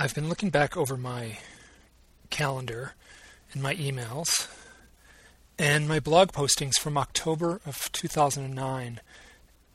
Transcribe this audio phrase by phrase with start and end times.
[0.00, 1.36] I've been looking back over my
[2.30, 2.94] calendar
[3.52, 4.48] and my emails
[5.58, 9.00] and my blog postings from October of 2009,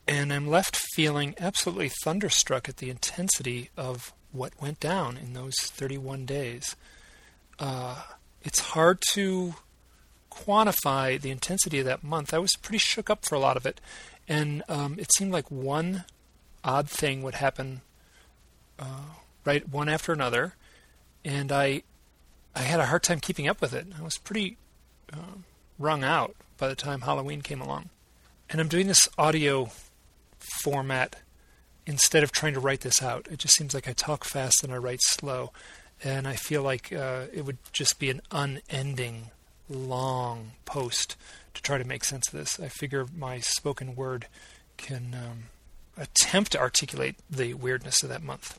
[0.08, 5.54] and I'm left feeling absolutely thunderstruck at the intensity of what went down in those
[5.60, 6.74] 31 days.
[7.60, 8.02] Uh,
[8.42, 9.54] it's hard to
[10.32, 12.34] quantify the intensity of that month.
[12.34, 13.80] I was pretty shook up for a lot of it,
[14.26, 16.02] and um, it seemed like one
[16.64, 17.82] odd thing would happen
[18.80, 19.04] uh,
[19.46, 20.54] right one after another,
[21.24, 21.82] and I
[22.54, 23.86] I had a hard time keeping up with it.
[23.98, 24.56] I was pretty
[25.12, 25.38] uh,
[25.78, 27.90] wrung out by the time Halloween came along,
[28.50, 29.70] and I'm doing this audio
[30.62, 31.16] format
[31.86, 33.28] instead of trying to write this out.
[33.30, 35.52] It just seems like I talk fast and I write slow,
[36.02, 39.30] and I feel like uh, it would just be an unending,
[39.68, 41.16] long post
[41.54, 42.60] to try to make sense of this.
[42.60, 44.26] I figure my spoken word
[44.76, 45.44] can um,
[45.96, 48.58] attempt to articulate the weirdness of that month.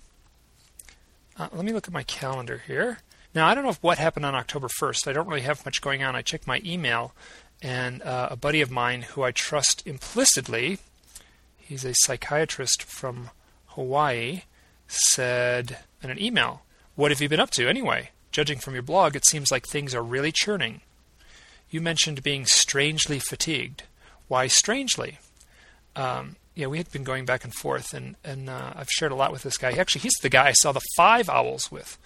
[1.38, 3.00] Uh, let me look at my calendar here.
[3.36, 5.08] Now, I don't know if what happened on October 1st.
[5.08, 6.16] I don't really have much going on.
[6.16, 7.14] I checked my email,
[7.62, 10.80] and uh, a buddy of mine who I trust implicitly,
[11.58, 13.30] he's a psychiatrist from
[13.68, 14.42] Hawaii,
[14.88, 16.64] said in an email,
[16.96, 18.10] What have you been up to anyway?
[18.32, 20.82] Judging from your blog, it seems like things are really churning.
[21.70, 23.84] You mentioned being strangely fatigued.
[24.28, 25.20] Why strangely?
[25.96, 29.16] Um, yeah, we had been going back and forth, and and uh, I've shared a
[29.16, 29.72] lot with this guy.
[29.74, 32.00] Actually, he's the guy I saw the five owls with,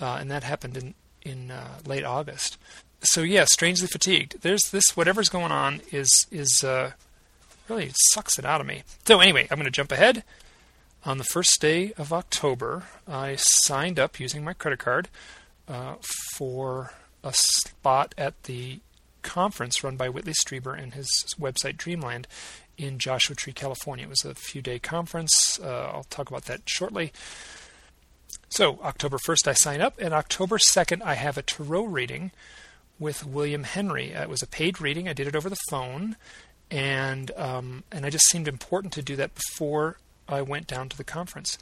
[0.00, 2.58] uh, and that happened in in uh, late August.
[3.02, 4.42] So yeah, strangely fatigued.
[4.42, 6.92] There's this whatever's going on is is uh,
[7.68, 8.82] really sucks it out of me.
[9.06, 10.24] So anyway, I'm going to jump ahead.
[11.06, 15.08] On the first day of October, I signed up using my credit card
[15.68, 15.96] uh,
[16.36, 18.80] for a spot at the
[19.22, 21.08] conference run by Whitley Strieber and his
[21.38, 22.26] website Dreamland
[22.76, 24.04] in Joshua Tree, California.
[24.04, 25.60] It was a few day conference.
[25.60, 27.12] Uh, I'll talk about that shortly.
[28.48, 32.30] So, October 1st, I sign up, and October 2nd, I have a tarot reading
[32.98, 34.14] with William Henry.
[34.14, 35.08] Uh, it was a paid reading.
[35.08, 36.16] I did it over the phone,
[36.70, 39.98] and um, and I just seemed important to do that before
[40.28, 41.58] I went down to the conference.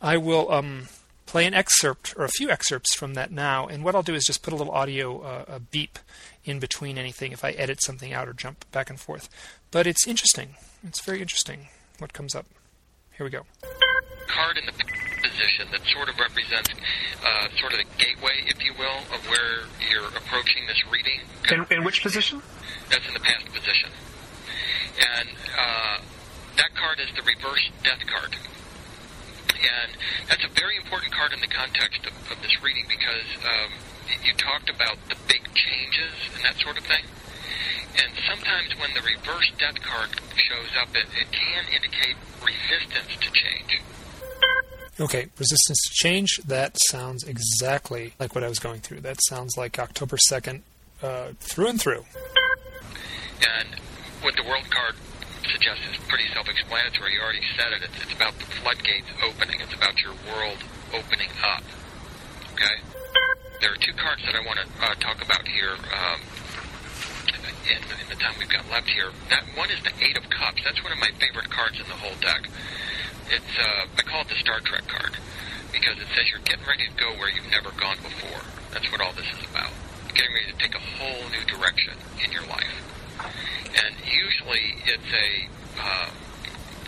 [0.00, 0.88] I will um,
[1.26, 4.24] play an excerpt or a few excerpts from that now, and what I'll do is
[4.24, 5.98] just put a little audio uh, a beep
[6.44, 9.28] in between anything if I edit something out or jump back and forth.
[9.70, 10.56] But it's interesting.
[10.82, 12.46] It's very interesting what comes up.
[13.16, 13.42] Here we go.
[14.26, 16.70] Card in the position that sort of represents
[17.22, 21.20] uh, sort of the gateway, if you will, of where you're approaching this reading.
[21.50, 22.42] In, in which position?
[22.90, 23.90] That's in the past position.
[24.98, 25.98] And uh,
[26.56, 28.34] that card is the reverse death card.
[29.54, 29.92] And
[30.28, 33.70] that's a very important card in the context of, of this reading because um,
[34.24, 37.04] you talked about the big changes and that sort of thing.
[37.96, 43.30] And sometimes when the reverse death card shows up, it, it can indicate resistance to
[43.32, 43.82] change.
[45.00, 46.40] Okay, resistance to change.
[46.46, 49.00] That sounds exactly like what I was going through.
[49.00, 50.60] That sounds like October 2nd
[51.02, 52.04] uh, through and through.
[53.40, 53.68] And
[54.20, 54.94] what the world card
[55.50, 57.14] suggests is pretty self explanatory.
[57.14, 57.82] You already said it.
[57.82, 60.58] It's, it's about the floodgates opening, it's about your world
[60.92, 61.64] opening up.
[62.54, 62.76] Okay?
[63.60, 65.72] There are two cards that I want to uh, talk about here.
[65.72, 66.20] Um,
[67.70, 69.10] in, in the time we've got left here.
[69.30, 70.62] That one is the Eight of Cups.
[70.64, 72.50] That's one of my favorite cards in the whole deck.
[73.30, 75.16] It's uh, I call it the Star Trek card
[75.72, 78.42] because it says you're getting ready to go where you've never gone before.
[78.74, 79.70] That's what all this is about.
[80.14, 81.94] Getting ready to take a whole new direction
[82.24, 82.74] in your life.
[83.70, 85.28] And usually it's a
[85.78, 86.10] uh,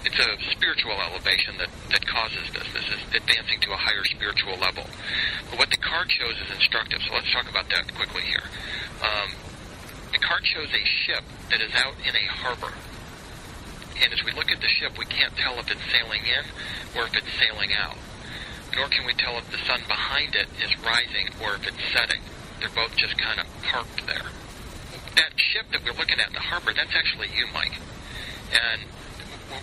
[0.04, 2.66] it's a spiritual elevation that, that causes this.
[2.74, 4.84] This is advancing to a higher spiritual level.
[5.50, 7.00] But what the card shows is instructive.
[7.06, 8.42] So let's talk about that quickly here.
[8.98, 9.30] Um,
[10.22, 12.72] card shows a ship that is out in a harbor.
[14.02, 16.44] And as we look at the ship, we can't tell if it's sailing in
[16.96, 17.98] or if it's sailing out.
[18.74, 22.22] Nor can we tell if the sun behind it is rising or if it's setting.
[22.58, 24.30] They're both just kind of parked there.
[25.16, 27.76] That ship that we're looking at in the harbor, that's actually you, Mike.
[28.52, 28.82] And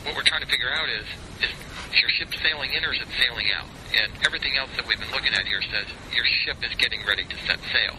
[0.04, 1.06] what we're trying to figure out is,
[1.42, 1.52] is
[1.94, 3.66] is your ship sailing in or is it sailing out?
[3.98, 7.24] And everything else that we've been looking at here says your ship is getting ready
[7.24, 7.96] to set sail.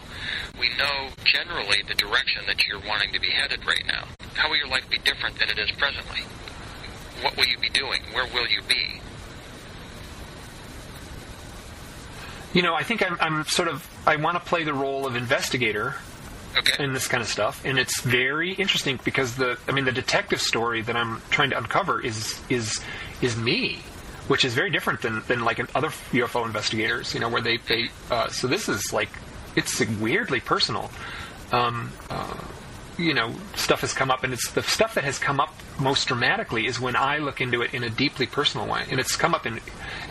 [0.59, 4.07] We know generally the direction that you're wanting to be headed right now.
[4.35, 6.21] How will your life be different than it is presently?
[7.21, 8.01] What will you be doing?
[8.13, 9.01] Where will you be?
[12.53, 15.15] You know, I think I'm, I'm sort of, I want to play the role of
[15.15, 15.95] investigator
[16.57, 16.83] Okay.
[16.83, 20.41] in this kind of stuff, and it's very interesting because the I mean the detective
[20.41, 22.81] story that I'm trying to uncover is is
[23.21, 23.79] is me,
[24.27, 27.89] which is very different than than like other UFO investigators, you know, where they they
[28.09, 29.09] uh, so this is like
[29.55, 30.91] it's weirdly personal.
[31.51, 32.37] Um, uh,
[32.97, 36.07] you know, stuff has come up, and it's the stuff that has come up most
[36.07, 39.33] dramatically is when I look into it in a deeply personal way, and it's come
[39.33, 39.59] up in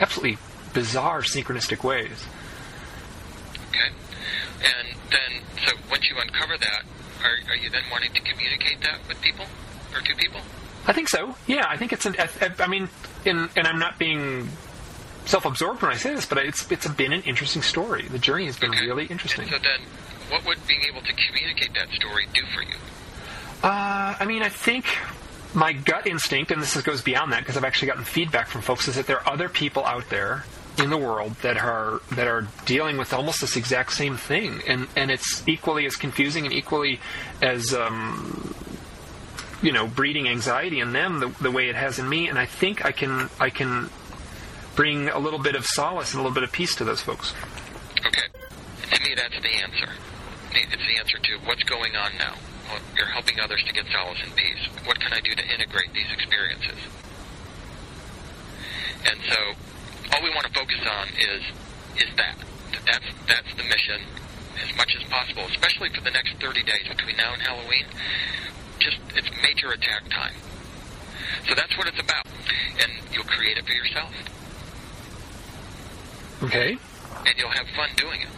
[0.00, 0.38] absolutely
[0.72, 2.24] bizarre synchronistic ways.
[3.68, 3.94] Okay.
[4.62, 6.82] And then, so once you uncover that,
[7.24, 9.46] are, are you then wanting to communicate that with people
[9.94, 10.40] or to people?
[10.86, 11.34] I think so.
[11.46, 12.16] Yeah, I think it's an.
[12.18, 12.88] I, I mean,
[13.24, 14.48] in, and I'm not being
[15.26, 18.02] self-absorbed when I say this, but it's it's been an interesting story.
[18.08, 18.86] The journey has been Okay.
[18.86, 19.42] really interesting.
[19.42, 19.80] And so then,
[20.30, 22.76] what would being able to communicate that story do for you?
[23.62, 24.86] Uh, I mean, I think
[25.54, 28.62] my gut instinct, and this is- goes beyond that because I've actually gotten feedback from
[28.62, 30.44] folks, is that there are other people out there
[30.80, 34.88] in the world that are that are dealing with almost this exact same thing, and
[34.96, 37.00] and it's equally as confusing and equally
[37.42, 38.54] as um,
[39.62, 42.28] you know breeding anxiety in them the, the way it has in me.
[42.28, 43.90] And I think I can I can
[44.74, 47.34] bring a little bit of solace and a little bit of peace to those folks.
[48.06, 48.28] Okay.
[48.92, 49.92] To me, that's the answer.
[50.52, 52.34] It's the answer to what's going on now.
[52.96, 54.68] You're helping others to get solace and peace.
[54.84, 56.78] What can I do to integrate these experiences?
[59.04, 59.36] And so,
[60.12, 61.42] all we want to focus on is
[61.96, 62.36] is that.
[62.86, 64.00] That's that's the mission
[64.62, 67.84] as much as possible, especially for the next 30 days between now and Halloween.
[68.78, 70.34] Just it's major attack time.
[71.48, 72.26] So that's what it's about,
[72.80, 74.12] and you'll create it for yourself,
[76.42, 76.76] Okay.
[77.26, 78.28] and you'll have fun doing it.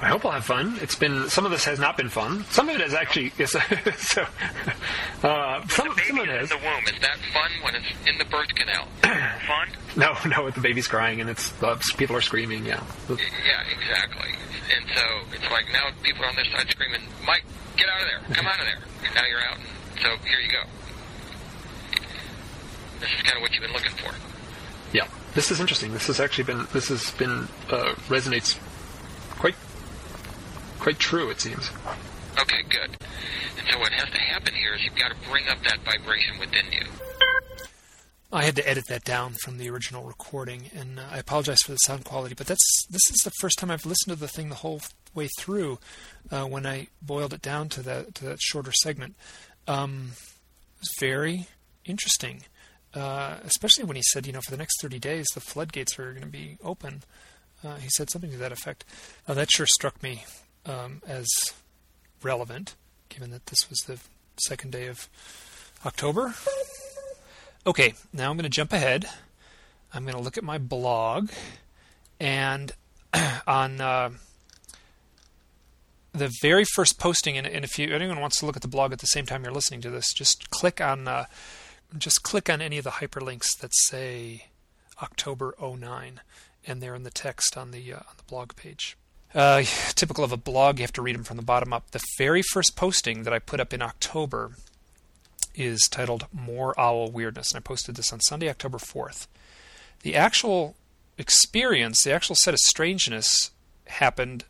[0.00, 0.76] I hope I'll have fun.
[0.82, 2.44] It's been some of this has not been fun.
[2.50, 3.50] Some of it has actually is
[3.98, 4.26] so.
[5.22, 6.52] Uh, some, The some baby of it is has.
[6.52, 6.84] in the womb.
[6.84, 8.86] Is that fun when it's in the birth canal?
[9.46, 9.68] fun?
[9.96, 12.66] No, no, the baby's crying and it's uh, people are screaming.
[12.66, 12.82] Yeah.
[13.08, 13.16] Yeah,
[13.78, 14.30] exactly.
[14.76, 15.02] And so
[15.32, 17.44] it's like now people are on their side screaming, "Mike,
[17.76, 18.36] get out of there!
[18.36, 19.56] Come out of there!" And now you're out.
[19.58, 20.62] And so here you go.
[23.00, 24.12] This is kind of what you've been looking for.
[24.92, 25.06] Yeah.
[25.34, 25.92] This is interesting.
[25.92, 28.58] This has actually been this has been uh, resonates
[30.84, 31.30] quite true.
[31.30, 31.70] It seems.
[32.38, 32.90] Okay, good.
[33.58, 36.38] And so what has to happen here is you've got to bring up that vibration
[36.38, 36.84] within you.
[38.30, 41.72] I had to edit that down from the original recording, and uh, I apologize for
[41.72, 42.34] the sound quality.
[42.34, 44.82] But that's this is the first time I've listened to the thing the whole
[45.14, 45.78] way through.
[46.30, 49.14] Uh, when I boiled it down to that to that shorter segment,
[49.66, 50.10] um,
[50.76, 51.46] it was very
[51.86, 52.42] interesting.
[52.92, 56.12] Uh, especially when he said, you know, for the next 30 days, the floodgates are
[56.12, 57.02] going to be open.
[57.64, 58.84] Uh, he said something to that effect.
[59.26, 60.24] Uh, that sure struck me
[60.66, 61.26] um, as
[62.22, 62.74] relevant,
[63.08, 63.98] given that this was the
[64.36, 65.08] second day of
[65.84, 66.34] October.
[67.66, 69.06] Okay, now I'm going to jump ahead.
[69.92, 71.30] I'm going to look at my blog,
[72.18, 72.72] and
[73.46, 74.10] on uh,
[76.12, 78.92] the very first posting, and, and if you anyone wants to look at the blog
[78.92, 81.26] at the same time you're listening to this, just click on uh,
[81.96, 84.46] just click on any of the hyperlinks that say
[85.02, 86.20] October 09,
[86.66, 88.96] and they're in the text on the uh, on the blog page.
[89.34, 89.64] Uh,
[89.96, 91.90] typical of a blog, you have to read them from the bottom up.
[91.90, 94.52] The very first posting that I put up in October
[95.56, 99.26] is titled More Owl Weirdness, and I posted this on Sunday, October 4th.
[100.02, 100.76] The actual
[101.18, 103.50] experience, the actual set of strangeness,
[103.86, 104.44] happened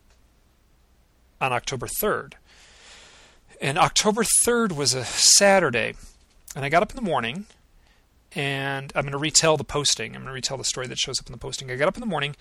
[1.41, 2.35] on October 3rd.
[3.63, 5.95] And October 3rd was a Saturday,
[6.55, 7.47] and I got up in the morning,
[8.35, 10.15] and I'm going to retell the posting.
[10.15, 11.71] I'm going to retell the story that shows up in the posting.
[11.71, 12.37] I got up in the morning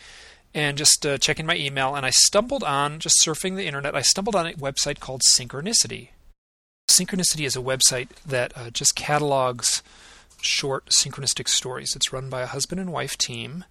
[0.53, 4.01] and just uh, checking my email, and I stumbled on, just surfing the internet, I
[4.01, 6.09] stumbled on a website called Synchronicity.
[6.89, 9.81] Synchronicity is a website that uh, just catalogs
[10.41, 11.95] short synchronistic stories.
[11.95, 13.65] It's run by a husband and wife team,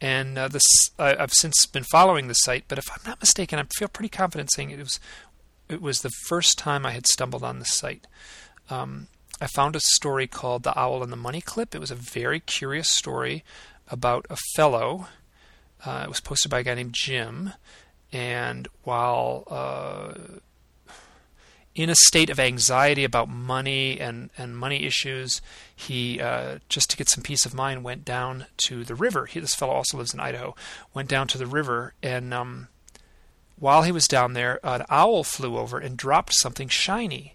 [0.00, 0.64] and uh, this
[0.98, 2.64] I, I've since been following the site.
[2.68, 4.98] But if I'm not mistaken, I feel pretty confident saying it was
[5.68, 8.06] it was the first time I had stumbled on this site.
[8.70, 9.08] Um,
[9.40, 12.40] I found a story called "The Owl and the Money Clip." It was a very
[12.40, 13.44] curious story
[13.88, 15.08] about a fellow.
[15.84, 17.52] Uh, it was posted by a guy named Jim,
[18.12, 20.14] and while uh,
[21.74, 25.42] in a state of anxiety about money and, and money issues,
[25.74, 29.26] he uh, just to get some peace of mind went down to the river.
[29.26, 30.54] He, this fellow also lives in Idaho.
[30.94, 32.68] Went down to the river, and um,
[33.58, 37.33] while he was down there, an owl flew over and dropped something shiny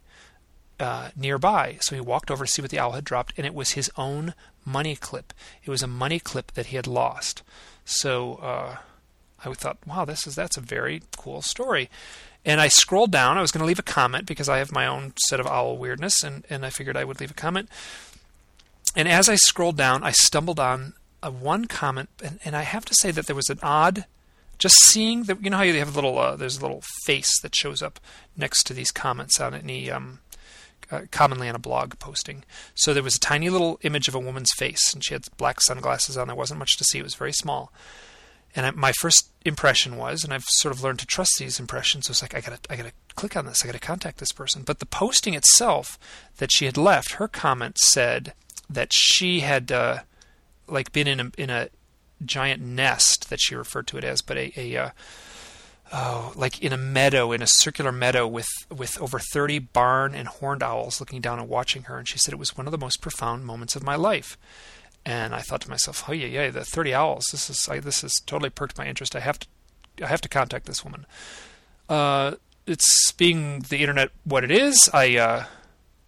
[0.79, 1.77] uh, nearby.
[1.81, 3.91] So he walked over to see what the owl had dropped, and it was his
[3.97, 4.33] own
[4.65, 5.33] money clip.
[5.63, 7.43] It was a money clip that he had lost.
[7.85, 8.77] So uh,
[9.43, 11.89] I thought, wow, this is that's a very cool story.
[12.45, 13.37] And I scrolled down.
[13.37, 15.77] I was going to leave a comment because I have my own set of owl
[15.77, 17.69] weirdness, and, and I figured I would leave a comment.
[18.95, 22.85] And as I scrolled down, I stumbled on a one comment, and, and I have
[22.85, 24.05] to say that there was an odd,
[24.57, 27.39] just seeing that you know how you have a little, uh, there's a little face
[27.41, 27.99] that shows up
[28.37, 30.19] next to these comments on any, um,
[30.91, 32.43] uh, commonly on a blog posting.
[32.75, 35.61] So there was a tiny little image of a woman's face, and she had black
[35.61, 36.27] sunglasses on.
[36.27, 37.71] There wasn't much to see; it was very small.
[38.55, 42.05] And I, my first impression was, and I've sort of learned to trust these impressions.
[42.05, 43.63] It was like I gotta, I gotta click on this.
[43.63, 44.63] I gotta contact this person.
[44.63, 45.99] But the posting itself
[46.37, 48.33] that she had left, her comment said
[48.69, 49.99] that she had, uh,
[50.67, 51.69] like, been in a in a
[52.25, 54.89] giant nest that she referred to it as, but a, a uh,
[55.93, 60.27] oh, like in a meadow, in a circular meadow with with over 30 barn and
[60.27, 61.97] horned owls looking down and watching her.
[61.97, 64.37] And she said it was one of the most profound moments of my life.
[65.05, 67.25] And I thought to myself, oh yeah, yeah, the 30 owls.
[67.31, 69.15] This is I, this has totally perked my interest.
[69.15, 69.47] I have to
[70.03, 71.05] I have to contact this woman.
[71.87, 72.35] Uh,
[72.67, 74.89] it's being the internet what it is.
[74.93, 75.45] I uh,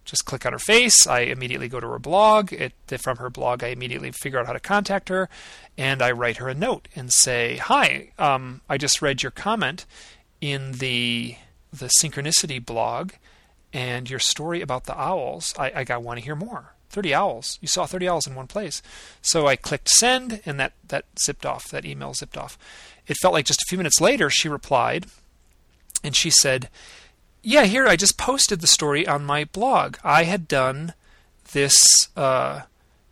[0.06, 1.06] just click on her face.
[1.08, 2.52] I immediately go to her blog.
[2.54, 5.30] It, from her blog, I immediately figure out how to contact her,
[5.78, 9.86] and I write her a note and say, "Hi, um, I just read your comment
[10.40, 11.36] in the
[11.72, 13.14] the synchronicity blog,
[13.72, 15.54] and your story about the owls.
[15.58, 16.74] I, I got want to hear more.
[16.90, 17.58] 30 owls.
[17.62, 18.82] You saw 30 owls in one place.
[19.22, 21.70] So I clicked send, and that that zipped off.
[21.70, 22.58] That email zipped off.
[23.08, 25.06] It felt like just a few minutes later she replied,
[26.04, 26.70] and she said
[27.44, 29.98] yeah, here I just posted the story on my blog.
[30.04, 30.94] I had done
[31.54, 31.76] this.
[32.16, 32.62] Uh,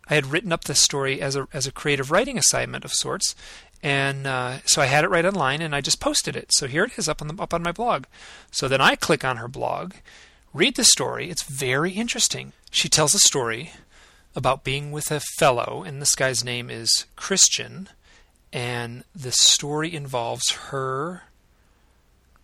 [0.08, 3.34] I had written up this story as a as a creative writing assignment of sorts,
[3.82, 6.52] and uh, so I had it right online, and I just posted it.
[6.52, 8.04] So here it is up on the up on my blog.
[8.50, 9.94] So then I click on her blog,
[10.52, 11.30] read the story.
[11.30, 12.52] It's very interesting.
[12.70, 13.72] She tells a story
[14.36, 17.88] about being with a fellow, and this guy's name is Christian,
[18.52, 21.22] and the story involves her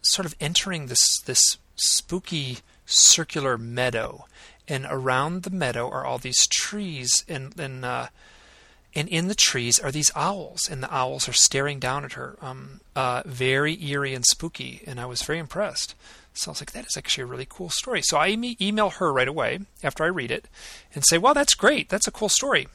[0.02, 4.26] sort of entering this this spooky circular meadow,
[4.68, 8.08] and around the meadow are all these trees, and and uh,
[8.94, 12.36] and in the trees are these owls, and the owls are staring down at her.
[12.40, 15.94] Um, uh, very eerie and spooky, and I was very impressed.
[16.32, 18.02] So I was like, that is actually a really cool story.
[18.02, 18.28] So I
[18.60, 20.48] email her right away after I read it,
[20.94, 21.88] and say, well, that's great.
[21.88, 22.68] That's a cool story.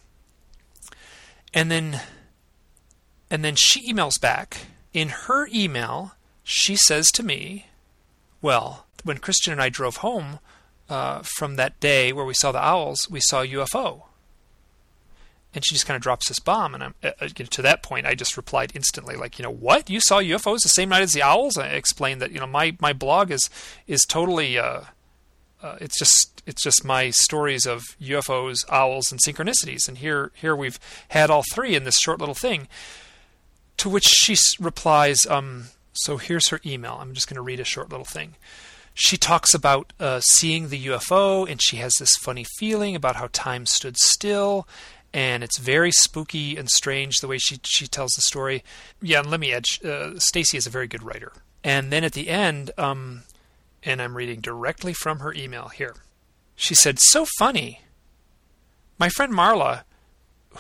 [1.54, 2.02] And then,
[3.30, 4.68] and then she emails back.
[4.94, 7.68] In her email, she says to me,
[8.42, 10.40] well, when Christian and I drove home
[10.90, 14.04] uh, from that day where we saw the owls, we saw UFO.
[15.54, 18.06] And she just kind of drops this bomb, and I'm, uh, uh to that point,
[18.06, 19.90] I just replied instantly, like, you know, what?
[19.90, 21.58] You saw UFOs the same night as the owls?
[21.58, 23.50] I explained that, you know, my, my blog is
[23.88, 24.82] is totally, uh,
[25.62, 30.56] uh, it's just it's just my stories of UFOs, owls, and synchronicities, and here here
[30.56, 30.80] we've
[31.10, 32.68] had all three in this short little thing.
[33.78, 36.98] To which she replies, um, so here's her email.
[37.00, 38.36] I'm just going to read a short little thing
[38.94, 43.30] she talks about uh, seeing the UFO, and she has this funny feeling about how
[43.32, 44.68] time stood still,
[45.14, 48.64] and it's very spooky and strange the way she she tells the story.
[49.02, 51.32] Yeah, and let me add, uh, Stacy is a very good writer.
[51.64, 53.24] And then at the end, um,
[53.84, 55.96] and I'm reading directly from her email here.
[56.56, 57.82] She said, "So funny.
[58.98, 59.84] My friend Marla."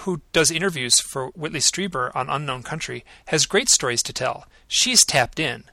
[0.06, 4.48] Who does interviews for Whitley Strieber on Unknown Country has great stories to tell.
[4.66, 5.66] She's tapped in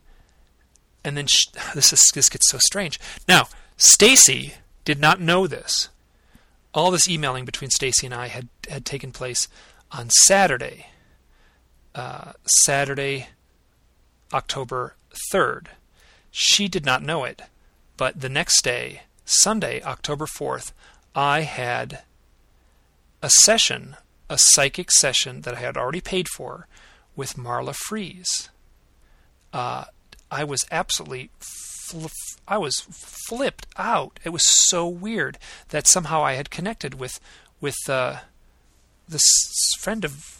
[1.04, 2.98] and then she, this is this gets so strange.
[3.26, 5.88] Now, Stacy did not know this.
[6.74, 9.48] All this emailing between Stacy and I had had taken place
[9.90, 10.86] on Saturday.
[11.94, 12.32] Uh,
[12.64, 13.28] Saturday,
[14.32, 14.94] October
[15.32, 15.70] third.
[16.30, 17.42] She did not know it,
[17.96, 20.72] but the next day, Sunday, October fourth,
[21.14, 22.02] I had
[23.22, 23.96] a session,
[24.28, 26.68] a psychic session that I had already paid for,
[27.16, 28.50] with Marla Frees.
[29.52, 29.86] Uh,
[30.30, 32.06] I was absolutely fl-
[32.46, 34.20] I was flipped out.
[34.24, 37.20] It was so weird that somehow I had connected with
[37.60, 38.18] with uh,
[39.08, 39.22] this
[39.78, 40.38] friend of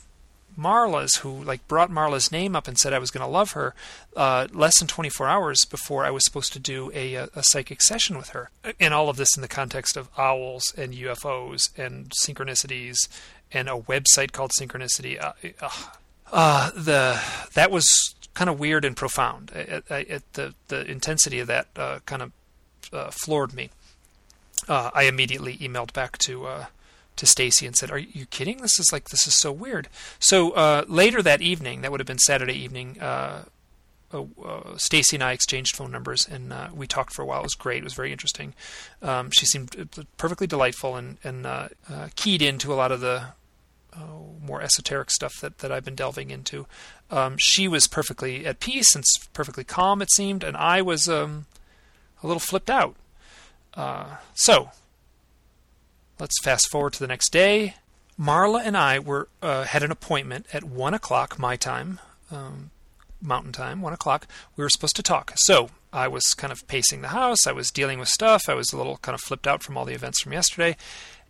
[0.59, 3.75] Marla's who like brought Marla's name up and said I was going to love her
[4.17, 7.81] uh, less than 24 hours before I was supposed to do a, a, a, psychic
[7.81, 8.51] session with her.
[8.81, 12.97] And all of this in the context of owls and UFOs and synchronicities
[13.53, 15.23] and a website called Synchronicity.
[15.23, 15.71] Uh, uh,
[16.31, 17.23] uh the
[17.55, 19.51] that was kind of weird and profound.
[19.53, 22.31] It, it, the the intensity of that uh, kind of
[22.93, 23.71] uh, floored me.
[24.69, 26.67] Uh, I immediately emailed back to uh,
[27.17, 28.59] to Stacy and said, "Are you kidding?
[28.59, 29.89] This is like this is so weird."
[30.21, 33.01] So uh, later that evening, that would have been Saturday evening.
[33.01, 33.43] Uh,
[34.77, 37.41] Stacy and I exchanged phone numbers, and we talked for a while.
[37.41, 37.79] It was great.
[37.79, 38.55] It was very interesting.
[39.03, 41.47] Um, she seemed perfectly delightful and, and
[42.15, 43.35] keyed into a lot of the
[44.49, 46.67] more esoteric stuff that, that I've been delving into.
[47.11, 51.47] Um, she was perfectly at peace and perfectly calm, it seemed, and I was um,
[52.23, 52.97] a little flipped out.
[53.75, 54.71] Uh, so,
[56.19, 57.75] let's fast forward to the next day.
[58.19, 62.01] Marla and I were uh, had an appointment at one o'clock my time,
[62.33, 62.71] um,
[63.23, 64.27] Mountain Time, one o'clock.
[64.57, 65.33] We were supposed to talk.
[65.37, 67.47] So I was kind of pacing the house.
[67.47, 68.43] I was dealing with stuff.
[68.49, 70.77] I was a little kind of flipped out from all the events from yesterday.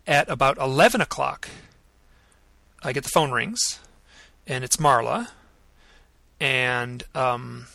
[0.07, 1.49] At about eleven o'clock,
[2.83, 3.79] I get the phone rings,
[4.47, 5.29] and it's Marla,
[6.39, 7.67] and um,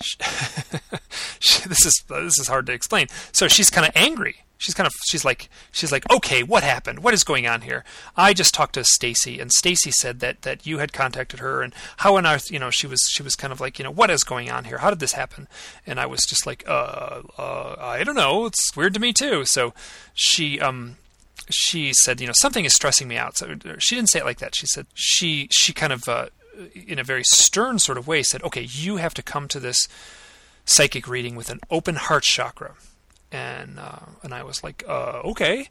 [0.00, 0.16] she,
[1.68, 3.06] this is this is hard to explain.
[3.32, 4.44] So she's kind of angry.
[4.58, 7.02] She's kind of she's like she's like okay, what happened?
[7.02, 7.82] What is going on here?
[8.14, 11.74] I just talked to Stacy, and Stacy said that that you had contacted her, and
[11.98, 14.10] how on earth you know she was she was kind of like you know what
[14.10, 14.78] is going on here?
[14.78, 15.48] How did this happen?
[15.86, 18.44] And I was just like uh, uh I don't know.
[18.44, 19.46] It's weird to me too.
[19.46, 19.72] So
[20.12, 20.96] she um
[21.54, 23.36] she said, you know, something is stressing me out.
[23.36, 24.54] So she didn't say it like that.
[24.54, 26.26] She said she she kind of uh,
[26.74, 29.88] in a very stern sort of way said, okay, you have to come to this
[30.64, 32.74] psychic reading with an open heart chakra.
[33.32, 35.68] And uh, and I was like, uh, okay.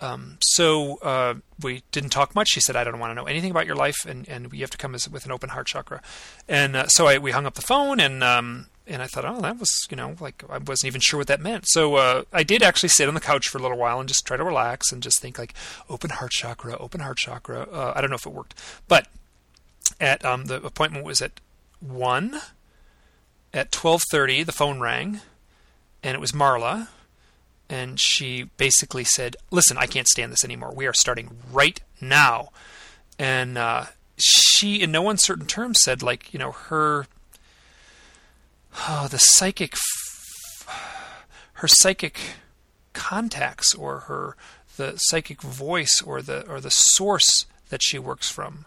[0.00, 2.48] Um, so uh, we didn't talk much.
[2.50, 4.70] She said, "I don't want to know anything about your life, and, and you have
[4.70, 6.02] to come as, with an open heart chakra."
[6.48, 9.40] And uh, so I, we hung up the phone, and um, and I thought, oh,
[9.40, 11.64] that was, you know, like I wasn't even sure what that meant.
[11.68, 14.26] So uh, I did actually sit on the couch for a little while and just
[14.26, 15.54] try to relax and just think like
[15.88, 17.62] open heart chakra, open heart chakra.
[17.62, 18.54] Uh, I don't know if it worked,
[18.88, 19.08] but
[20.00, 21.40] at um, the appointment was at
[21.80, 22.40] one.
[23.52, 25.20] At twelve thirty, the phone rang,
[26.02, 26.88] and it was Marla,
[27.68, 30.74] and she basically said, "Listen, I can't stand this anymore.
[30.74, 32.48] We are starting right now."
[33.16, 33.84] And uh,
[34.16, 37.06] she, in no uncertain terms, said, like, you know, her
[38.88, 39.74] oh, the psychic,
[41.54, 42.18] her psychic
[42.92, 44.36] contacts or her
[44.76, 48.66] the psychic voice or the or the source that she works from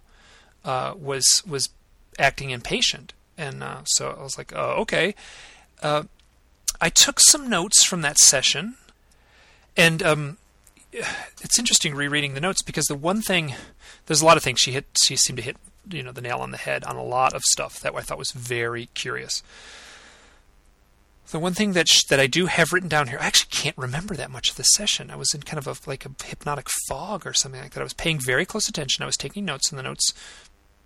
[0.64, 1.70] uh, was was
[2.20, 5.16] acting impatient, and uh, so I was like, oh, okay.
[5.82, 6.04] Uh,
[6.80, 8.76] I took some notes from that session,
[9.76, 10.38] and um,
[10.92, 13.54] it's interesting rereading the notes because the one thing
[14.06, 15.58] there's a lot of things she hit she seemed to hit
[15.90, 18.18] you know the nail on the head on a lot of stuff that I thought
[18.18, 19.44] was very curious.
[21.30, 23.78] The one thing that sh- that I do have written down here, I actually can't
[23.78, 25.12] remember that much of the session.
[25.12, 27.82] I was in kind of a like a hypnotic fog or something like that.
[27.82, 29.04] I was paying very close attention.
[29.04, 30.14] I was taking notes, and the notes,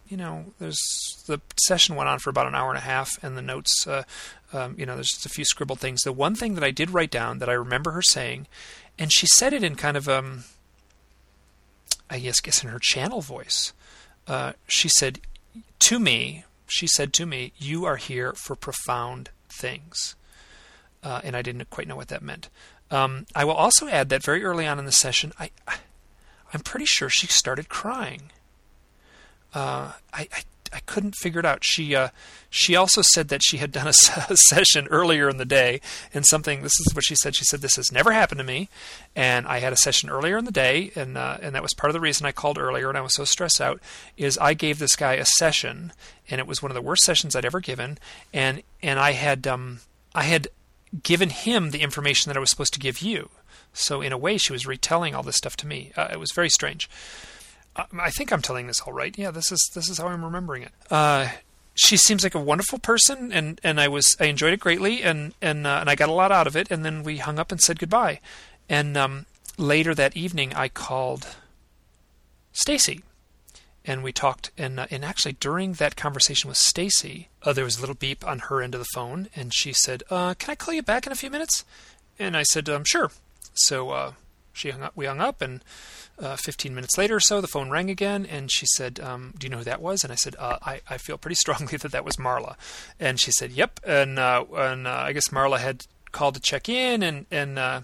[0.07, 0.79] you know, there's
[1.27, 4.03] the session went on for about an hour and a half, and the notes, uh,
[4.51, 6.01] um, you know, there's just a few scribbled things.
[6.01, 8.48] The one thing that I did write down that I remember her saying,
[8.98, 10.45] and she said it in kind of um,
[12.10, 13.74] I guess guess in her channel voice.
[14.27, 15.19] Uh, she said
[15.79, 20.15] to me, she said to me, "You are here for profound things."
[21.04, 22.50] Uh, and I didn't quite know what that meant.
[22.90, 25.78] Um, I will also add that very early on in the session, I, I
[26.54, 28.32] am pretty sure she started crying.
[29.54, 30.42] Uh, I, I,
[30.74, 31.64] I couldn't figure it out.
[31.64, 32.10] She uh,
[32.50, 33.94] she also said that she had done a,
[34.30, 35.82] a, session earlier in the day,
[36.14, 36.62] and something.
[36.62, 37.36] This is what she said.
[37.36, 38.70] She said this has never happened to me,
[39.16, 41.90] and I had a session earlier in the day, and uh, and that was part
[41.90, 43.82] of the reason I called earlier, and I was so stressed out.
[44.16, 45.92] Is I gave this guy a session,
[46.30, 47.98] and it was one of the worst sessions I'd ever given,
[48.34, 49.82] and and I had um
[50.16, 50.48] I had
[51.04, 53.30] given him the information that I was supposed to give you.
[53.73, 55.91] So in a way, she was retelling all this stuff to me.
[55.95, 56.89] Uh, it was very strange.
[57.75, 59.17] Uh, I think I'm telling this all right.
[59.17, 60.73] Yeah, this is this is how I'm remembering it.
[60.89, 61.30] Uh,
[61.73, 65.34] she seems like a wonderful person, and, and I was I enjoyed it greatly, and
[65.41, 66.69] and uh, and I got a lot out of it.
[66.69, 68.19] And then we hung up and said goodbye.
[68.67, 69.25] And um,
[69.58, 71.36] later that evening, I called
[72.51, 73.04] Stacy
[73.86, 77.78] and we talked and uh, and actually during that conversation with Stacy, uh, there was
[77.78, 80.56] a little beep on her end of the phone, and she said, uh, "Can I
[80.56, 81.65] call you back in a few minutes?"
[82.20, 83.12] And I said, um, "Sure."
[83.54, 84.13] So uh,
[84.54, 84.94] she hung up.
[84.96, 85.63] We hung up, and
[86.20, 89.46] uh, 15 minutes later or so, the phone rang again, and she said, um, "Do
[89.46, 91.91] you know who that was?" And I said, uh, I, "I feel pretty strongly that
[91.91, 92.56] that was Marla."
[93.00, 97.26] And she said, "Yep." And and I guess Marla had called to check in, and
[97.32, 97.84] and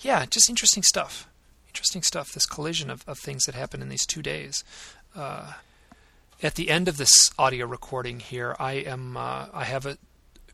[0.00, 1.28] yeah, just interesting stuff
[1.68, 2.30] interesting stuff.
[2.30, 4.62] This collision of, of things that happened in these two days
[5.14, 5.52] uh,
[6.42, 9.98] at the end of this audio recording here, I am uh, I have a,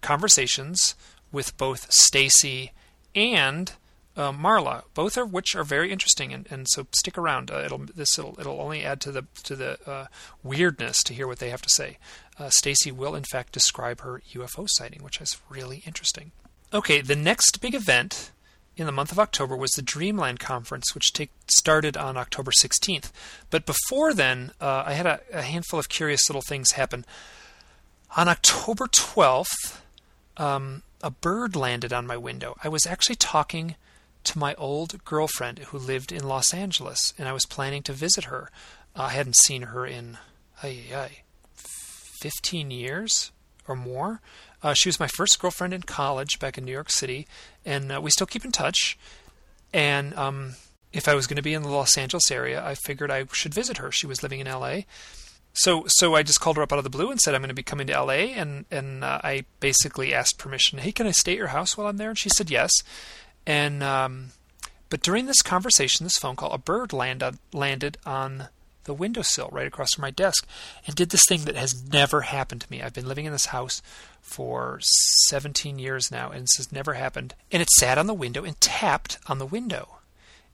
[0.01, 0.94] conversations
[1.33, 2.73] with both Stacy
[3.14, 3.73] and
[4.16, 7.51] uh, Marla, both of which are very interesting, and, and so stick around.
[7.51, 10.07] Uh, it'll this it'll, it'll only add to the to the uh,
[10.42, 11.99] weirdness to hear what they have to say.
[12.38, 16.33] Uh, Stacy will in fact describe her UFO sighting, which is really interesting.
[16.73, 18.31] Okay, the next big event
[18.80, 23.12] in the month of October was the Dreamland Conference, which take, started on October 16th.
[23.50, 27.04] But before then, uh, I had a, a, handful of curious little things happen.
[28.16, 29.80] On October 12th,
[30.38, 32.56] um, a bird landed on my window.
[32.64, 33.76] I was actually talking
[34.24, 38.24] to my old girlfriend who lived in Los Angeles, and I was planning to visit
[38.24, 38.50] her.
[38.96, 40.18] I hadn't seen her in
[40.62, 41.10] ay, ay,
[41.54, 43.30] 15 years
[43.68, 44.20] or more.
[44.62, 47.27] Uh, she was my first girlfriend in college back in New York City,
[47.64, 48.99] and uh, we still keep in touch.
[49.73, 50.55] And um,
[50.92, 53.55] if I was going to be in the Los Angeles area, I figured I should
[53.55, 53.90] visit her.
[53.90, 54.87] She was living in L.A.
[55.53, 57.49] So, so I just called her up out of the blue and said I'm going
[57.49, 58.33] to be coming to L.A.
[58.33, 60.79] and and uh, I basically asked permission.
[60.79, 62.11] Hey, can I stay at your house while I'm there?
[62.11, 62.70] And she said yes.
[63.46, 64.29] And um,
[64.90, 68.49] but during this conversation, this phone call, a bird landed landed on
[68.84, 70.46] the windowsill right across from my desk
[70.86, 72.82] and did this thing that has never happened to me.
[72.82, 73.82] I've been living in this house
[74.20, 74.78] for
[75.28, 77.34] 17 years now, and this has never happened.
[77.50, 79.96] And it sat on the window and tapped on the window.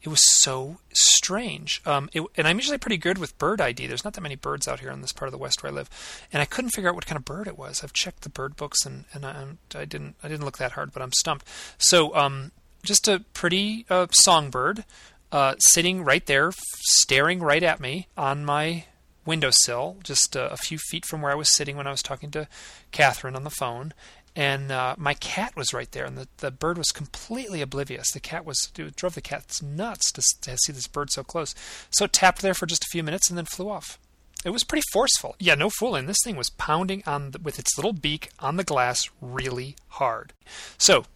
[0.03, 1.83] It was so strange.
[1.85, 3.87] Um, it, and I'm usually pretty good with bird ID.
[3.87, 5.75] There's not that many birds out here in this part of the West where I
[5.75, 5.91] live,
[6.33, 7.83] and I couldn't figure out what kind of bird it was.
[7.83, 10.93] I've checked the bird books, and, and I, I didn't I didn't look that hard,
[10.93, 11.47] but I'm stumped.
[11.79, 12.53] So um,
[12.85, 14.85] just a pretty uh, songbird
[15.33, 18.85] uh, sitting right there, staring right at me on my
[19.25, 22.31] windowsill, just uh, a few feet from where I was sitting when I was talking
[22.33, 22.49] to
[22.93, 23.93] Catherine on the phone
[24.37, 28.11] and uh, my cat was right there, and the, the bird was completely oblivious.
[28.11, 31.55] The cat was drove the cats nuts to, to see this bird so close.
[31.91, 33.99] So it tapped there for just a few minutes and then flew off.
[34.45, 35.37] It was pretty forceful.
[35.41, 36.05] Yeah, no fooling.
[36.05, 40.35] This thing was pounding on the, with its little beak on the glass really hard.
[40.77, 41.07] So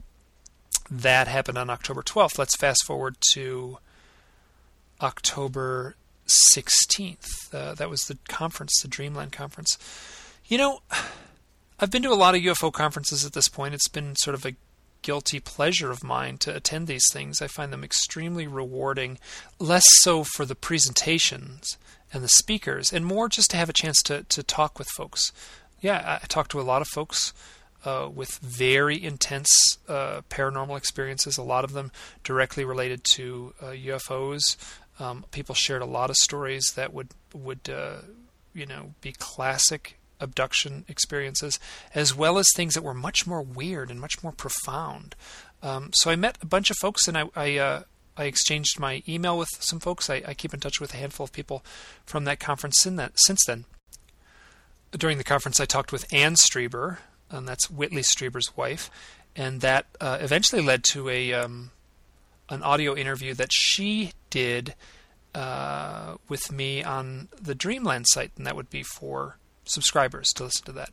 [0.90, 2.38] that happened on October 12th.
[2.38, 3.78] Let's fast forward to
[5.02, 5.96] October
[6.54, 7.54] 16th.
[7.54, 9.78] Uh, that was the conference, the Dreamland conference.
[10.46, 10.80] You know,
[11.78, 13.74] I've been to a lot of UFO conferences at this point.
[13.74, 14.54] It's been sort of a
[15.02, 17.40] guilty pleasure of mine to attend these things.
[17.40, 19.18] I find them extremely rewarding,
[19.58, 21.78] less so for the presentations
[22.12, 25.32] and the speakers, and more just to have a chance to, to talk with folks.
[25.80, 27.32] Yeah, I talk to a lot of folks
[27.84, 31.90] uh, with very intense uh, paranormal experiences, a lot of them
[32.24, 34.56] directly related to uh, UFOs.
[35.00, 38.02] Um, people shared a lot of stories that would would uh,
[38.52, 41.58] you know be classic abduction experiences,
[41.94, 45.16] as well as things that were much more weird and much more profound.
[45.62, 47.82] Um, so I met a bunch of folks, and I I, uh,
[48.16, 50.10] I exchanged my email with some folks.
[50.10, 51.64] I, I, keep in touch with a handful of people
[52.04, 53.64] from that conference that, since then.
[54.92, 56.98] During the conference, I talked with Ann Strieber,
[57.30, 58.90] and that's Whitley Strieber's wife,
[59.36, 61.70] and that uh, eventually led to a um,
[62.48, 64.74] an audio interview that she did
[65.34, 70.64] uh, with me on the Dreamland site, and that would be for subscribers to listen
[70.66, 70.90] to that.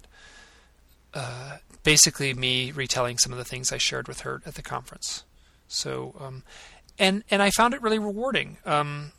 [1.13, 5.23] Uh, basically, me retelling some of the things I shared with her at the conference.
[5.67, 6.43] So, um,
[6.99, 8.57] and and I found it really rewarding.
[8.65, 9.13] Um,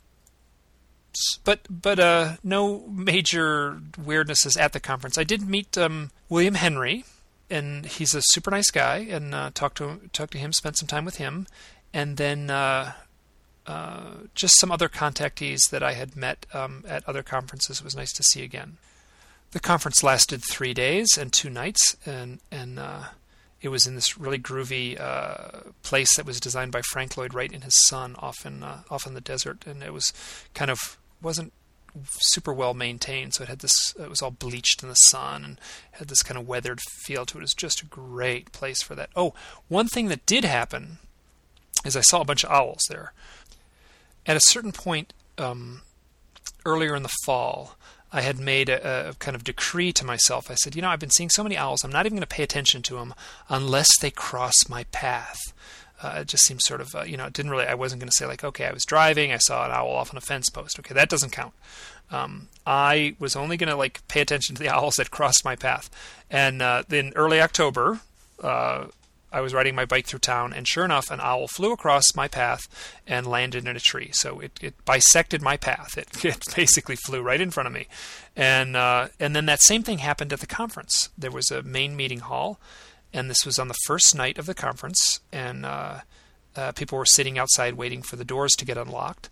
[1.43, 5.17] but but uh, no major weirdnesses at the conference.
[5.17, 7.03] I did meet um, William Henry,
[7.49, 10.77] and he's a super nice guy, and uh, talked to him, talked to him, spent
[10.77, 11.47] some time with him,
[11.93, 12.93] and then uh,
[13.69, 14.01] uh,
[14.33, 17.77] just some other contactees that I had met um, at other conferences.
[17.79, 18.77] It was nice to see again.
[19.51, 23.03] The conference lasted three days and two nights, and and uh,
[23.61, 27.51] it was in this really groovy uh, place that was designed by Frank Lloyd Wright
[27.51, 30.13] and his son off in uh, off in the desert, and it was
[30.55, 31.53] kind of wasn't
[32.21, 35.61] super well maintained, so it had this it was all bleached in the sun and
[35.91, 37.41] had this kind of weathered feel to it.
[37.41, 39.11] It was just a great place for that.
[39.15, 39.35] Oh,
[39.67, 40.97] one thing that did happen
[41.85, 43.13] is I saw a bunch of owls there.
[44.25, 45.81] At a certain point um,
[46.65, 47.75] earlier in the fall,
[48.11, 50.49] I had made a, a, kind of decree to myself.
[50.49, 52.27] I said, you know, I've been seeing so many owls, I'm not even going to
[52.27, 53.13] pay attention to them
[53.49, 55.39] unless they cross my path.
[56.01, 58.09] Uh, it just seems sort of, uh, you know, it didn't really, I wasn't going
[58.09, 60.49] to say, like, okay, I was driving, I saw an owl off on a fence
[60.49, 60.79] post.
[60.79, 61.53] Okay, that doesn't count.
[62.09, 65.55] Um, I was only going to, like, pay attention to the owls that crossed my
[65.57, 65.89] path.
[66.31, 67.99] And uh, in early October,
[68.41, 68.85] uh,
[69.31, 72.27] I was riding my bike through town, and sure enough, an owl flew across my
[72.27, 72.67] path
[73.05, 74.09] and landed in a tree.
[74.13, 75.97] So it, it bisected my path.
[75.97, 77.87] It, it basically flew right in front of me,
[78.35, 81.09] and uh, and then that same thing happened at the conference.
[81.17, 82.59] There was a main meeting hall,
[83.13, 85.99] and this was on the first night of the conference, and uh,
[86.55, 89.29] uh, people were sitting outside waiting for the doors to get unlocked,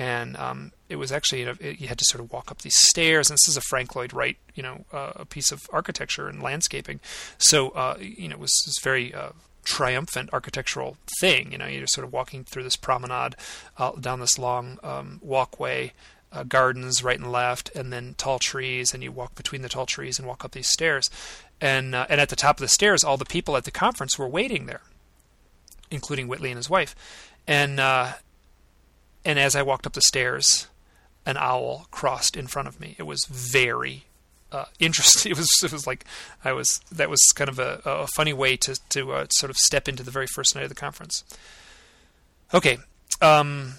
[0.00, 2.76] and um, it was actually you, know, you, had to sort of walk up these
[2.88, 3.28] stairs.
[3.28, 6.42] And this is a Frank Lloyd Wright, you know, uh, a piece of architecture and
[6.42, 7.00] landscaping.
[7.36, 9.32] So uh, you know, it was this very uh,
[9.62, 11.52] triumphant architectural thing.
[11.52, 13.36] You know, you're sort of walking through this promenade
[13.76, 15.92] uh, down this long um, walkway.
[16.32, 19.84] Uh, gardens right and left, and then tall trees, and you walk between the tall
[19.84, 21.10] trees and walk up these stairs.
[21.60, 24.16] And uh, and at the top of the stairs, all the people at the conference
[24.16, 24.82] were waiting there,
[25.90, 26.94] including Whitley and his wife.
[27.48, 27.80] And
[29.24, 30.68] and as I walked up the stairs,
[31.26, 32.94] an owl crossed in front of me.
[32.98, 34.04] It was very
[34.52, 35.32] uh, interesting.
[35.32, 36.04] It was it was like
[36.44, 39.56] I was that was kind of a, a funny way to to uh, sort of
[39.56, 41.24] step into the very first night of the conference.
[42.52, 42.78] Okay,
[43.20, 43.74] um,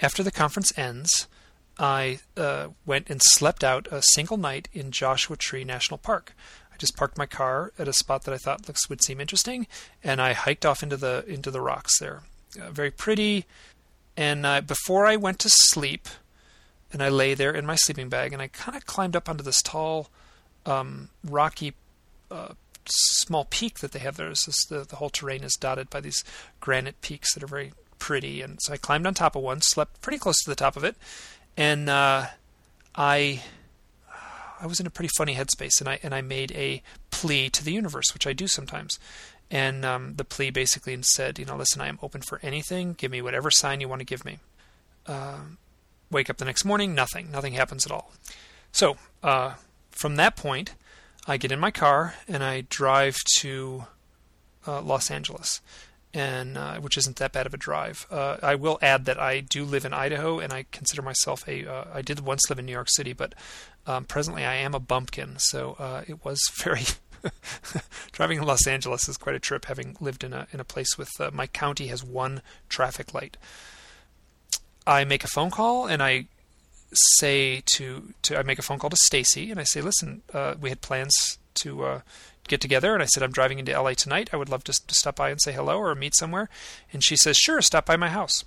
[0.00, 1.28] after the conference ends,
[1.78, 6.34] I uh, went and slept out a single night in Joshua Tree National Park.
[6.72, 9.66] I just parked my car at a spot that I thought looks would seem interesting,
[10.02, 12.22] and I hiked off into the into the rocks there.
[12.60, 13.44] Uh, very pretty,
[14.16, 16.08] and uh, before I went to sleep,
[16.92, 19.42] and I lay there in my sleeping bag, and I kind of climbed up onto
[19.42, 20.10] this tall,
[20.64, 21.74] um, rocky,
[22.30, 22.54] uh,
[22.86, 24.28] small peak that they have there.
[24.28, 26.22] This, the, the whole terrain is dotted by these
[26.60, 28.42] granite peaks that are very pretty.
[28.42, 30.84] And so I climbed on top of one, slept pretty close to the top of
[30.84, 30.96] it,
[31.56, 32.26] and uh,
[32.94, 33.42] I
[34.60, 37.64] I was in a pretty funny headspace, and I and I made a plea to
[37.64, 38.98] the universe, which I do sometimes.
[39.50, 42.94] And um, the plea basically said, you know, listen, I am open for anything.
[42.94, 44.38] Give me whatever sign you want to give me.
[45.06, 45.38] Uh,
[46.10, 47.30] wake up the next morning, nothing.
[47.30, 48.12] Nothing happens at all.
[48.72, 49.54] So uh,
[49.90, 50.74] from that point,
[51.26, 53.86] I get in my car and I drive to
[54.66, 55.60] uh, Los Angeles,
[56.12, 58.06] and uh, which isn't that bad of a drive.
[58.10, 61.66] Uh, I will add that I do live in Idaho, and I consider myself a.
[61.66, 63.34] Uh, I did once live in New York City, but
[63.86, 66.82] um, presently I am a bumpkin, so it was very.
[68.12, 70.98] driving in Los Angeles is quite a trip, having lived in a in a place
[70.98, 73.36] with uh, my county has one traffic light.
[74.86, 76.26] I make a phone call and I
[76.92, 80.54] say to to I make a phone call to Stacy and I say, listen, uh,
[80.60, 82.00] we had plans to uh,
[82.48, 84.30] get together, and I said I'm driving into LA tonight.
[84.32, 86.48] I would love to, to stop by and say hello or meet somewhere.
[86.92, 88.44] And she says, sure, stop by my house.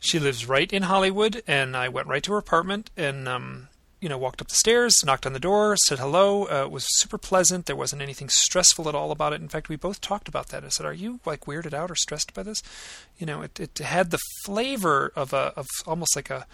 [0.00, 3.68] She lives right in Hollywood, and I went right to her apartment and um,
[4.00, 6.44] you know walked up the stairs, knocked on the door, said hello.
[6.44, 7.66] Uh, it was super pleasant.
[7.66, 9.40] There wasn't anything stressful at all about it.
[9.40, 10.64] In fact, we both talked about that.
[10.64, 12.62] I said, "Are you like weirded out or stressed by this?"
[13.18, 16.46] You know, it it had the flavor of a of almost like a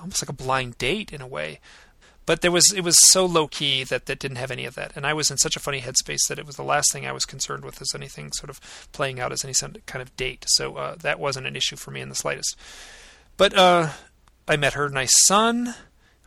[0.00, 1.60] almost like a blind date in a way.
[2.26, 4.92] But there was it was so low key that that didn't have any of that,
[4.94, 7.12] and I was in such a funny headspace that it was the last thing I
[7.12, 8.60] was concerned with as anything sort of
[8.92, 9.54] playing out as any
[9.86, 10.44] kind of date.
[10.48, 12.54] So uh, that wasn't an issue for me in the slightest.
[13.38, 13.92] But uh,
[14.46, 15.74] I met her nice son,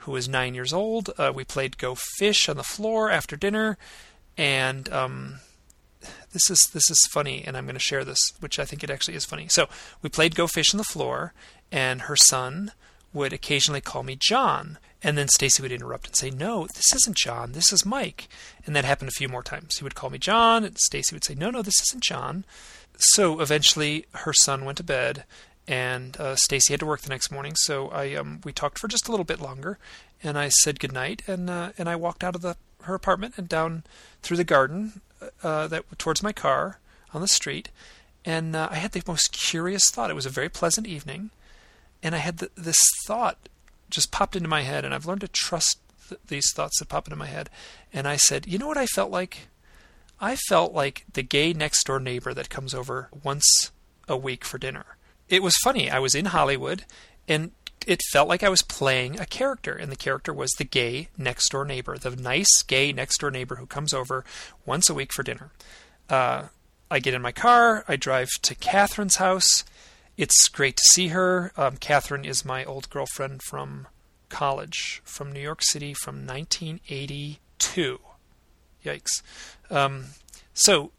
[0.02, 1.12] who was nine years old.
[1.18, 3.78] Uh, we played Go Fish on the floor after dinner,
[4.38, 5.40] and um,
[6.34, 8.90] this is this is funny, and I'm going to share this, which I think it
[8.90, 9.48] actually is funny.
[9.48, 9.68] So
[10.02, 11.34] we played Go Fish on the floor,
[11.72, 12.72] and her son
[13.14, 14.78] would occasionally call me John.
[15.04, 17.54] And then Stacy would interrupt and say, "No, this isn't John.
[17.54, 18.28] This is Mike."
[18.66, 19.78] And that happened a few more times.
[19.78, 22.46] He would call me John, and Stacy would say, "No, no, this isn't John."
[22.98, 25.26] So eventually, her son went to bed,
[25.68, 27.54] and uh, Stacy had to work the next morning.
[27.56, 29.78] So I um, we talked for just a little bit longer,
[30.24, 33.48] and I said goodnight, and uh, and I walked out of the her apartment and
[33.48, 33.84] down
[34.22, 35.02] through the garden
[35.44, 36.80] uh, that towards my car
[37.14, 37.70] on the street,
[38.26, 40.10] and uh, I had the most curious thought.
[40.10, 41.30] It was a very pleasant evening
[42.04, 43.38] and I had this thought
[43.90, 47.08] just popped into my head, and I've learned to trust th- these thoughts that pop
[47.08, 47.50] into my head.
[47.94, 49.50] And I said, you know what I felt like?
[50.20, 53.72] I felt like the gay next door neighbor that comes over once
[54.08, 54.98] a week for dinner.
[55.32, 55.90] It was funny.
[55.90, 56.84] I was in Hollywood,
[57.26, 57.52] and
[57.88, 61.50] it felt like I was playing a character, and the character was the gay next
[61.50, 64.26] door neighbor, the nice gay next door neighbor who comes over
[64.66, 65.52] once a week for dinner.
[66.10, 66.50] Uh,
[66.92, 69.64] I get in my car, I drive to Catherine's house,
[70.18, 71.54] it's great to see her.
[71.56, 73.88] Um, Catherine is my old girlfriend from
[74.28, 78.00] college, from New York City, from 1982.
[78.86, 79.22] Yikes.
[79.70, 80.08] Um,
[80.54, 80.92] so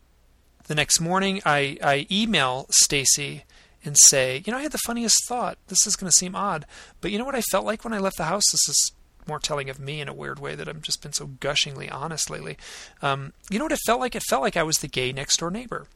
[0.66, 3.44] the next morning, I, I email Stacy
[3.84, 5.58] and say, you know, I had the funniest thought.
[5.68, 6.66] This is going to seem odd,
[7.00, 8.44] but you know what I felt like when I left the house?
[8.50, 8.92] This is
[9.26, 12.30] more telling of me in a weird way that I've just been so gushingly honest
[12.30, 12.56] lately.
[13.00, 14.14] Um, you know what it felt like?
[14.14, 15.86] It felt like I was the gay next door neighbor.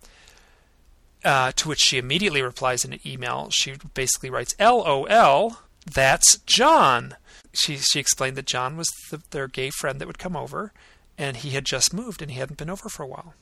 [1.25, 3.51] Uh, to which she immediately replies in an email.
[3.51, 7.16] She basically writes, "LOL, that's John."
[7.53, 10.72] She she explained that John was the, their gay friend that would come over,
[11.18, 13.35] and he had just moved and he hadn't been over for a while.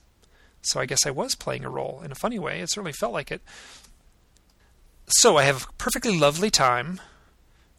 [0.62, 2.60] So I guess I was playing a role in a funny way.
[2.60, 3.42] It certainly felt like it.
[5.06, 7.00] So I have a perfectly lovely time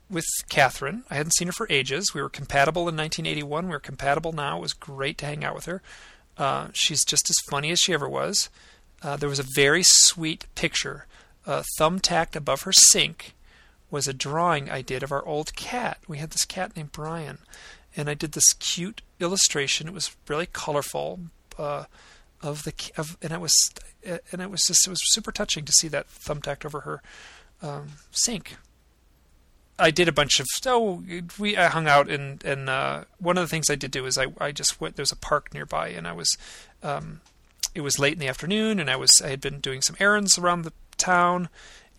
[0.10, 1.04] with Catherine.
[1.10, 2.14] I hadn't seen her for ages.
[2.14, 3.66] We were compatible in 1981.
[3.66, 4.58] We were compatible now.
[4.58, 5.82] It was great to hang out with her.
[6.38, 8.50] Uh, she's just as funny as she ever was
[9.06, 11.06] uh, there was a very sweet picture
[11.46, 13.36] uh, thumbtacked above her sink
[13.92, 16.00] was a drawing I did of our old cat.
[16.08, 17.38] We had this cat named Brian,
[17.96, 19.88] and I did this cute illustration.
[19.88, 21.20] It was really colorful
[21.58, 21.86] uh,
[22.45, 23.53] of the of, and it was
[24.03, 27.01] and it was just it was super touching to see that thumbtacked over her
[27.62, 28.58] um, sink.
[29.77, 31.03] I did a bunch of oh
[31.38, 34.17] we I hung out and and uh, one of the things I did do is
[34.17, 36.38] I I just went there's a park nearby and I was
[36.81, 37.21] um,
[37.75, 40.39] it was late in the afternoon, and I was I had been doing some errands
[40.39, 41.49] around the town,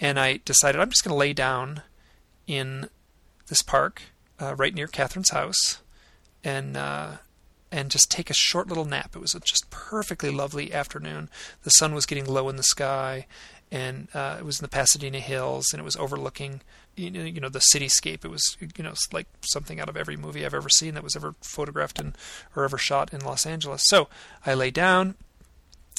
[0.00, 1.82] and I decided I'm just going to lay down
[2.46, 2.88] in
[3.48, 4.02] this park
[4.40, 5.82] uh, right near Catherine's house,
[6.42, 7.16] and uh,
[7.76, 9.14] and just take a short little nap.
[9.14, 11.28] It was a just perfectly lovely afternoon.
[11.62, 13.26] The sun was getting low in the sky,
[13.70, 16.62] and uh, it was in the Pasadena Hills, and it was overlooking
[16.96, 18.24] you know, the cityscape.
[18.24, 21.16] It was you know like something out of every movie I've ever seen that was
[21.16, 22.14] ever photographed in
[22.56, 23.82] or ever shot in Los Angeles.
[23.84, 24.08] So
[24.46, 25.14] I lay down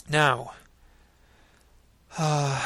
[0.09, 0.53] now,
[2.17, 2.59] uh,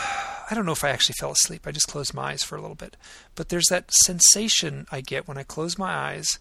[0.49, 1.67] I don't know if I actually fell asleep.
[1.67, 2.95] I just closed my eyes for a little bit.
[3.35, 6.39] But there's that sensation I get when I close my eyes,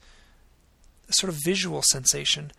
[1.12, 2.52] sort of visual sensation.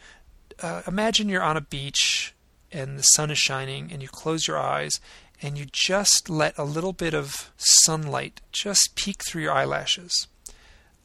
[0.61, 2.33] Uh, imagine you're on a beach
[2.71, 4.99] and the sun is shining and you close your eyes
[5.41, 10.27] and you just let a little bit of sunlight just peek through your eyelashes.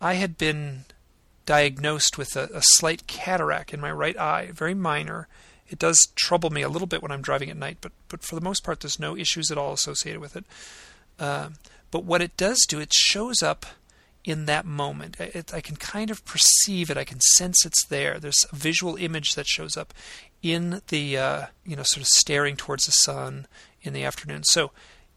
[0.01, 0.85] I had been
[1.47, 5.29] diagnosed with a, a slight cataract in my right eye, very minor.
[5.69, 8.35] It does trouble me a little bit when I'm driving at night, but but for
[8.35, 10.45] the most part, there's no issues at all associated with it.
[11.19, 11.51] Uh,
[11.91, 13.65] but what it does do, it shows up
[14.27, 15.19] in that moment.
[15.21, 16.99] It, I can kind of perceive it.
[16.99, 18.19] I can sense it's there.
[18.19, 19.95] There's a visual image that shows up
[20.43, 23.47] in the uh, you know sort of staring towards the sun
[23.83, 24.43] in the afternoon.
[24.45, 24.73] So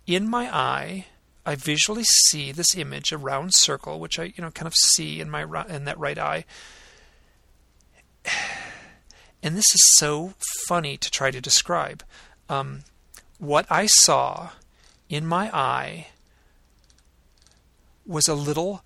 [0.06, 1.08] in my eye,
[1.46, 5.20] I visually see this image, a round circle, which I you know kind of see
[5.20, 6.46] in my in that right eye.
[9.42, 10.34] And this is so
[10.68, 12.04] funny to try to describe.
[12.50, 12.82] Um,
[13.38, 14.50] what I saw
[15.08, 16.08] in my eye
[18.06, 18.84] was a little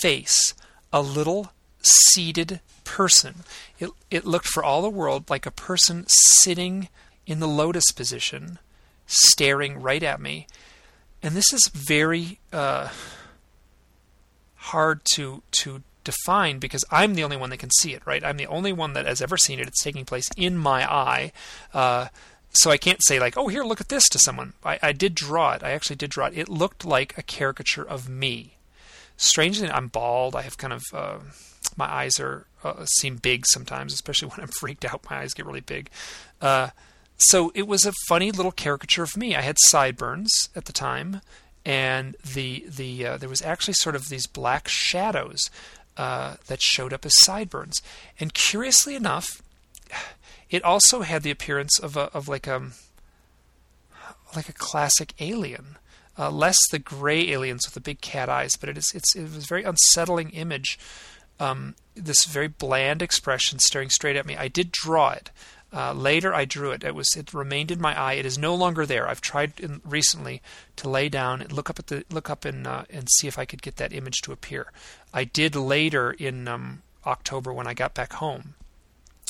[0.00, 0.54] face,
[0.92, 3.44] a little seated person.
[3.78, 6.88] It, it looked for all the world like a person sitting
[7.26, 8.58] in the lotus position,
[9.06, 10.46] staring right at me.
[11.22, 12.88] And this is very uh,
[14.54, 18.24] hard to to define because I'm the only one that can see it, right?
[18.24, 19.66] I'm the only one that has ever seen it.
[19.66, 21.32] It's taking place in my eye.
[21.74, 22.08] Uh,
[22.52, 24.54] so I can't say like, oh, here, look at this to someone.
[24.64, 25.64] I, I did draw it.
[25.64, 26.38] I actually did draw it.
[26.38, 28.55] It looked like a caricature of me
[29.16, 30.34] strangely, I'm bald.
[30.36, 31.18] I have kind of uh,
[31.76, 35.06] my eyes are uh, seem big sometimes, especially when I'm freaked out.
[35.10, 35.90] My eyes get really big.
[36.40, 36.70] Uh,
[37.18, 39.34] so it was a funny little caricature of me.
[39.34, 41.22] I had sideburns at the time,
[41.64, 45.38] and the the uh, there was actually sort of these black shadows
[45.96, 47.80] uh, that showed up as sideburns.
[48.20, 49.42] And curiously enough,
[50.50, 52.72] it also had the appearance of a of like a um,
[54.34, 55.76] like a classic alien
[56.18, 59.22] uh, less the gray aliens with the big cat eyes, but it is it's it
[59.22, 60.78] was a very unsettling image.
[61.38, 64.36] Um, this very bland expression staring straight at me.
[64.36, 65.30] I did draw it.
[65.72, 66.84] Uh, later, I drew it.
[66.84, 68.14] It was it remained in my eye.
[68.14, 69.08] It is no longer there.
[69.08, 70.40] I've tried in, recently
[70.76, 73.38] to lay down and look up at the look up and uh, and see if
[73.38, 74.72] I could get that image to appear.
[75.12, 78.54] I did later in um, October when I got back home.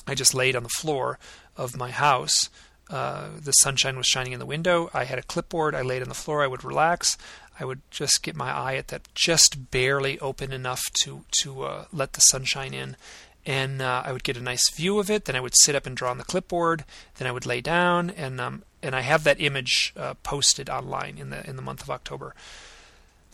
[0.06, 1.18] I just laid on the floor
[1.56, 2.48] of my house
[2.88, 4.90] uh, the sunshine was shining in the window.
[4.94, 5.74] I had a clipboard.
[5.74, 6.42] I laid on the floor.
[6.42, 7.18] I would relax.
[7.58, 11.84] I would just get my eye at that just barely open enough to to uh,
[11.92, 12.96] let the sunshine in,
[13.44, 15.24] and uh, I would get a nice view of it.
[15.24, 16.84] Then I would sit up and draw on the clipboard.
[17.16, 21.18] Then I would lay down, and um, and I have that image uh, posted online
[21.18, 22.34] in the in the month of October.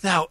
[0.02, 0.28] Now,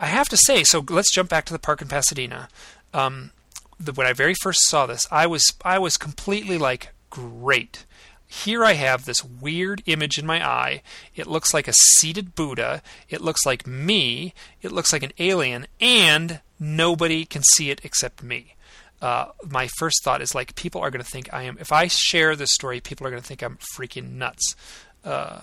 [0.00, 2.48] I have to say, so let's jump back to the park in Pasadena.
[2.92, 3.30] Um,
[3.78, 7.84] the, when I very first saw this, I was I was completely like, great
[8.32, 10.82] here I have this weird image in my eye.
[11.14, 12.82] It looks like a seated Buddha.
[13.10, 14.32] It looks like me.
[14.62, 18.54] It looks like an alien, and nobody can see it except me.
[19.02, 21.58] Uh, my first thought is like people are going to think I am.
[21.60, 24.56] If I share this story, people are going to think I'm freaking nuts.
[25.04, 25.42] Uh,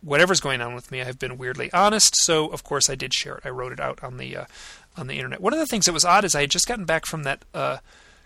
[0.00, 2.14] whatever's going on with me, I have been weirdly honest.
[2.22, 3.46] So of course I did share it.
[3.46, 4.44] I wrote it out on the uh,
[4.96, 5.40] on the internet.
[5.40, 7.44] One of the things that was odd is I had just gotten back from that
[7.52, 7.78] uh,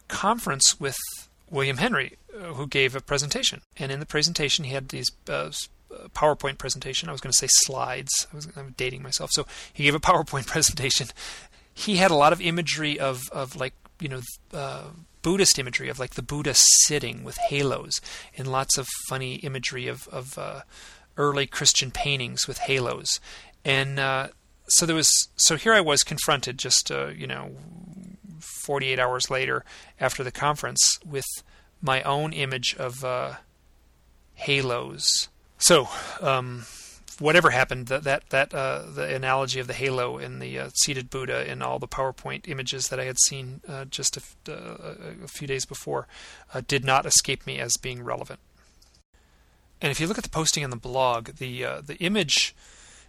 [0.08, 0.96] conference with
[1.50, 3.62] William Henry, uh, who gave a presentation.
[3.78, 5.50] And in the presentation, he had these uh,
[6.14, 7.08] PowerPoint presentation.
[7.08, 8.26] I was going to say slides.
[8.32, 9.30] I was I'm dating myself.
[9.32, 11.08] So he gave a PowerPoint presentation.
[11.72, 14.20] He had a lot of imagery of of like you know
[14.52, 14.88] uh,
[15.22, 18.00] Buddhist imagery of like the Buddha sitting with halos,
[18.36, 20.62] and lots of funny imagery of of uh,
[21.16, 23.20] early Christian paintings with halos.
[23.64, 24.28] And uh,
[24.68, 27.56] so there was so here I was confronted just uh, you know
[28.40, 29.64] 48 hours later
[30.00, 31.26] after the conference with
[31.82, 33.34] my own image of uh,
[34.34, 35.28] halos.
[35.58, 35.88] So,
[36.20, 36.64] um,
[37.18, 41.10] whatever happened, that that, that uh, the analogy of the halo in the uh, seated
[41.10, 44.94] Buddha in all the PowerPoint images that I had seen uh, just a, uh,
[45.24, 46.06] a, few days before
[46.52, 48.40] uh, did not escape me as being relevant.
[49.80, 52.54] And if you look at the posting on the blog, the the image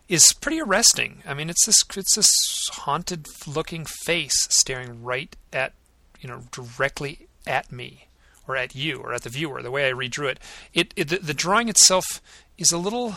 [0.07, 1.21] is pretty arresting.
[1.25, 2.31] I mean, it's this it's this
[2.71, 5.73] haunted looking face staring right at
[6.19, 8.07] you know directly at me
[8.47, 9.61] or at you or at the viewer.
[9.61, 10.39] The way I redrew it,
[10.73, 12.21] it, it the, the drawing itself
[12.57, 13.15] is a little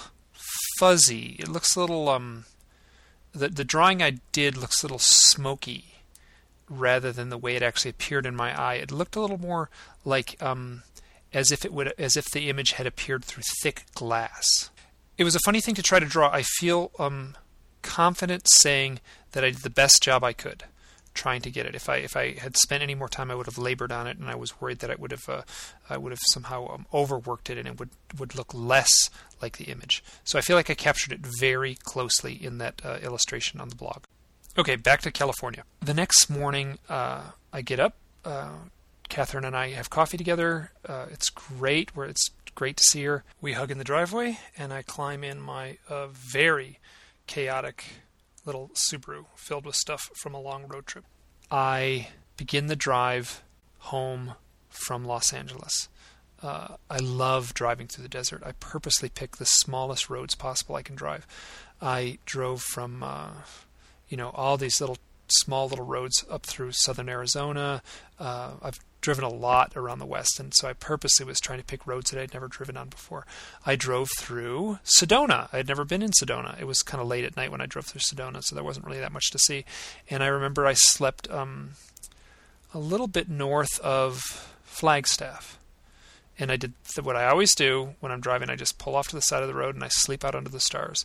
[0.79, 1.37] fuzzy.
[1.39, 2.47] It looks a little um
[3.33, 5.95] the the drawing I did looks a little smoky
[6.69, 8.75] rather than the way it actually appeared in my eye.
[8.75, 9.71] It looked a little more
[10.05, 10.83] like um
[11.33, 14.71] as if it would as if the image had appeared through thick glass
[15.21, 16.31] it was a funny thing to try to draw.
[16.33, 17.37] I feel um,
[17.83, 19.01] confident saying
[19.33, 20.65] that I did the best job I could
[21.13, 21.75] trying to get it.
[21.75, 24.17] If I if I had spent any more time, I would have labored on it,
[24.17, 25.43] and I was worried that I would have uh,
[25.91, 28.89] I would have somehow um, overworked it, and it would would look less
[29.43, 30.03] like the image.
[30.25, 33.77] So I feel like I captured it very closely in that uh, illustration on the
[33.77, 34.05] blog.
[34.57, 35.65] Okay, back to California.
[35.81, 37.97] The next morning, uh, I get up.
[39.11, 40.71] Catherine and I have coffee together.
[40.89, 41.95] Uh, it's great.
[41.95, 43.25] Where it's great to see her.
[43.41, 46.79] We hug in the driveway, and I climb in my uh, very
[47.27, 47.85] chaotic
[48.47, 51.05] little Subaru filled with stuff from a long road trip.
[51.51, 53.43] I begin the drive
[53.79, 54.35] home
[54.69, 55.89] from Los Angeles.
[56.43, 58.43] Uh, I love driving through the desert.
[58.45, 61.27] I purposely pick the smallest roads possible I can drive.
[61.83, 63.31] I drove from, uh,
[64.09, 64.99] you know, all these little
[65.29, 67.83] small little roads up through southern Arizona.
[68.19, 71.65] Uh, I've driven a lot around the West, and so I purposely was trying to
[71.65, 73.27] pick roads that I'd never driven on before.
[73.65, 75.49] I drove through Sedona.
[75.53, 76.61] I had never been in Sedona.
[76.61, 78.87] It was kind of late at night when I drove through Sedona, so there wasn't
[78.87, 79.65] really that much to see.
[80.09, 81.73] And I remember I slept um,
[82.75, 84.21] a little bit north of
[84.65, 85.59] Flagstaff.
[86.39, 86.73] And I did
[87.03, 88.49] what I always do when I'm driving.
[88.49, 90.49] I just pull off to the side of the road and I sleep out under
[90.49, 91.05] the stars.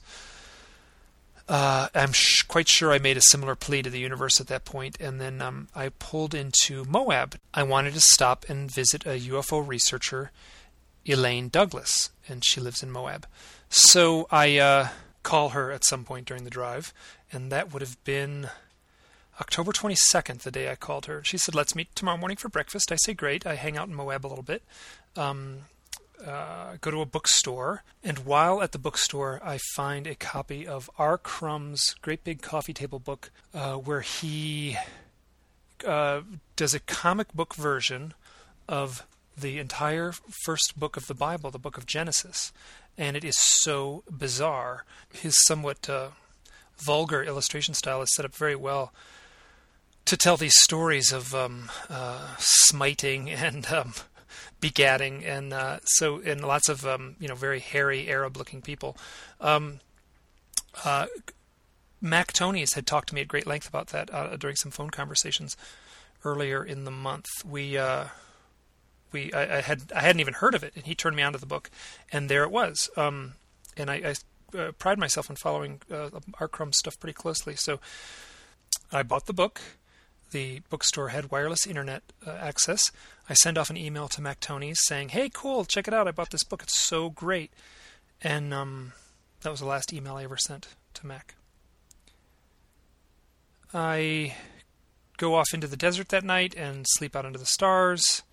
[1.48, 4.66] Uh, I'm sh- quite sure I made a similar plea to the universe at that
[4.66, 7.36] point, and then um, I pulled into Moab.
[7.54, 10.32] I wanted to stop and visit a UFO researcher,
[11.06, 13.28] Elaine Douglass, and she lives in Moab.
[13.70, 14.88] So I uh,
[15.22, 16.94] call her at some point during the drive,
[17.32, 18.50] and that would have been
[19.40, 21.24] October 22nd, the day I called her.
[21.24, 22.92] She said, Let's meet tomorrow morning for breakfast.
[22.92, 23.46] I say, Great.
[23.46, 24.64] I hang out in Moab a little bit.
[25.16, 25.64] Um,
[26.26, 30.90] uh, go to a bookstore, and while at the bookstore, I find a copy of
[30.98, 31.18] R.
[31.18, 34.78] Crumb's great big coffee table book, uh, where he
[35.86, 36.22] uh,
[36.56, 38.14] does a comic book version
[38.68, 39.06] of
[39.38, 40.14] the entire
[40.46, 42.54] first book of the Bible, the book of Genesis,
[42.98, 44.86] and it is so bizarre.
[45.12, 46.10] His somewhat uh,
[46.78, 48.94] vulgar illustration style is set up very well
[50.06, 53.94] to tell these stories of um, uh, smiting and um,
[54.66, 58.98] begatting, and uh, so and lots of um, you know very hairy Arab-looking people.
[59.40, 59.80] Um,
[60.84, 61.08] uh,
[62.02, 64.90] Mac Tonnies had talked to me at great length about that uh, during some phone
[64.90, 65.56] conversations
[66.24, 67.28] earlier in the month.
[67.48, 68.06] We uh,
[69.12, 71.40] we I, I, had I hadn't even heard of it, and he turned me onto
[71.40, 71.70] the book,
[72.12, 72.90] and there it was.
[72.98, 73.34] Um,
[73.78, 74.16] and I,
[74.54, 76.10] I uh, pride myself on following uh,
[76.40, 76.48] R.
[76.48, 77.80] Crumb stuff pretty closely, so
[78.92, 79.62] I bought the book
[80.36, 82.92] the bookstore had wireless internet uh, access.
[83.30, 86.10] I send off an email to Mac Tonnies saying, "Hey, cool, check it out.
[86.10, 86.62] I bought this book.
[86.62, 87.54] It's so great."
[88.22, 88.92] And um,
[89.42, 91.36] that was the last email I ever sent to Mac.
[93.74, 94.36] I
[95.16, 98.24] go off into the desert that night and sleep out under the stars.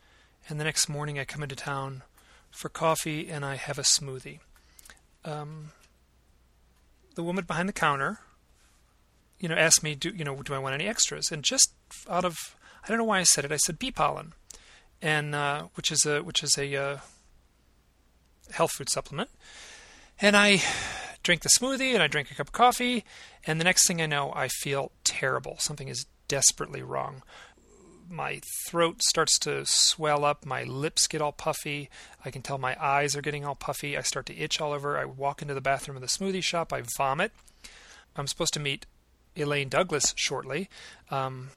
[0.49, 2.03] And the next morning, I come into town
[2.51, 4.41] for coffee and I have a smoothie.
[5.25, 5.71] Um,
[7.15, 8.19] the woman behind the counter,
[9.43, 11.73] you know, asked me, "Do you know, do I want any extras?" And just
[12.09, 12.37] out of
[12.85, 13.53] I don't know why I said it.
[13.53, 14.35] I said bee pollen,
[15.03, 16.97] and uh, which is a which is a uh,
[18.53, 19.31] health food supplement.
[20.21, 20.63] And I
[21.25, 23.05] drink the smoothie and I drink a cup of coffee,
[23.45, 25.57] and the next thing I know, I feel terrible.
[25.59, 27.25] Something is desperately wrong.
[28.09, 30.47] My throat starts to swell up.
[30.47, 31.91] My lips get all puffy.
[32.25, 33.97] I can tell my eyes are getting all puffy.
[33.97, 34.99] I start to itch all over.
[34.99, 36.73] I walk into the bathroom of the smoothie shop.
[36.73, 37.33] I vomit.
[38.15, 38.87] I'm supposed to meet
[39.37, 40.69] Elaine Douglass shortly.
[41.11, 41.51] Um,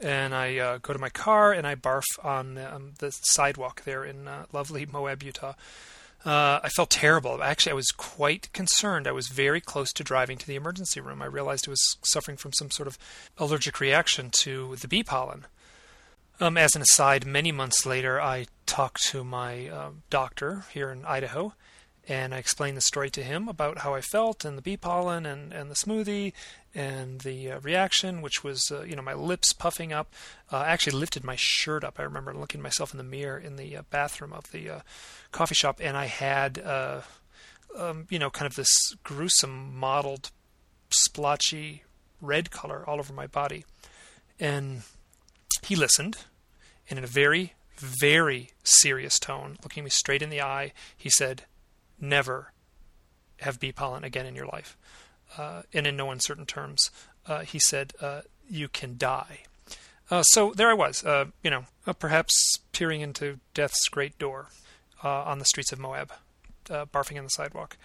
[0.00, 3.84] and I uh, go to my car and I barf on the, um, the sidewalk
[3.84, 5.54] there in uh, lovely Moab, Utah.
[6.24, 7.42] Uh, I felt terrible.
[7.42, 9.08] Actually, I was quite concerned.
[9.08, 11.20] I was very close to driving to the emergency room.
[11.20, 12.96] I realized I was suffering from some sort of
[13.38, 15.46] allergic reaction to the bee pollen.
[16.40, 21.04] Um, as an aside, many months later, I talked to my uh, doctor here in
[21.04, 21.54] Idaho,
[22.08, 25.24] and I explained the story to him about how I felt and the bee pollen
[25.24, 26.32] and, and the smoothie
[26.74, 30.12] and the uh, reaction, which was uh, you know my lips puffing up.
[30.50, 32.00] Uh, I actually lifted my shirt up.
[32.00, 34.80] I remember looking at myself in the mirror in the uh, bathroom of the uh,
[35.30, 37.02] coffee shop, and I had uh,
[37.76, 40.30] um, you know kind of this gruesome mottled,
[40.90, 41.84] splotchy
[42.20, 43.64] red color all over my body.
[44.40, 44.82] And
[45.62, 46.18] he listened,
[46.90, 51.44] and in a very very serious tone, looking me straight in the eye, he said
[52.02, 52.52] never
[53.40, 54.76] have bee pollen again in your life.
[55.38, 56.90] Uh, and in no uncertain terms,
[57.26, 59.40] uh, he said, uh, You can die.
[60.10, 61.64] Uh, so there I was, uh, you know,
[61.98, 64.48] perhaps peering into death's great door
[65.02, 66.12] on the streets of Moab,
[66.66, 67.76] barfing on the sidewalk.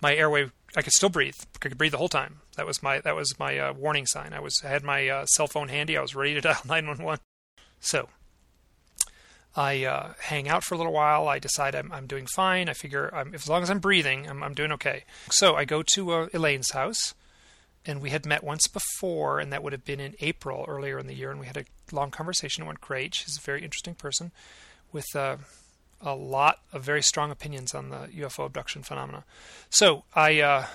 [0.00, 1.36] My airway, I could still breathe.
[1.54, 2.40] I could breathe the whole time.
[2.56, 4.32] That was my that was my warning sign.
[4.32, 5.96] I was I had my cell phone handy.
[5.96, 7.20] I was ready to dial 911.
[7.80, 8.08] So
[9.56, 11.28] I uh, hang out for a little while.
[11.28, 12.68] I decide I'm, I'm doing fine.
[12.68, 15.04] I figure I'm, as long as I'm breathing, I'm, I'm doing okay.
[15.30, 17.14] So I go to uh, Elaine's house,
[17.84, 21.06] and we had met once before, and that would have been in April earlier in
[21.06, 22.62] the year, and we had a long conversation.
[22.62, 23.14] It went great.
[23.14, 24.30] She's a very interesting person
[24.92, 25.38] with uh,
[26.00, 29.24] a lot of very strong opinions on the UFO abduction phenomena.
[29.70, 30.40] So I.
[30.40, 30.66] Uh,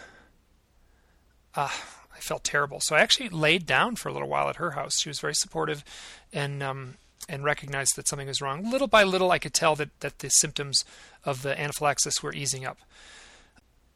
[1.55, 1.69] uh,
[2.15, 2.79] I felt terrible.
[2.79, 4.93] So I actually laid down for a little while at her house.
[4.99, 5.83] She was very supportive,
[6.31, 6.95] and um,
[7.29, 8.69] and recognized that something was wrong.
[8.69, 10.83] Little by little, I could tell that, that the symptoms
[11.23, 12.79] of the anaphylaxis were easing up.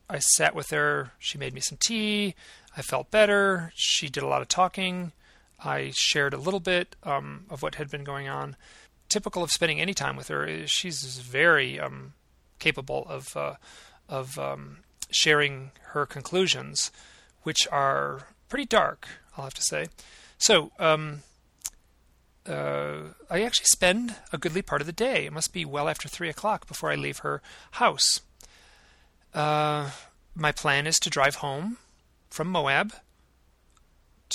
[0.09, 1.11] I sat with her.
[1.19, 2.35] She made me some tea.
[2.75, 3.71] I felt better.
[3.75, 5.11] She did a lot of talking.
[5.63, 8.55] I shared a little bit um, of what had been going on.
[9.09, 12.13] Typical of spending any time with her she's very um,
[12.59, 13.55] capable of uh,
[14.09, 14.77] of um,
[15.09, 16.91] sharing her conclusions,
[17.43, 19.87] which are pretty dark, I'll have to say.
[20.37, 21.23] So, um,
[22.47, 25.25] uh, I actually spend a goodly part of the day.
[25.25, 27.41] It must be well after three o'clock before I leave her
[27.71, 28.21] house.
[29.33, 29.91] Uh,
[30.35, 31.77] my plan is to drive home
[32.29, 32.93] from Moab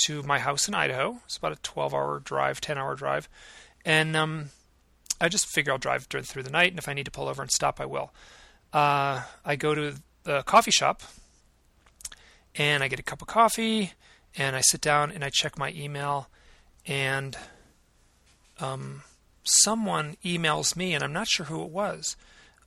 [0.05, 1.19] to my house in Idaho.
[1.25, 3.29] It's about a 12 hour drive, 10 hour drive.
[3.85, 4.49] And um,
[5.19, 7.41] I just figure I'll drive through the night, and if I need to pull over
[7.41, 8.13] and stop, I will.
[8.71, 11.03] Uh, I go to the coffee shop
[12.55, 13.93] and I get a cup of coffee
[14.35, 16.27] and I sit down and I check my email
[16.85, 17.37] and
[18.59, 19.03] um,
[19.43, 22.15] someone emails me, and I'm not sure who it was,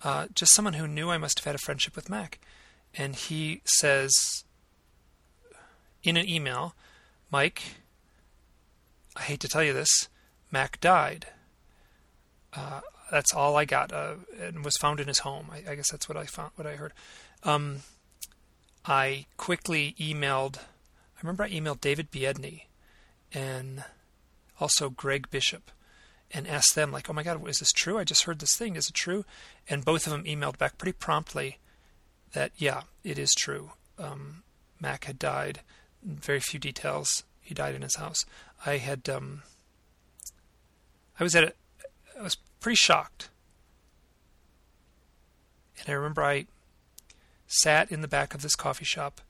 [0.02, 2.38] uh, just someone who knew I must have had a friendship with Mac.
[2.94, 4.44] And he says
[6.02, 6.74] in an email,
[7.30, 7.62] Mike,
[9.16, 10.08] I hate to tell you this,
[10.50, 11.26] Mac died.
[12.52, 12.80] Uh,
[13.10, 15.48] that's all I got, uh, and was found in his home.
[15.50, 16.92] I, I, guess that's what I found, what I heard.
[17.42, 17.80] Um,
[18.84, 20.58] I quickly emailed.
[20.58, 22.62] I remember I emailed David Biedny
[23.32, 23.84] and
[24.60, 25.70] also Greg Bishop
[26.32, 27.98] and asked them like, "Oh my God, is this true?
[27.98, 28.76] I just heard this thing.
[28.76, 29.24] Is it true?"
[29.68, 31.58] And both of them emailed back pretty promptly
[32.32, 33.72] that yeah, it is true.
[33.98, 34.42] Um,
[34.80, 35.60] Mac had died.
[36.02, 37.24] Very few details.
[37.40, 38.24] He died in his house.
[38.64, 39.42] I had um,
[41.18, 41.52] I was at a,
[42.18, 43.30] I was pretty shocked,
[45.78, 46.46] and I remember I
[47.46, 49.20] sat in the back of this coffee shop,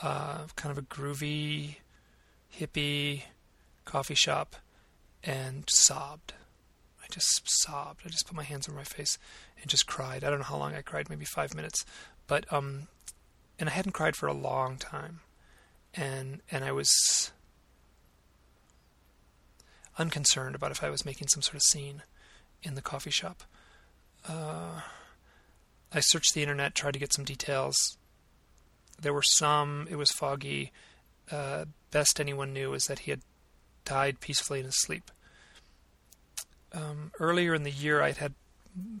[0.00, 1.76] uh, kind of a groovy,
[2.56, 3.22] hippie
[3.84, 4.56] coffee shop,
[5.24, 6.34] and sobbed.
[7.02, 8.02] I just sobbed.
[8.04, 9.18] I just put my hands on my face
[9.60, 10.22] and just cried.
[10.22, 11.84] I don't know how long I cried, maybe five minutes,
[12.26, 12.88] but um,
[13.58, 15.20] and I hadn't cried for a long time,
[15.94, 17.32] and and I was
[19.98, 22.02] unconcerned about if I was making some sort of scene
[22.62, 23.42] in the coffee shop.
[24.28, 24.80] Uh,
[25.92, 27.76] I searched the internet, tried to get some details.
[29.00, 29.86] There were some.
[29.90, 30.72] It was foggy.
[31.30, 33.20] Uh, best anyone knew is that he had
[33.84, 35.10] died peacefully in his sleep.
[36.72, 38.34] Um, earlier in the year, I'd had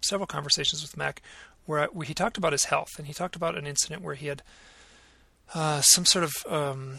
[0.02, 1.20] several conversations with Mac
[1.66, 4.14] where, I, where, he talked about his health, and he talked about an incident where
[4.14, 4.42] he had
[5.54, 6.96] uh, some sort of um,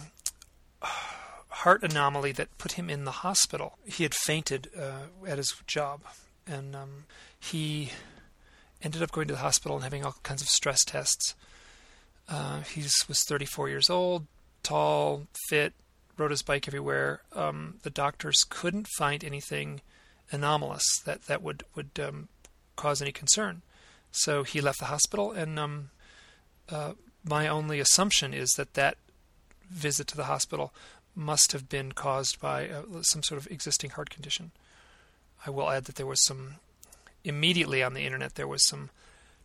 [0.81, 3.77] heart anomaly that put him in the hospital.
[3.85, 6.01] He had fainted uh, at his job,
[6.45, 7.05] and um,
[7.39, 7.91] he
[8.81, 11.35] ended up going to the hospital and having all kinds of stress tests.
[12.27, 14.25] Uh, he was 34 years old,
[14.63, 15.73] tall, fit,
[16.17, 17.21] rode his bike everywhere.
[17.33, 19.81] Um, the doctors couldn't find anything
[20.31, 22.29] anomalous that that would would um,
[22.75, 23.61] cause any concern.
[24.11, 25.89] So he left the hospital, and um,
[26.69, 26.93] uh,
[27.23, 28.97] my only assumption is that that
[29.69, 30.73] visit to the hospital
[31.15, 34.51] must have been caused by uh, some sort of existing heart condition.
[35.45, 36.55] I will add that there was some
[37.23, 38.89] immediately on the internet there was some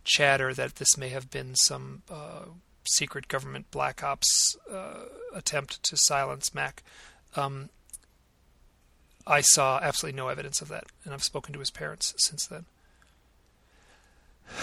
[0.05, 2.45] chatter that this may have been some uh,
[2.85, 5.05] secret government black ops uh,
[5.35, 6.83] attempt to silence Mac.
[7.37, 7.71] Um,
[9.27, 12.65] I saw absolutely no evidence of that, and I've spoken to his parents since then.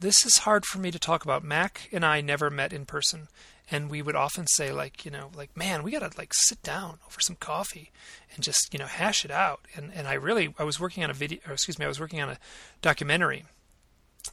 [0.00, 1.44] This is hard for me to talk about.
[1.44, 3.28] Mac and I never met in person,
[3.70, 6.98] and we would often say like, you know, like, man, we gotta like sit down
[7.06, 7.92] over some coffee
[8.34, 9.60] and just you know hash it out.
[9.76, 12.20] And and I really I was working on a video, excuse me, I was working
[12.20, 12.38] on a
[12.82, 13.44] documentary.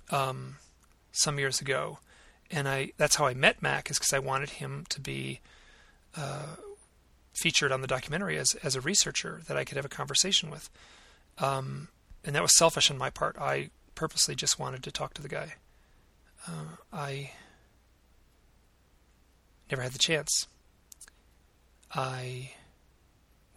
[0.10, 0.58] Um,
[1.12, 2.00] some years ago,
[2.50, 5.40] and I that's how I met Mac is because I wanted him to be
[6.16, 6.56] uh,
[7.34, 10.70] featured on the documentary as as a researcher that I could have a conversation with,
[11.38, 11.90] um,
[12.24, 13.38] and that was selfish on my part.
[13.40, 15.56] I purposely just wanted to talk to the guy.
[16.48, 17.32] Uh, I
[19.70, 20.48] never had the chance.
[21.94, 22.52] I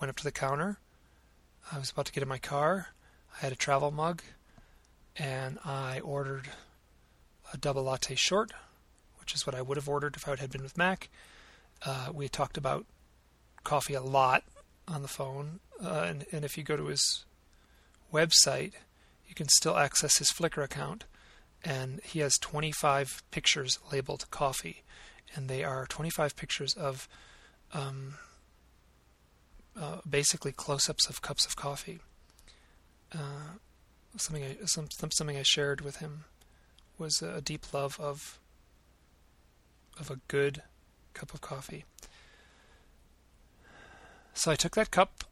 [0.01, 0.79] went up to the counter.
[1.73, 2.89] I was about to get in my car.
[3.37, 4.23] I had a travel mug,
[5.17, 6.51] and I ordered
[7.55, 8.53] a double latte short,
[9.21, 11.09] which is what I would have ordered if I had been with Mac.
[11.87, 12.85] Uh, we talked about
[13.63, 14.43] coffee a lot
[14.89, 17.25] on the phone, uh, and, and if you go to his
[18.13, 18.73] website,
[19.27, 21.05] you can still access his Flickr account,
[21.65, 24.83] and he has 25 pictures labeled coffee,
[25.35, 27.09] and they are 25 pictures of
[27.73, 28.15] um,
[29.81, 32.01] uh, basically close-ups of cups of coffee.
[33.15, 33.59] Uh,
[34.17, 36.25] something I some, something I shared with him
[36.99, 38.39] was a deep love of
[39.99, 40.63] of a good
[41.13, 41.85] cup of coffee.
[44.33, 45.25] So I took that cup,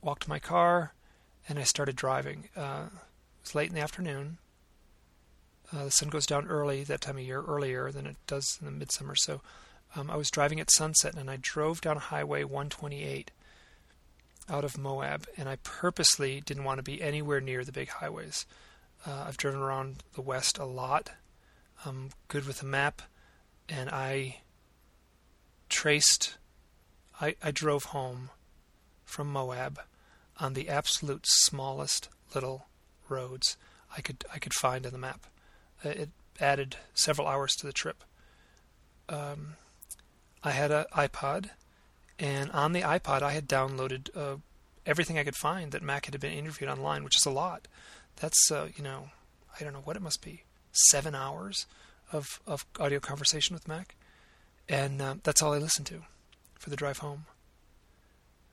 [0.00, 0.94] walked to my car,
[1.48, 2.48] and I started driving.
[2.56, 4.38] Uh, it was late in the afternoon.
[5.72, 8.66] Uh, the sun goes down early that time of year, earlier than it does in
[8.66, 9.14] the midsummer.
[9.14, 9.42] So
[9.94, 13.30] um, I was driving at sunset and I drove down Highway 128
[14.48, 18.46] out of Moab, and I purposely didn't want to be anywhere near the big highways.
[19.06, 21.10] Uh, I've driven around the West a lot.
[21.84, 23.02] I'm good with a map,
[23.68, 24.38] and I
[25.68, 26.36] traced.
[27.20, 28.30] I, I drove home
[29.04, 29.80] from Moab
[30.38, 32.66] on the absolute smallest little
[33.08, 33.56] roads
[33.96, 35.26] I could I could find on the map.
[35.84, 38.04] Uh, it added several hours to the trip.
[39.08, 39.54] Um,
[40.42, 41.50] I had an iPod,
[42.18, 44.36] and on the iPod I had downloaded uh,
[44.86, 47.66] everything I could find that Mac had been interviewed online, which is a lot.
[48.16, 49.10] That's uh, you know
[49.58, 51.66] I don't know what it must be seven hours
[52.12, 53.94] of of audio conversation with Mac,
[54.68, 56.02] and uh, that's all I listened to
[56.54, 57.26] for the drive home.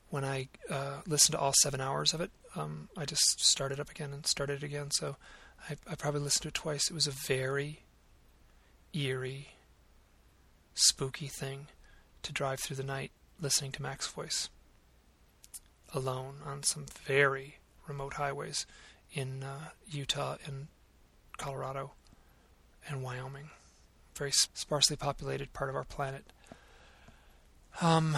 [0.09, 3.89] When I uh, listened to all seven hours of it, um, I just started up
[3.91, 4.89] again and started it again.
[4.91, 5.17] So
[5.69, 6.89] I, I probably listened to it twice.
[6.89, 7.81] It was a very
[8.93, 9.49] eerie,
[10.73, 11.67] spooky thing
[12.23, 14.49] to drive through the night listening to Mac's voice
[15.93, 18.65] alone on some very remote highways
[19.13, 20.67] in uh, Utah and
[21.37, 21.91] Colorado
[22.87, 23.49] and Wyoming.
[24.15, 26.25] Very sparsely populated part of our planet.
[27.81, 28.17] Um,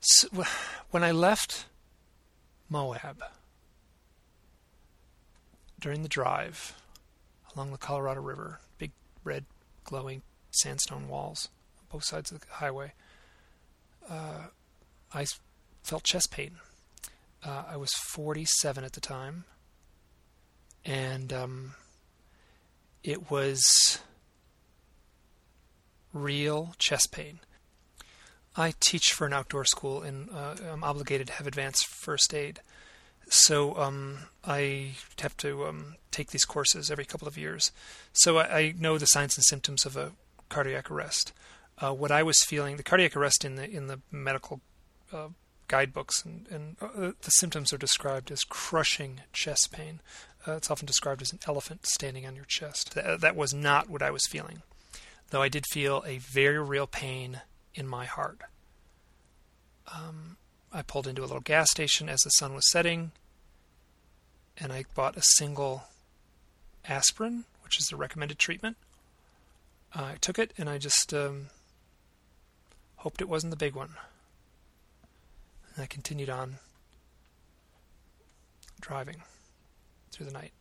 [0.00, 0.28] so
[0.90, 1.66] when I left
[2.68, 3.22] Moab
[5.78, 6.74] during the drive
[7.54, 8.90] along the Colorado River, big
[9.22, 9.44] red
[9.84, 12.92] glowing sandstone walls on both sides of the highway,
[14.08, 14.46] uh,
[15.14, 15.26] I
[15.82, 16.56] felt chest pain.
[17.42, 19.44] Uh, I was 47 at the time,
[20.84, 21.74] and um,
[23.02, 24.00] it was
[26.12, 27.40] real chest pain.
[28.56, 32.60] I teach for an outdoor school, and uh, I'm obligated to have advanced first aid.
[33.28, 37.70] So um, I have to um, take these courses every couple of years.
[38.12, 40.12] So I, I, know the signs and symptoms of a
[40.48, 41.32] cardiac arrest.
[41.78, 44.60] Uh, what I was feeling, the cardiac arrest in the in the medical
[45.12, 45.28] uh,
[45.70, 50.00] guidebooks, and, and uh, the symptoms are described as crushing chest pain.
[50.46, 52.92] Uh, it's often described as an elephant standing on your chest.
[52.94, 54.62] Th- that was not what I was feeling,
[55.30, 57.42] though I did feel a very real pain
[57.72, 58.40] in my heart.
[59.94, 60.36] Um,
[60.72, 63.12] I pulled into a little gas station as the sun was setting,
[64.58, 65.84] and I bought a single
[66.88, 68.76] aspirin, which is the recommended treatment.
[69.94, 71.46] Uh, I took it, and I just um,
[72.96, 73.90] hoped it wasn't the big one.
[75.80, 76.56] And I continued on
[78.82, 79.22] driving
[80.12, 80.52] through the night.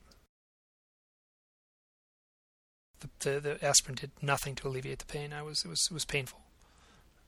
[3.01, 5.33] The, the, the aspirin did nothing to alleviate the pain.
[5.33, 6.39] I was it was it was painful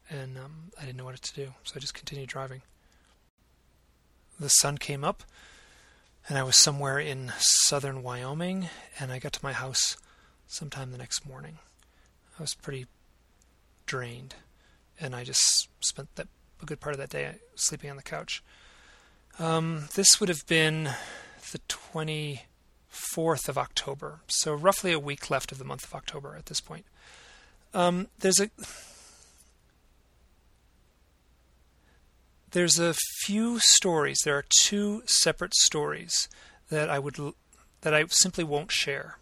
[0.10, 2.62] and um, I didn't know what to do, so I just continued driving.
[4.40, 5.24] The sun came up,
[6.30, 8.70] and I was somewhere in southern Wyoming,
[9.02, 9.98] and I got to my house
[10.48, 11.60] sometime the next morning.
[12.40, 12.88] I was pretty
[13.86, 14.36] drained,
[14.98, 16.30] and I just spent that
[16.62, 18.44] a good part of that day sleeping on the couch.
[19.40, 20.90] Um, this would have been
[21.52, 26.48] the 24th of October, so roughly a week left of the month of October at
[26.48, 26.86] this point.
[27.74, 28.50] Um, there's a
[32.52, 34.20] there's a few stories.
[34.24, 36.28] There are two separate stories
[36.70, 37.18] that I would
[37.82, 39.18] that I simply won't share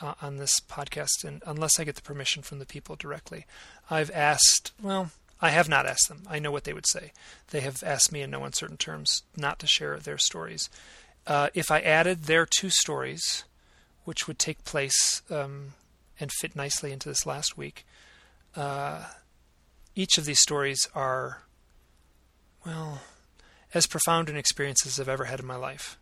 [0.00, 3.46] uh, on this podcast, and unless I get the permission from the people directly.
[3.90, 4.72] I've asked.
[4.80, 6.22] Well, I have not asked them.
[6.28, 7.12] I know what they would say.
[7.48, 10.70] They have asked me in no uncertain terms not to share their stories.
[11.26, 13.44] Uh, if I added their two stories,
[14.04, 15.74] which would take place um,
[16.18, 17.84] and fit nicely into this last week,
[18.54, 19.04] uh,
[19.94, 21.42] each of these stories are
[22.64, 23.00] well,
[23.74, 25.98] as profound an experience as I've ever had in my life,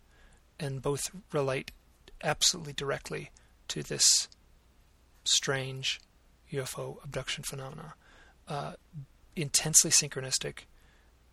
[0.58, 1.72] and both relate
[2.22, 3.30] absolutely directly
[3.68, 4.28] to this
[5.24, 6.00] strange
[6.52, 7.94] UFO abduction phenomena.
[8.48, 8.72] Uh,
[9.36, 10.66] intensely synchronistic,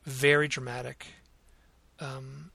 [0.06, 1.08] very dramatic.
[2.00, 2.52] Um,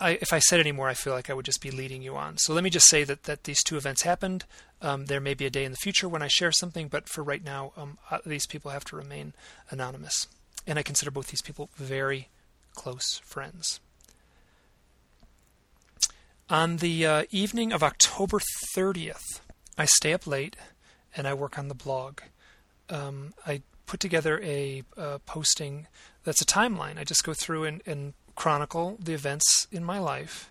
[0.00, 2.16] I, if I said any more, I feel like I would just be leading you
[2.16, 2.38] on.
[2.38, 4.46] So let me just say that, that these two events happened.
[4.80, 7.22] Um, there may be a day in the future when I share something, but for
[7.22, 9.34] right now, um, uh, these people have to remain
[9.68, 10.26] anonymous.
[10.66, 12.28] And I consider both these people very
[12.74, 13.80] close friends.
[16.48, 18.40] On the uh, evening of October
[18.74, 19.40] 30th,
[19.76, 20.56] I stay up late
[21.16, 22.20] and I work on the blog.
[22.88, 24.82] Um, I put together a
[25.26, 25.86] posting
[26.24, 26.98] that's a timeline.
[26.98, 30.50] I just go through and, and chronicle the events in my life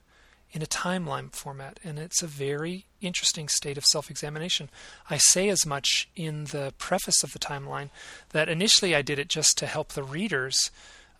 [0.52, 4.70] in a timeline format, and it's a very interesting state of self examination.
[5.10, 7.90] I say as much in the preface of the timeline
[8.30, 10.72] that initially I did it just to help the readers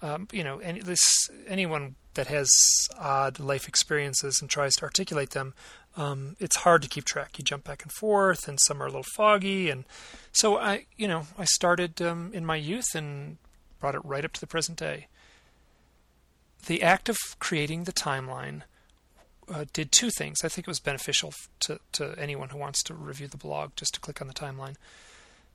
[0.02, 1.04] Um, you know, any, this
[1.48, 2.50] anyone that has
[2.98, 5.54] odd life experiences and tries to articulate them,
[5.98, 7.38] um, it's hard to keep track.
[7.38, 9.86] You jump back and forth, and some are a little foggy, and
[10.32, 13.38] so I, you know, I started um, in my youth and
[13.80, 15.08] brought it right up to the present day.
[16.68, 18.64] The act of creating the timeline
[19.52, 20.40] uh, did two things.
[20.44, 23.94] I think it was beneficial to, to anyone who wants to review the blog just
[23.96, 24.76] to click on the timeline.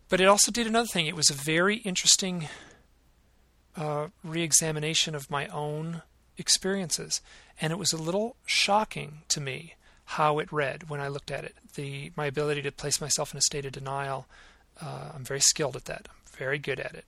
[0.08, 1.06] But it also did another thing.
[1.06, 2.48] It was a very interesting
[3.76, 6.02] uh, re examination of my own
[6.36, 7.20] experiences.
[7.60, 9.74] And it was a little shocking to me
[10.04, 11.54] how it read when I looked at it.
[11.74, 14.26] The My ability to place myself in a state of denial,
[14.80, 16.08] uh, I'm very skilled at that.
[16.10, 17.04] I'm very good at it.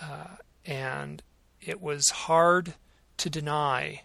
[0.00, 1.22] Uh, and
[1.60, 2.74] it was hard
[3.18, 4.02] to deny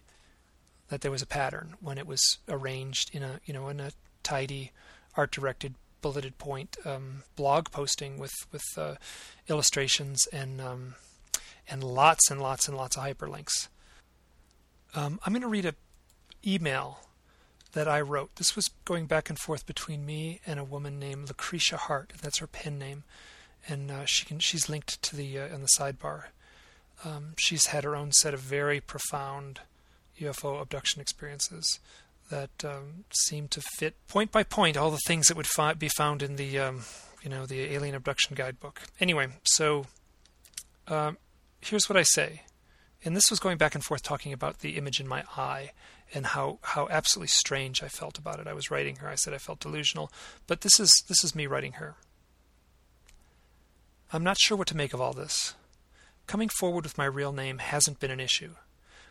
[0.90, 3.92] that there was a pattern when it was arranged in a you know in a
[4.24, 4.72] tidy
[5.16, 8.96] art directed bulleted point um, blog posting with with uh,
[9.48, 10.96] illustrations and um,
[11.68, 13.68] and lots and lots and lots of hyperlinks.
[14.96, 15.76] Um, I'm going to read a
[16.46, 17.00] email
[17.74, 18.36] that I wrote.
[18.36, 22.14] This was going back and forth between me and a woman named Lucretia Hart.
[22.22, 23.04] That's her pen name,
[23.68, 26.26] and uh, she can she's linked to the uh, in the sidebar.
[27.06, 29.62] Um, she's had her own set of very profound
[30.20, 31.80] UFO abduction experiences
[32.30, 35.90] that um, seem to fit point by point all the things that would fi- be
[35.90, 36.82] found in the um,
[37.22, 38.82] you know the alien abduction guidebook.
[39.00, 39.86] Anyway, so
[40.88, 41.18] um,
[41.62, 42.44] here's what I say,
[43.06, 45.72] and this was going back and forth talking about the image in my eye
[46.14, 48.48] and how how absolutely strange I felt about it.
[48.48, 49.10] I was writing her.
[49.10, 50.12] I said I felt delusional,
[50.48, 51.96] but this is this is me writing her.
[54.12, 55.54] I'm not sure what to make of all this.
[56.26, 58.56] Coming forward with my real name hasn't been an issue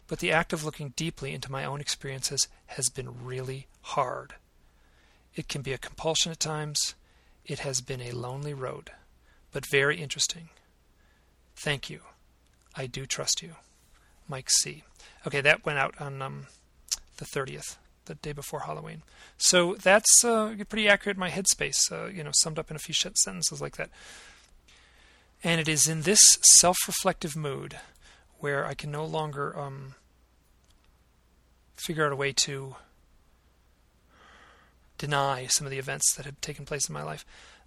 [0.08, 4.34] but the act of looking deeply into my own experiences has been really hard.
[5.36, 6.94] It can be a compulsion at times.
[7.44, 8.90] It has been a lonely road,
[9.52, 10.48] but very interesting.
[11.54, 12.00] Thank you.
[12.74, 13.56] I do trust you.
[14.26, 14.82] Mike C.
[15.26, 16.46] Okay, that went out on um,
[17.18, 19.02] the 30th, the day before Halloween.
[19.36, 22.80] So that's uh, pretty accurate in my headspace, uh, you know, summed up in a
[22.80, 23.90] few sentences like that.
[25.44, 26.20] And it is in this
[26.58, 27.78] self reflective mood
[28.40, 29.94] where I can no longer um,
[31.76, 32.76] figure out a way to
[34.96, 37.24] deny some of the events that have taken place in my life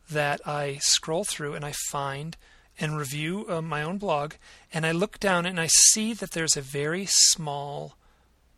[0.09, 2.35] that I scroll through and I find
[2.79, 4.33] and review uh, my own blog
[4.73, 7.95] and I look down and I see that there's a very small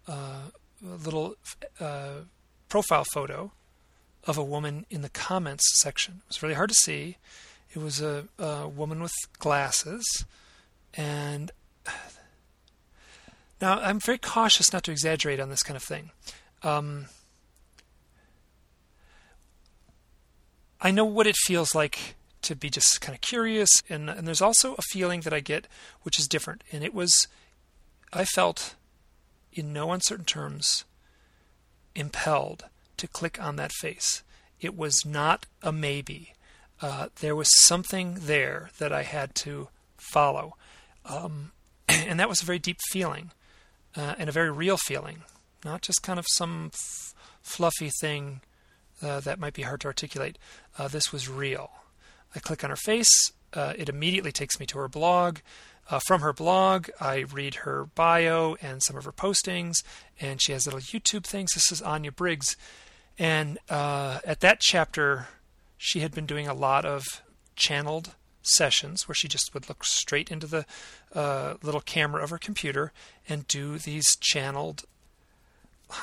[0.07, 0.49] uh,
[0.84, 1.36] little
[1.79, 2.21] uh,
[2.69, 3.51] profile photo
[4.25, 6.21] of a woman in the comments section.
[6.25, 7.17] It was really hard to see.
[7.73, 10.25] It was a, a woman with glasses
[10.93, 11.51] and
[13.61, 16.11] now, I'm very cautious not to exaggerate on this kind of thing.
[16.61, 17.07] Um,
[20.81, 24.41] I know what it feels like to be just kind of curious, and, and there's
[24.41, 25.67] also a feeling that I get
[26.01, 26.63] which is different.
[26.71, 27.27] And it was,
[28.11, 28.75] I felt
[29.54, 30.86] in no uncertain terms
[31.95, 32.66] impelled
[32.97, 34.24] to click on that face.
[34.60, 36.34] It was not a maybe.
[36.82, 40.56] Uh, there was something there that I had to follow.
[41.06, 41.51] Um,
[41.88, 43.32] and that was a very deep feeling
[43.95, 45.24] uh, and a very real feeling,
[45.64, 48.41] not just kind of some f- fluffy thing
[49.01, 50.38] uh, that might be hard to articulate.
[50.78, 51.72] Uh, this was real.
[52.36, 55.39] I click on her face, uh, it immediately takes me to her blog.
[55.89, 59.84] Uh, from her blog, I read her bio and some of her postings,
[60.19, 61.51] and she has little YouTube things.
[61.53, 62.55] This is Anya Briggs.
[63.19, 65.27] And uh, at that chapter,
[65.77, 67.03] she had been doing a lot of
[67.55, 70.65] channeled sessions where she just would look straight into the
[71.13, 72.91] uh, little camera of her computer
[73.27, 74.84] and do these channeled,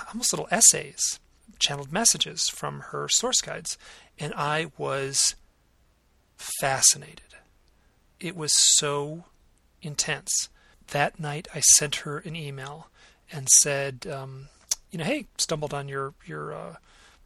[0.08, 1.18] almost little essays,
[1.58, 3.76] channeled messages from her source guides.
[4.18, 5.34] And I was
[6.36, 7.22] fascinated.
[8.18, 9.24] It was so
[9.82, 10.48] intense.
[10.88, 12.88] That night, I sent her an email
[13.32, 14.48] and said, um,
[14.90, 16.76] you know, hey, stumbled on your your uh,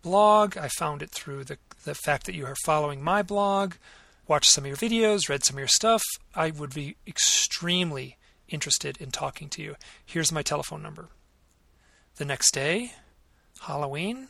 [0.02, 0.57] blog.
[0.57, 3.74] I found it through the the fact that you are following my blog
[4.26, 6.02] watched some of your videos, read some of your stuff,
[6.34, 8.16] I would be extremely
[8.48, 9.76] interested in talking to you.
[10.05, 11.09] Here's my telephone number.
[12.16, 12.92] The next day,
[13.62, 14.28] Halloween,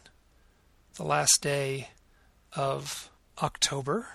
[0.94, 1.88] the last day
[2.54, 3.10] of
[3.42, 4.08] October,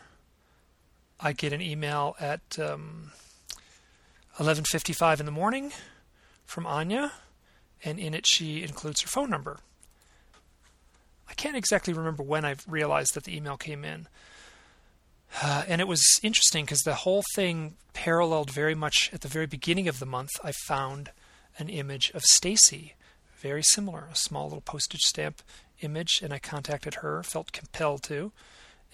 [1.20, 3.12] I get an email at um,
[4.40, 5.74] 11:55 in the morning
[6.46, 7.12] from Anya,
[7.84, 9.60] and in it she includes her phone number.
[11.28, 14.08] I can't exactly remember when I realized that the email came in,
[15.42, 19.46] uh, and it was interesting because the whole thing paralleled very much at the very
[19.46, 20.32] beginning of the month.
[20.42, 21.12] I found
[21.58, 22.96] an image of Stacy,
[23.42, 25.42] very similar, a small little postage stamp
[25.82, 28.32] image, and I contacted her, felt compelled to.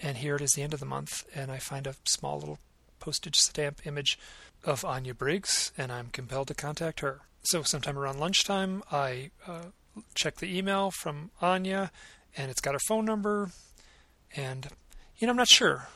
[0.02, 2.58] And here it is the end of the month, and I find a small little
[2.98, 4.18] postage stamp image
[4.66, 7.20] of Anya Briggs, and I'm compelled to contact her.
[7.44, 9.66] So, sometime around lunchtime, I uh,
[10.14, 11.92] check the email from Anya,
[12.36, 13.50] and it's got her phone number.
[14.34, 14.66] And,
[15.16, 15.88] you know, I'm not sure.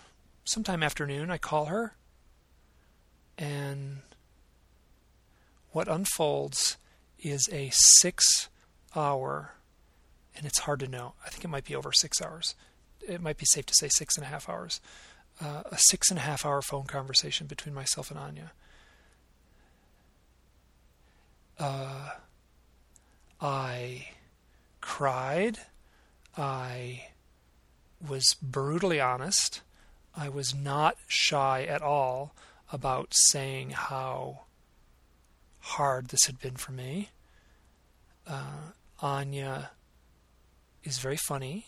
[0.45, 1.97] Sometime afternoon, I call her,
[3.37, 3.99] and
[5.73, 6.77] what unfolds
[7.19, 8.49] is a six
[8.95, 9.55] hour,
[10.37, 11.15] and it's hard to know.
[11.25, 12.55] I think it might be over six hours.
[13.07, 14.81] It might be safe to say six and a half hours.
[15.41, 18.53] Uh, a six and a half hour phone conversation between myself and Anya.
[21.61, 22.13] Uh,
[23.39, 24.09] I
[24.81, 25.59] cried.
[26.37, 27.09] I
[28.07, 29.61] was brutally honest.
[30.17, 32.35] I was not shy at all
[32.73, 34.45] about saying how
[35.61, 37.11] hard this had been for me.
[38.27, 39.73] Uh, Anya
[40.83, 41.67] is very funny.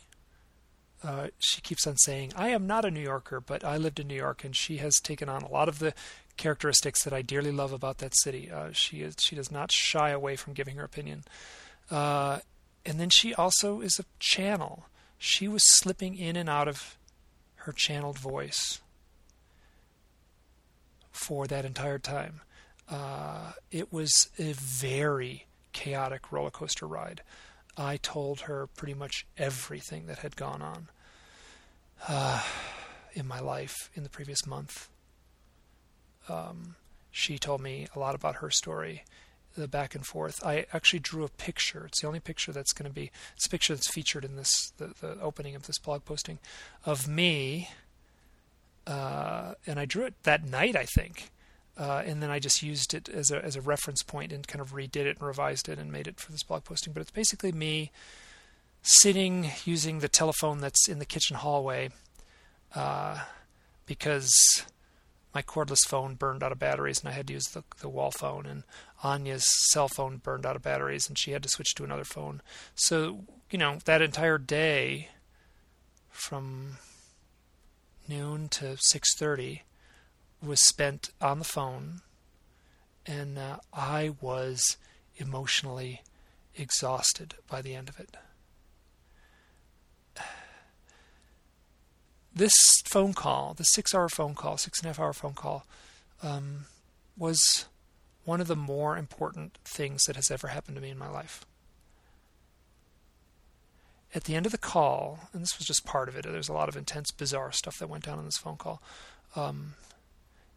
[1.04, 4.06] Uh, she keeps on saying, I am not a New Yorker, but I lived in
[4.06, 5.92] New York, and she has taken on a lot of the
[6.36, 8.50] characteristics that I dearly love about that city.
[8.50, 11.24] Uh, she is she does not shy away from giving her opinion.
[11.90, 12.40] Uh,
[12.84, 14.86] and then she also is a channel.
[15.18, 16.96] She was slipping in and out of
[17.56, 18.80] her channeled voice
[21.12, 22.40] for that entire time.
[22.88, 27.22] Uh, it was a very chaotic roller coaster ride.
[27.76, 30.88] I told her pretty much everything that had gone on
[32.08, 32.42] uh,
[33.14, 34.88] in my life in the previous month.
[36.28, 36.76] Um,
[37.10, 39.04] she told me a lot about her story,
[39.56, 40.44] the back and forth.
[40.44, 41.84] I actually drew a picture.
[41.86, 43.10] It's the only picture that's going to be.
[43.36, 46.38] It's a picture that's featured in this the, the opening of this blog posting
[46.86, 47.68] of me,
[48.86, 51.30] uh, and I drew it that night, I think.
[51.76, 54.60] Uh, and then I just used it as a as a reference point and kind
[54.60, 56.92] of redid it and revised it and made it for this blog posting.
[56.92, 57.90] But it's basically me
[58.82, 61.90] sitting using the telephone that's in the kitchen hallway
[62.74, 63.20] uh,
[63.86, 64.32] because
[65.34, 68.10] my cordless phone burned out of batteries and I had to use the the wall
[68.10, 68.64] phone and
[69.02, 72.42] Anya's cell phone burned out of batteries and she had to switch to another phone.
[72.74, 75.08] So you know that entire day
[76.10, 76.78] from
[78.08, 79.62] noon to six thirty
[80.42, 82.00] was spent on the phone,
[83.06, 84.76] and uh, I was
[85.16, 86.02] emotionally
[86.56, 88.16] exhausted by the end of it.
[92.34, 92.54] This
[92.84, 95.66] phone call, the six hour phone call, six and a half hour phone call,
[96.22, 96.66] um,
[97.16, 97.66] was
[98.24, 101.44] one of the more important things that has ever happened to me in my life.
[104.14, 106.54] At the end of the call, and this was just part of it, there's a
[106.54, 108.82] lot of intense, bizarre stuff that went down on this phone call.
[109.34, 109.74] Um,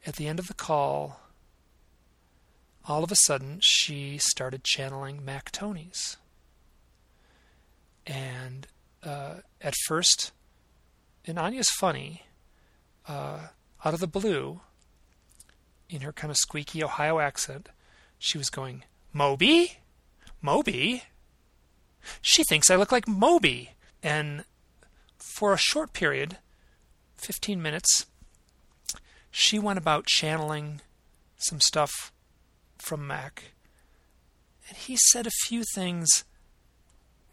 [0.05, 1.19] at the end of the call,
[2.88, 6.17] all of a sudden, she started channeling Mac Tonnies.
[8.05, 8.67] And
[9.03, 10.32] uh, at first,
[11.26, 12.23] and Anya's funny,
[13.07, 13.47] uh,
[13.84, 14.61] out of the blue,
[15.89, 17.69] in her kind of squeaky Ohio accent,
[18.17, 19.78] she was going, Moby?
[20.41, 21.03] Moby?
[22.21, 23.71] She thinks I look like Moby.
[24.03, 24.45] And
[25.17, 26.38] for a short period,
[27.17, 28.05] 15 minutes,
[29.32, 30.82] she went about channeling
[31.38, 32.11] some stuff
[32.78, 33.51] from Mac.
[34.67, 36.23] And he said a few things.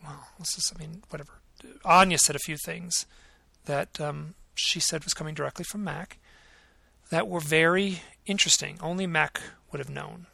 [0.03, 1.41] Well, this is, I mean, whatever.
[1.85, 3.07] Anya said a few things
[3.67, 6.19] that um, she said was coming directly from Mac
[7.11, 8.79] that were very interesting.
[8.81, 9.41] Only Mac
[9.71, 10.27] would have known.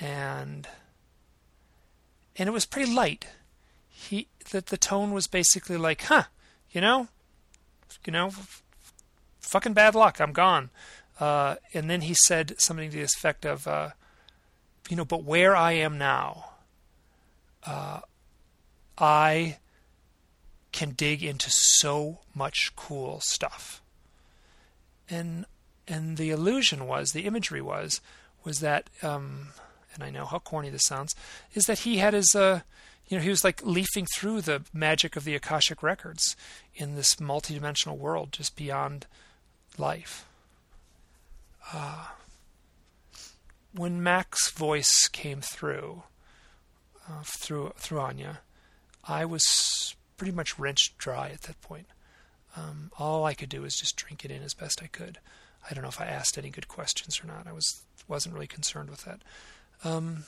[0.00, 0.68] And
[2.36, 3.26] and it was pretty light.
[3.88, 6.24] He that the tone was basically like, "Huh,
[6.70, 7.08] you know,
[8.04, 8.30] you know,
[9.40, 10.20] fucking bad luck.
[10.20, 10.70] I'm gone.
[11.18, 13.90] Uh, and then he said something to the effect of, uh,
[14.88, 16.50] you know, but where I am now,
[17.66, 18.00] uh,
[18.96, 19.58] I
[20.78, 23.82] can dig into so much cool stuff.
[25.10, 25.44] And
[25.88, 28.00] and the illusion was, the imagery was,
[28.44, 29.48] was that, um,
[29.92, 31.16] and I know how corny this sounds,
[31.54, 32.60] is that he had his, uh,
[33.08, 36.36] you know, he was like leafing through the magic of the Akashic records
[36.76, 39.06] in this multidimensional world, just beyond
[39.78, 40.26] life.
[41.72, 42.06] Uh,
[43.74, 46.04] when Mac's voice came through,
[47.08, 48.40] uh, through through Anya,
[49.02, 51.86] I was pretty much wrenched dry at that point.
[52.56, 55.18] Um, all I could do was just drink it in as best I could.
[55.68, 57.46] I don't know if I asked any good questions or not.
[57.46, 59.20] I was wasn't really concerned with that.
[59.84, 60.24] Um,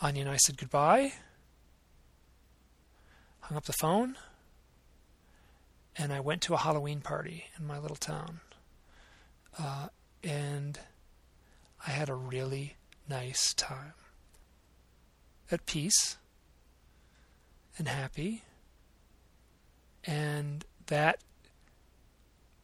[0.00, 1.14] Anya and I said goodbye.
[3.40, 4.16] Hung up the phone
[5.96, 8.40] and I went to a Halloween party in my little town.
[9.58, 9.88] Uh,
[10.22, 10.78] and
[11.86, 12.76] I had a really
[13.08, 13.92] nice time.
[15.50, 16.16] At peace
[17.78, 18.42] and happy.
[20.04, 21.20] And that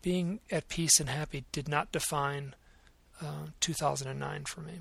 [0.03, 2.55] being at peace and happy did not define
[3.20, 4.81] uh, 2009 for me.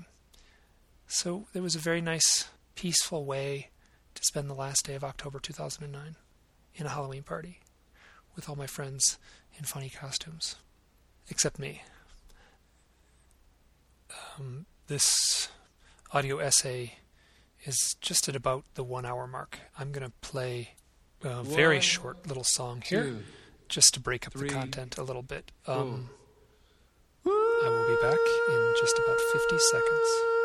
[1.06, 3.68] So there was a very nice, peaceful way
[4.14, 6.16] to spend the last day of October 2009
[6.74, 7.60] in a Halloween party
[8.34, 9.18] with all my friends
[9.58, 10.56] in funny costumes,
[11.28, 11.82] except me.
[14.38, 15.48] Um, this
[16.12, 16.94] audio essay
[17.64, 19.58] is just at about the one hour mark.
[19.78, 20.74] I'm going to play
[21.22, 23.22] a very one, short little song here two,
[23.68, 25.52] just to break up three, the content a little bit.
[25.66, 26.10] Um,
[27.26, 28.18] I will be back
[28.50, 30.39] in just about 50 seconds.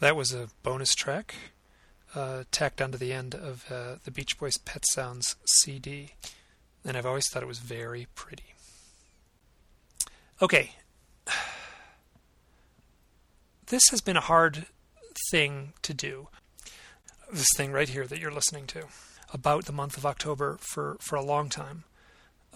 [0.00, 1.34] That was a bonus track
[2.14, 6.14] uh, tacked onto the end of uh, the Beach Boys Pet Sounds CD,
[6.84, 8.54] and I've always thought it was very pretty.
[10.40, 10.72] Okay.
[13.66, 14.64] This has been a hard
[15.30, 16.28] thing to do
[17.30, 18.84] this thing right here that you're listening to
[19.32, 21.84] about the month of October for, for a long time.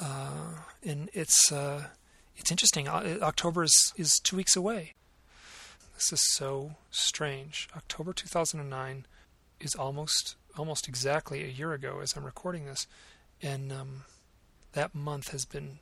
[0.00, 1.88] Uh, and it's uh,
[2.36, 2.88] it's interesting.
[2.88, 4.94] October is, is two weeks away.
[6.02, 7.68] This is so strange.
[7.76, 9.06] October 2009
[9.60, 12.88] is almost almost exactly a year ago as I'm recording this,
[13.40, 14.02] and um,
[14.72, 15.78] that month has been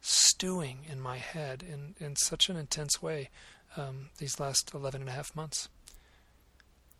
[0.00, 3.28] stewing in my head in, in such an intense way
[3.76, 5.68] um, these last 11 and a half months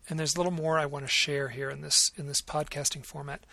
[0.07, 3.07] and there's a little more I want to share here in this in this podcasting
[3.07, 3.45] format.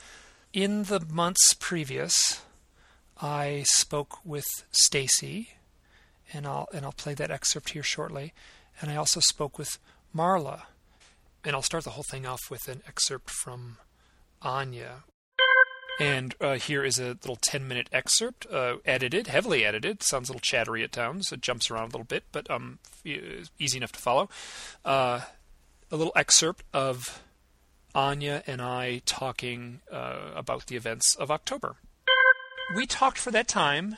[0.52, 2.42] In the months previous,
[3.22, 5.52] I spoke with Stacy,
[6.34, 8.34] and I'll and I'll play that excerpt here shortly.
[8.82, 9.78] And I also spoke with
[10.16, 10.64] Marla,
[11.44, 13.78] and I'll start the whole thing off with an excerpt from
[14.42, 15.04] Anya.
[16.00, 20.02] And uh, here is a little 10 minute excerpt, uh, edited, heavily edited.
[20.02, 21.32] Sounds a little chattery at times.
[21.32, 24.30] It jumps around a little bit, but um, easy enough to follow.
[24.86, 25.22] Uh,
[25.92, 27.22] a little excerpt of
[27.94, 31.76] Anya and I talking uh, about the events of October.
[32.76, 33.98] We talked for that time,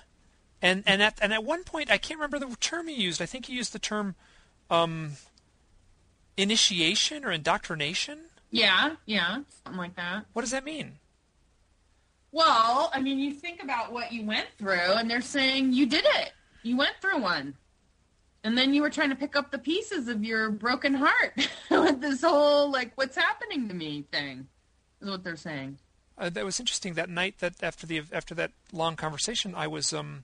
[0.62, 3.22] and and at and at one point I can't remember the term he used.
[3.22, 4.16] I think he used the term
[4.72, 5.11] um,
[6.38, 8.19] initiation or indoctrination.
[8.49, 10.26] Yeah, yeah, something like that.
[10.34, 10.93] What does that mean?
[12.32, 16.05] Well, I mean, you think about what you went through, and they're saying you did
[16.05, 16.32] it.
[16.63, 17.55] You went through one.
[18.43, 22.01] And then you were trying to pick up the pieces of your broken heart with
[22.01, 24.47] this whole like what's happening to me thing.
[24.99, 25.78] Is what they're saying.
[26.17, 26.93] Uh, that was interesting.
[26.93, 30.24] That night, that after the after that long conversation, I was um,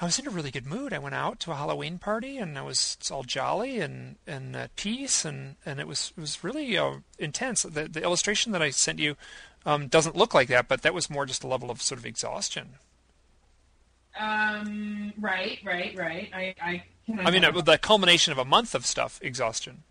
[0.00, 0.92] I was in a really good mood.
[0.92, 4.74] I went out to a Halloween party, and I was all jolly and and at
[4.76, 7.62] peace, and and it was it was really uh, intense.
[7.62, 9.16] The the illustration that I sent you
[9.64, 12.06] um, doesn't look like that, but that was more just a level of sort of
[12.06, 12.74] exhaustion.
[14.18, 15.12] Um.
[15.18, 15.58] Right.
[15.64, 15.96] Right.
[15.96, 16.30] Right.
[16.34, 16.54] I.
[16.60, 16.84] I
[17.18, 19.82] I mean, uh, the culmination of a month of stuff, exhaustion.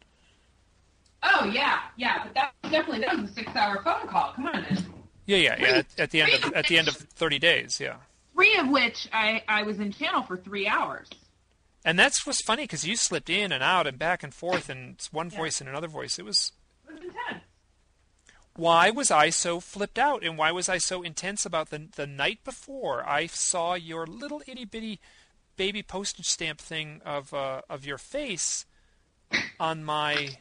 [1.22, 4.34] Oh yeah, yeah, but that definitely that was a six-hour phone call.
[4.34, 4.86] Come on, man.
[5.26, 5.68] Yeah, yeah, yeah.
[5.68, 7.98] At, at the end of at the end of thirty days, yeah.
[8.44, 11.08] Three of which I I was in channel for three hours.
[11.86, 14.96] And that's what's funny because you slipped in and out and back and forth, and
[14.96, 15.38] it's one yeah.
[15.38, 16.20] voice and another voice.
[16.20, 16.52] It was.
[16.90, 17.44] It was intense.
[18.58, 22.06] Why was I so flipped out, and why was I so intense about the the
[22.06, 25.00] night before I saw your little itty bitty
[25.56, 28.66] baby postage stamp thing of uh, of your face
[29.58, 30.36] on my.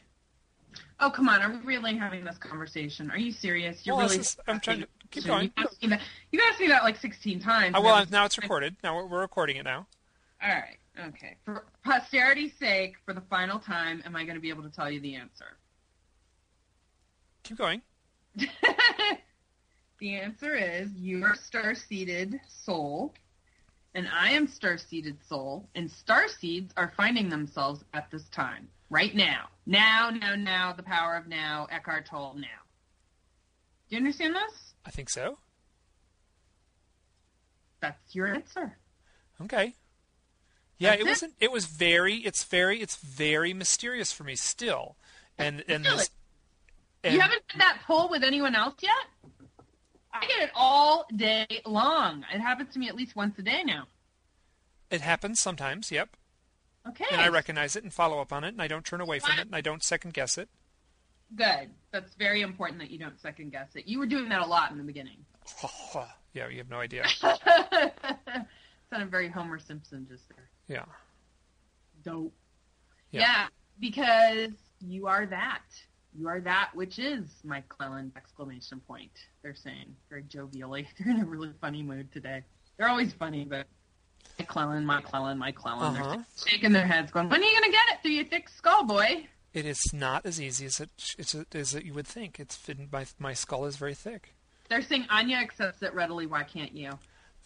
[0.99, 1.41] Oh come on!
[1.41, 3.09] Are we really having this conversation?
[3.11, 3.85] Are you serious?
[3.85, 4.19] You're well, really.
[4.19, 5.51] Is, I'm trying to keep going.
[5.57, 6.01] You asked, that,
[6.31, 7.75] you asked me that like 16 times.
[7.77, 8.75] Oh, well, now it's recorded.
[8.83, 9.87] Now we're, we're recording it now.
[10.41, 10.77] All right.
[11.07, 11.37] Okay.
[11.45, 14.89] For posterity's sake, for the final time, am I going to be able to tell
[14.91, 15.57] you the answer?
[17.43, 17.81] Keep going.
[19.99, 23.13] the answer is you your star-seeded soul
[23.95, 29.13] and I am star-seeded soul, and star seeds are finding themselves at this time, right
[29.13, 29.49] now.
[29.65, 32.47] Now, now, now, the power of now, Eckhart Tolle, now.
[33.89, 34.62] Do you understand this?
[34.85, 35.37] I think so.
[37.81, 38.77] That's your answer.
[39.41, 39.73] Okay.
[40.77, 41.33] Yeah, That's it, it wasn't.
[41.39, 42.15] It was very.
[42.17, 42.81] It's very.
[42.81, 44.95] It's very mysterious for me still,
[45.37, 46.09] and and this,
[47.03, 48.91] And you haven't done that poll with anyone else yet?
[50.13, 52.23] I get it all day long.
[52.33, 53.87] It happens to me at least once a day now.
[54.89, 55.91] it happens sometimes.
[55.91, 56.15] Yep.
[56.89, 57.05] Okay.
[57.11, 59.39] And I recognize it and follow up on it, and I don't turn away from
[59.39, 60.49] it, and I don't second guess it.
[61.35, 61.69] Good.
[61.91, 63.87] That's very important that you don't second guess it.
[63.87, 65.17] You were doing that a lot in the beginning.
[66.33, 67.05] yeah, you have no idea.
[68.89, 70.49] Sounded very Homer Simpson just there.
[70.67, 70.85] Yeah.
[72.03, 72.33] Dope.
[73.11, 73.21] Yeah.
[73.21, 73.47] Yeah.
[73.79, 74.51] because
[74.81, 75.63] you are that.
[76.15, 78.11] You are that which is Mike Clelland!
[78.15, 79.11] Exclamation point.
[79.41, 80.85] They're saying very jovially.
[80.99, 82.43] They're in a really funny mood today.
[82.77, 83.65] They're always funny, but
[84.37, 85.97] Mike Clelland, Mike Clelland, Mike Clelland.
[85.97, 86.15] Uh-huh.
[86.15, 88.83] They're shaking their heads, going, "When are you gonna get it through your thick skull,
[88.83, 92.39] boy?" It is not as easy as it it's, as you would think.
[92.39, 92.59] It's
[92.91, 94.33] my my skull is very thick.
[94.69, 96.25] They're saying Anya accepts it readily.
[96.25, 96.97] Why can't you?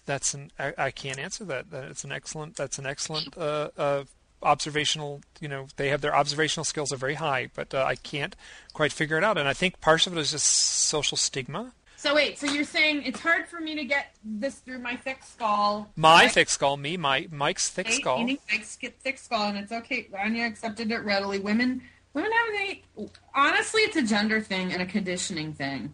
[0.05, 1.69] That's an I, I can't answer that.
[1.71, 4.03] That it's an excellent that's an excellent uh, uh,
[4.41, 5.21] observational.
[5.41, 8.35] You know, they have their observational skills are very high, but uh, I can't
[8.73, 9.37] quite figure it out.
[9.37, 11.73] And I think part of it is just social stigma.
[11.99, 15.23] So wait, so you're saying it's hard for me to get this through my thick
[15.23, 15.89] skull?
[15.95, 18.23] My thick skull, me, my Mike's thick Hey, skull.
[18.23, 20.07] Mike's thick skull, and it's okay.
[20.17, 21.39] Anya accepted it readily.
[21.39, 21.81] Women,
[22.13, 25.93] women have a honestly, it's a gender thing and a conditioning thing.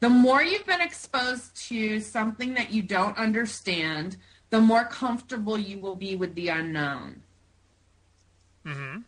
[0.00, 4.16] The more you've been exposed to something that you don't understand,
[4.50, 7.22] the more comfortable you will be with the unknown.
[8.66, 8.98] hmm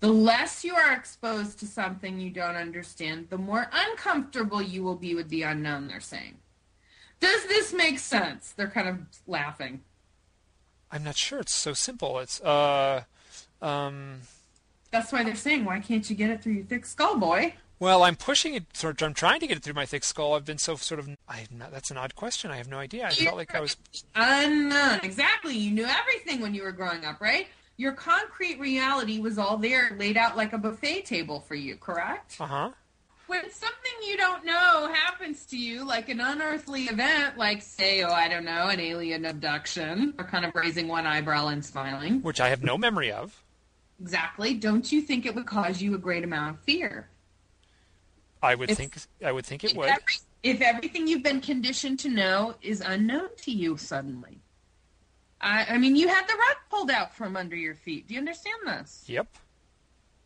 [0.00, 4.96] The less you are exposed to something you don't understand, the more uncomfortable you will
[4.96, 6.38] be with the unknown, they're saying.
[7.20, 8.52] Does this make sense?
[8.56, 9.82] They're kind of laughing.
[10.90, 11.40] I'm not sure.
[11.40, 12.18] It's so simple.
[12.18, 13.02] It's uh,
[13.60, 14.20] um.
[14.90, 17.54] That's why they're saying, why can't you get it through your thick skull, boy?
[17.80, 18.64] Well, I'm pushing it.
[18.76, 20.34] Sort of, I'm trying to get it through my thick skull.
[20.34, 21.08] I've been so sort of.
[21.28, 22.50] I not, that's an odd question.
[22.50, 23.06] I have no idea.
[23.06, 23.76] I felt like I was.
[24.14, 25.00] Unknown.
[25.02, 25.56] Exactly.
[25.56, 27.46] You knew everything when you were growing up, right?
[27.76, 32.36] Your concrete reality was all there, laid out like a buffet table for you, correct?
[32.40, 32.70] Uh huh.
[33.28, 38.10] When something you don't know happens to you, like an unearthly event, like, say, oh,
[38.10, 42.22] I don't know, an alien abduction, or kind of raising one eyebrow and smiling.
[42.22, 43.44] Which I have no memory of.
[44.00, 44.54] Exactly.
[44.54, 47.08] Don't you think it would cause you a great amount of fear?
[48.42, 48.96] I would It's- think.
[49.26, 49.88] I would think it If would.
[49.88, 54.40] every- if everything you've been conditioned to know is unknown to you suddenly.
[55.40, 58.06] I, I mean, you had the rug pulled out from under your feet.
[58.06, 59.04] Do you understand this?
[59.08, 59.26] Yep.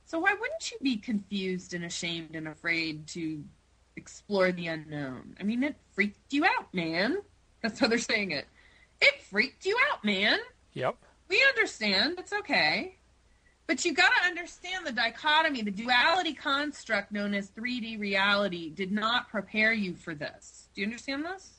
[0.04, 3.42] So why wouldn't you be confused and ashamed and afraid to
[3.96, 5.36] explore the unknown?
[5.40, 7.22] I mean, it freaked you out, man.
[7.62, 8.46] That's how they're saying it.
[9.00, 10.38] It freaked you out, man.
[10.74, 10.96] Yep.
[11.28, 12.18] We understand.
[12.18, 12.96] It's okay.
[13.66, 18.92] But you got to understand the dichotomy, the duality construct known as 3D reality did
[18.92, 20.68] not prepare you for this.
[20.74, 21.50] Do you understand this?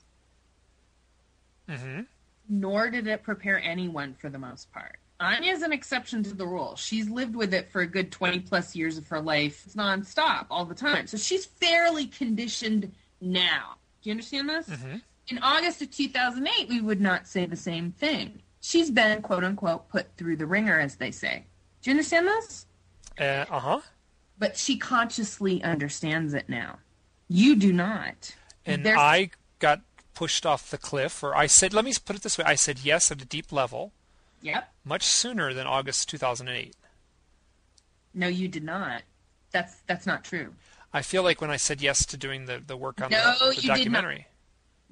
[1.69, 2.01] Mm-hmm.
[2.49, 4.99] Nor did it prepare anyone for the most part.
[5.19, 6.75] Anya is an exception to the rule.
[6.75, 9.63] She's lived with it for a good 20 plus years of her life.
[9.65, 11.07] It's nonstop all the time.
[11.07, 12.91] So she's fairly conditioned
[13.21, 13.75] now.
[14.01, 14.67] Do you understand this?
[14.67, 15.01] Mhm.
[15.29, 18.41] In August of 2008, we would not say the same thing.
[18.59, 21.45] She's been, quote unquote, put through the wringer, as they say.
[21.83, 22.65] Do you understand this?
[23.19, 23.81] Uh huh.
[24.39, 26.79] But she consciously understands it now.
[27.27, 28.35] You do not.
[28.65, 29.29] And There's- I
[29.59, 29.81] got
[30.13, 32.79] pushed off the cliff, or I said, let me put it this way: I said
[32.79, 33.91] yes at a deep level,
[34.41, 34.71] Yep.
[34.85, 36.75] much sooner than August 2008.
[38.13, 39.03] No, you did not.
[39.51, 40.53] That's that's not true.
[40.93, 43.45] I feel like when I said yes to doing the, the work on No, the,
[43.45, 43.75] you the did not.
[43.77, 44.27] documentary.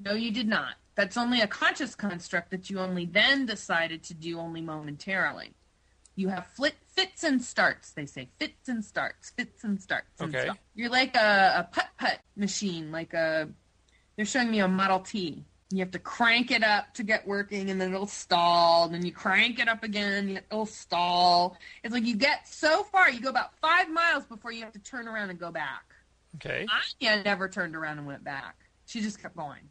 [0.04, 0.76] No, you did not.
[0.96, 5.54] That's only a conscious construct that you only then decided to do only momentarily.
[6.16, 8.30] You have flit, fits and starts, they say.
[8.40, 10.20] Fits and starts, fits and starts.
[10.20, 10.50] and Okay.
[10.76, 13.50] You're like a, a putt-putt machine, like a,
[14.16, 15.44] they're showing me a Model T.
[15.72, 18.86] You have to crank it up to get working and then it'll stall.
[18.86, 21.58] And then you crank it up again, it'll stall.
[21.84, 24.80] It's like you get so far, you go about five miles before you have to
[24.80, 25.86] turn around and go back.
[26.36, 26.66] Okay.
[27.02, 28.58] Anya never turned around and went back.
[28.86, 29.70] She just kept going.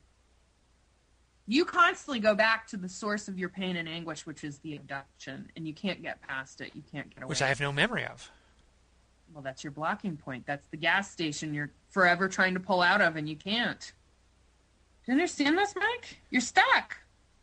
[1.50, 4.76] You constantly go back to the source of your pain and anguish, which is the
[4.76, 6.70] abduction, and you can't get past it.
[6.76, 7.28] You can't get away.
[7.28, 8.30] Which I have no memory of.
[9.34, 10.46] Well, that's your blocking point.
[10.46, 13.80] That's the gas station you're forever trying to pull out of, and you can't.
[15.04, 16.20] Do you understand this, Mike?
[16.30, 16.98] You're stuck.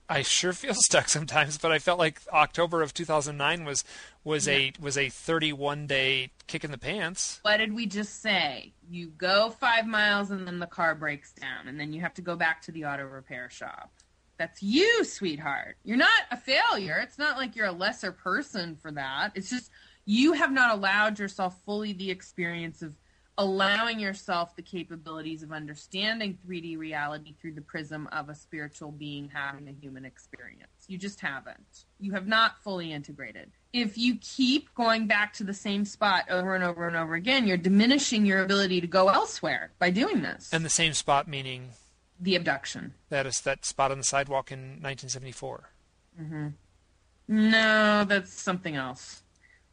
[0.07, 3.83] I sure feel stuck sometimes, but I felt like October of 2009 was
[4.27, 7.39] was a was a 31 day kick in the pants.
[7.43, 8.73] What did we just say?
[8.89, 12.21] You go five miles and then the car breaks down, and then you have to
[12.21, 13.91] go back to the auto repair shop.
[14.37, 15.77] That's you, sweetheart.
[15.83, 16.99] You're not a failure.
[17.01, 19.31] It's not like you're a lesser person for that.
[19.33, 19.71] It's just
[20.05, 22.95] you have not allowed yourself fully the experience of
[23.37, 29.29] allowing yourself the capabilities of understanding 3D reality through the prism of a spiritual being
[29.31, 30.71] having a human experience.
[30.87, 31.85] You just haven't.
[31.99, 33.51] You have not fully integrated.
[33.73, 37.45] If you keep going back to the same spot over and over and over again,
[37.45, 40.49] you're diminishing your ability to go elsewhere by doing this.
[40.51, 41.69] And the same spot meaning
[42.19, 42.95] the abduction.
[43.09, 45.69] that is that spot on the sidewalk in 1974.
[46.19, 46.47] Mm-hmm.
[47.27, 49.21] No, that's something else.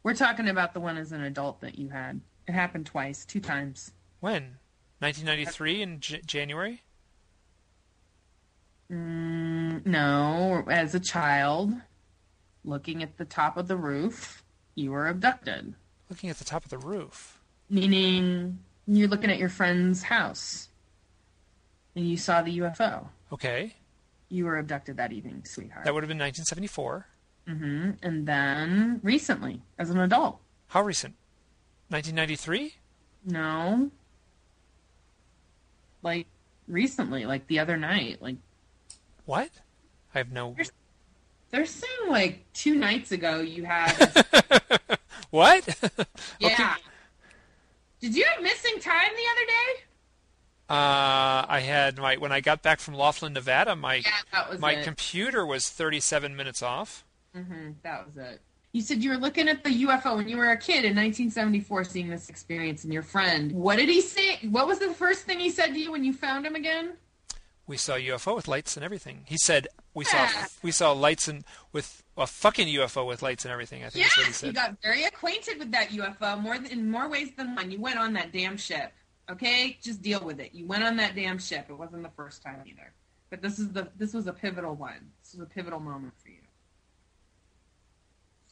[0.03, 2.21] We're talking about the one as an adult that you had.
[2.47, 3.91] It happened twice, two times.
[4.19, 4.57] When?
[4.99, 6.83] 1993 in J- January?
[8.91, 11.73] Mm, no, as a child,
[12.63, 14.43] looking at the top of the roof,
[14.75, 15.73] you were abducted.
[16.09, 17.39] Looking at the top of the roof.
[17.69, 20.69] Meaning, you're looking at your friend's house
[21.95, 23.07] and you saw the UFO.
[23.33, 23.73] Okay.
[24.29, 25.85] You were abducted that evening, sweetheart.
[25.85, 27.07] That would have been 1974.
[27.47, 27.91] Mm-hmm.
[28.03, 30.39] And then recently, as an adult.
[30.67, 31.15] How recent?
[31.89, 32.73] 1993?
[33.25, 33.91] No.
[36.01, 36.27] Like
[36.67, 38.21] recently, like the other night.
[38.21, 38.37] Like
[39.25, 39.49] What?
[40.13, 40.55] I have no.
[41.51, 43.91] they're saying like two nights ago you had
[45.29, 45.67] what?
[46.39, 46.75] Yeah.
[48.01, 49.81] Did you have missing time the other day?
[50.67, 53.75] Uh, I had my when I got back from Laughlin, Nevada.
[53.75, 54.83] My Yeah, that was my it.
[54.83, 57.03] computer was 37 minutes off.
[57.35, 58.41] hmm That was it.
[58.75, 61.85] You said you were looking at the UFO when you were a kid in 1974,
[61.85, 63.53] seeing this experience, and your friend.
[63.53, 64.37] What did he say?
[64.49, 66.95] What was the first thing he said to you when you found him again?
[67.67, 69.21] We saw a UFO with lights and everything.
[69.27, 70.27] He said we saw
[70.61, 73.85] we saw lights and with a fucking UFO with lights and everything.
[73.85, 74.47] I think that's what he said.
[74.47, 77.71] you got very acquainted with that UFO more than, in more ways than one.
[77.71, 78.91] You went on that damn ship.
[79.31, 80.53] Okay, just deal with it.
[80.53, 81.67] You went on that damn ship.
[81.69, 82.91] It wasn't the first time either,
[83.29, 85.11] but this is the this was a pivotal one.
[85.23, 86.44] This was a pivotal moment for you.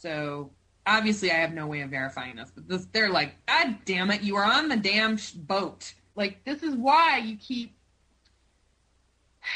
[0.03, 0.51] So
[0.85, 4.21] obviously, I have no way of verifying this, but this they're like, God damn it,
[4.21, 5.93] you are on the damn sh- boat.
[6.15, 7.75] Like this is why you keep.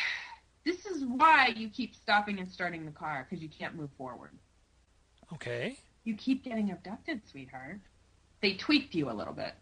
[0.65, 4.31] This is why you keep stopping and starting the car because you can't move forward.
[5.33, 7.79] okay, You keep getting abducted, sweetheart.
[8.41, 9.53] They tweaked you a little bit.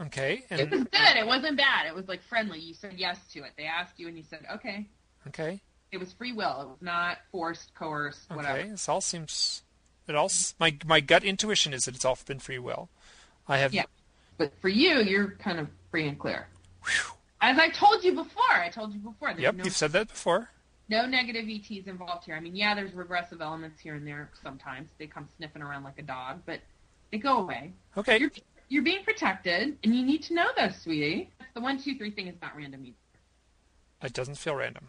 [0.00, 1.16] okay, It was and good.
[1.16, 1.86] It wasn't bad.
[1.88, 2.60] It was like friendly.
[2.60, 3.54] You said yes to it.
[3.58, 4.86] They asked you and you said okay.
[5.26, 5.60] okay,
[5.90, 6.60] It was free will.
[6.60, 8.60] It was not forced, coerced, whatever.
[8.60, 8.68] okay.
[8.68, 9.64] This all seems.
[10.08, 10.30] It all.
[10.58, 12.88] My my gut intuition is that it's all been free will.
[13.48, 13.72] I have.
[13.72, 13.84] Yeah.
[14.38, 16.48] But for you, you're kind of free and clear.
[17.40, 19.32] As I told you before, I told you before.
[19.36, 20.50] Yep, no, you've said that before.
[20.88, 22.34] no negative ETs involved here.
[22.34, 24.90] I mean, yeah, there's regressive elements here and there sometimes.
[24.98, 26.60] They come sniffing around like a dog, but
[27.10, 27.72] they go away.
[27.96, 28.18] Okay.
[28.18, 28.30] You're,
[28.68, 31.30] you're being protected, and you need to know that, sweetie.
[31.54, 32.96] The one, two, three thing is not random either.
[34.02, 34.88] It doesn't feel random.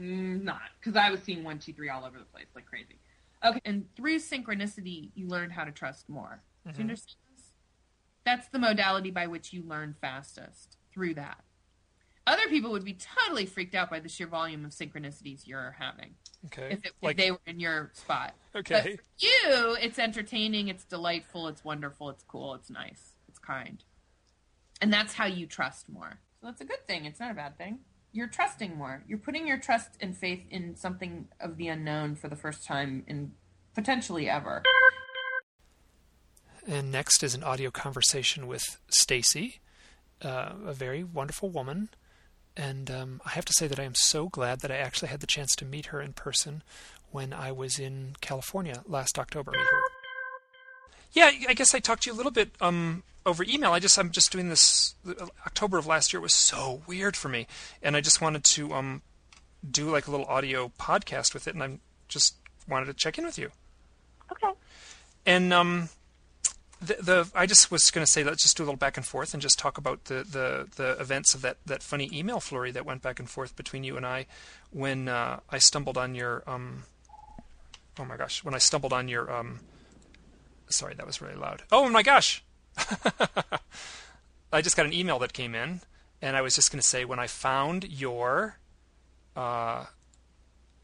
[0.00, 2.96] Mm, not because I was seeing one, two, three all over the place like crazy.
[3.44, 6.42] Okay, and through synchronicity, you learned how to trust more.
[6.64, 6.82] Do you mm-hmm.
[6.82, 7.46] understand this?
[8.24, 11.42] That's the modality by which you learn fastest through that.
[12.26, 16.14] Other people would be totally freaked out by the sheer volume of synchronicities you're having
[16.46, 16.68] Okay.
[16.72, 18.34] if, it, like if they were in your spot.
[18.54, 18.74] okay.
[18.74, 23.82] But for you, it's entertaining, it's delightful, it's wonderful, it's cool, it's nice, it's kind.
[24.80, 26.20] And that's how you trust more.
[26.40, 27.04] So that's a good thing.
[27.04, 27.80] It's not a bad thing.
[28.12, 29.04] You're trusting more.
[29.06, 33.04] You're putting your trust and faith in something of the unknown for the first time
[33.06, 33.32] in
[33.74, 34.62] potentially ever.
[36.66, 39.60] And next is an audio conversation with Stacy,
[40.22, 41.90] uh, a very wonderful woman.
[42.56, 45.20] And um, I have to say that I am so glad that I actually had
[45.20, 46.62] the chance to meet her in person
[47.10, 49.52] when I was in California last October.
[51.12, 53.72] Yeah, I guess I talked to you a little bit um, over email.
[53.72, 54.94] I just I'm just doing this.
[55.46, 57.46] October of last year was so weird for me,
[57.82, 59.02] and I just wanted to um,
[59.68, 61.78] do like a little audio podcast with it, and I
[62.08, 62.36] just
[62.68, 63.50] wanted to check in with you.
[64.30, 64.52] Okay.
[65.26, 65.88] And um,
[66.80, 69.04] the, the I just was going to say let's just do a little back and
[69.04, 72.70] forth and just talk about the, the, the events of that, that funny email flurry
[72.70, 74.26] that went back and forth between you and I
[74.70, 76.84] when uh, I stumbled on your um,
[77.98, 79.60] oh my gosh when I stumbled on your um,
[80.70, 82.42] sorry that was really loud oh my gosh
[84.52, 85.80] I just got an email that came in
[86.22, 88.56] and I was just going to say when I found your
[89.36, 89.86] uh,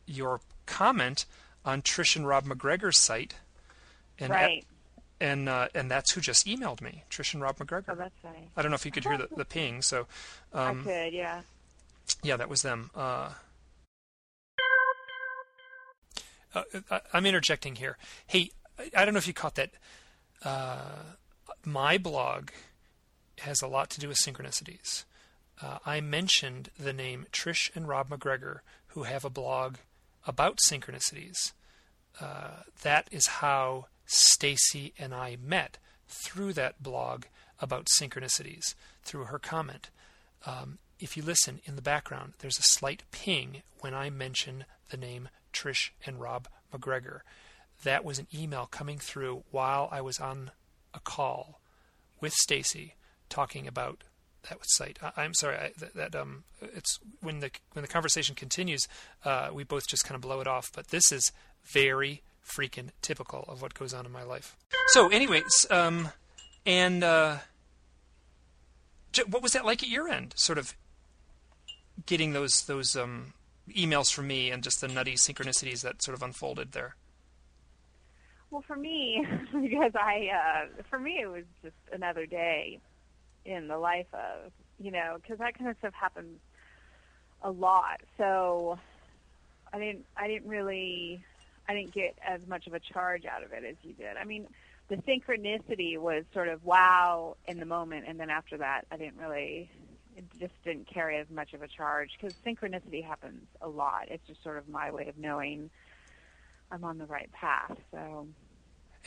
[0.07, 1.27] your comment
[1.65, 3.35] on Trish and Rob MacGregor's site
[4.19, 4.65] and right.
[5.21, 7.93] and uh, and that's who just emailed me, Trish and Rob MacGregor.
[7.93, 8.49] Oh, that's funny.
[8.57, 9.83] I don't know if you could hear the, the ping.
[9.83, 10.07] So,
[10.53, 11.41] um, I could, yeah.
[12.23, 12.91] yeah, that was them.
[12.95, 13.31] Uh,
[16.55, 17.99] uh, I'm interjecting here.
[18.27, 19.71] Hey, I- don't know if you caught that.
[20.43, 21.15] Uh,
[21.65, 22.51] my blog
[23.39, 25.05] has a lot to do with synchronicities.
[25.61, 29.77] Uh, I mentioned the name Trish and Rob MacGregor, who have a blog
[30.27, 31.53] about synchronicities.
[32.21, 35.79] Uh, that is how Stacy and I met.
[36.09, 37.25] through that blog
[37.61, 39.91] about synchronicities through her comment.
[40.47, 44.97] Um, if you listen in the background, there's a slight ping when I mention the
[44.97, 47.25] name Trish and Rob MacGregor.
[47.85, 50.51] That was an email coming through while I was on
[50.95, 51.61] a call
[52.21, 52.95] with Stacy
[53.29, 54.05] talking about
[54.49, 54.99] that site.
[55.17, 58.89] I, am sorry I, that, that, um it's when the when the conversation continues,
[59.25, 60.71] uh, we both just kind of blow it off.
[60.75, 61.33] But this is
[61.65, 64.57] very freaking typical of what goes on in my life.
[64.89, 66.11] So, anyways, um,
[66.65, 67.39] and uh,
[69.29, 70.35] what was that like at your end?
[70.37, 70.75] Sort of
[72.07, 73.33] getting those those um,
[73.71, 76.97] emails from me and just the nutty synchronicities that sort of unfolded there.
[78.51, 82.81] Well, for me, because I, uh, for me, it was just another day
[83.45, 86.41] in the life of, you know, because that kind of stuff happens
[87.43, 88.01] a lot.
[88.19, 88.79] So
[89.73, 91.25] I didn't, I didn't really,
[91.69, 94.17] I didn't get as much of a charge out of it as you did.
[94.21, 94.47] I mean,
[94.89, 99.19] the synchronicity was sort of wow in the moment, and then after that, I didn't
[99.19, 99.71] really,
[100.17, 104.05] it just didn't carry as much of a charge because synchronicity happens a lot.
[104.09, 105.71] It's just sort of my way of knowing
[106.71, 107.77] I'm on the right path.
[107.91, 108.29] So.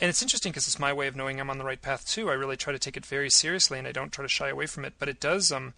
[0.00, 2.30] And it's interesting because it's my way of knowing I'm on the right path too.
[2.30, 4.66] I really try to take it very seriously, and I don't try to shy away
[4.66, 4.94] from it.
[4.98, 5.52] But it does.
[5.52, 5.74] Um,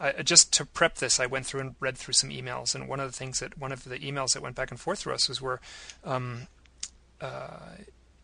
[0.00, 3.00] I, just to prep this, I went through and read through some emails, and one
[3.00, 5.28] of the things that one of the emails that went back and forth through us
[5.28, 5.60] was where,
[6.04, 6.46] um,
[7.20, 7.72] uh,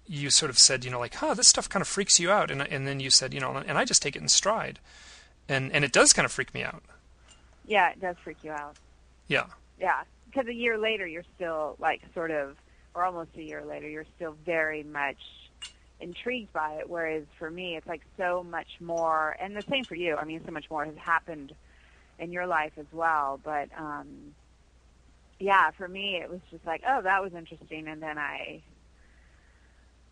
[0.06, 2.50] you sort of said, you know, like, huh, this stuff kind of freaks you out,
[2.50, 4.78] and and then you said, you know, and I just take it in stride,
[5.48, 6.84] and and it does kind of freak me out.
[7.66, 8.76] Yeah, it does freak you out.
[9.26, 9.46] Yeah.
[9.80, 12.56] Yeah, because a year later, you're still like sort of
[12.94, 15.20] or almost a year later, you're still very much
[16.00, 16.88] intrigued by it.
[16.90, 20.16] Whereas for me, it's like so much more, and the same for you.
[20.16, 21.54] I mean, so much more has happened
[22.18, 23.40] in your life as well.
[23.42, 24.34] But um,
[25.40, 28.64] yeah, for me, it was just like, oh, that was interesting, and then I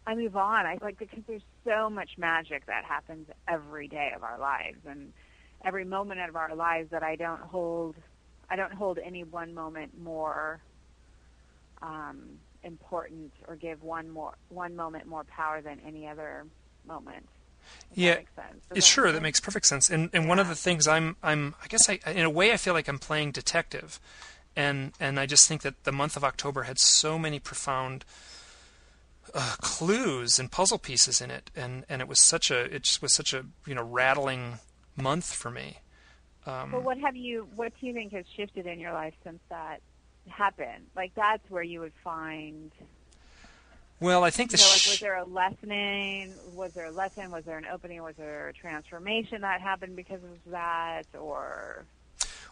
[0.07, 0.67] I move on.
[0.67, 5.15] I like because there's so much magic that happens every day of our lives, and
[5.65, 7.97] every moment of our lives that I don't hold.
[8.51, 10.63] I don't hold any one moment more
[11.83, 16.47] um, important or give one more one moment more power than any other
[16.87, 17.29] moment.
[17.95, 18.19] yeah,
[18.75, 19.15] it's sure sense?
[19.15, 19.91] that makes perfect sense.
[19.91, 20.29] And and yeah.
[20.29, 22.89] one of the things I'm I'm I guess I in a way I feel like
[22.89, 24.01] I'm playing detective,
[24.57, 28.05] and and I just think that the month of October had so many profound.
[29.35, 33.01] Uh, clues and puzzle pieces in it, and, and it was such a it just
[33.01, 34.59] was such a you know rattling
[34.97, 35.79] month for me.
[36.45, 37.47] Um, well, what have you?
[37.55, 39.81] What do you think has shifted in your life since that
[40.29, 40.87] happen.
[40.95, 42.71] Like that's where you would find.
[44.01, 46.35] Well, I think the you know, like, was there a lessening?
[46.55, 47.31] Was there a lesson?
[47.31, 48.03] Was there an opening?
[48.03, 51.85] Was there a transformation that happened because of that, or?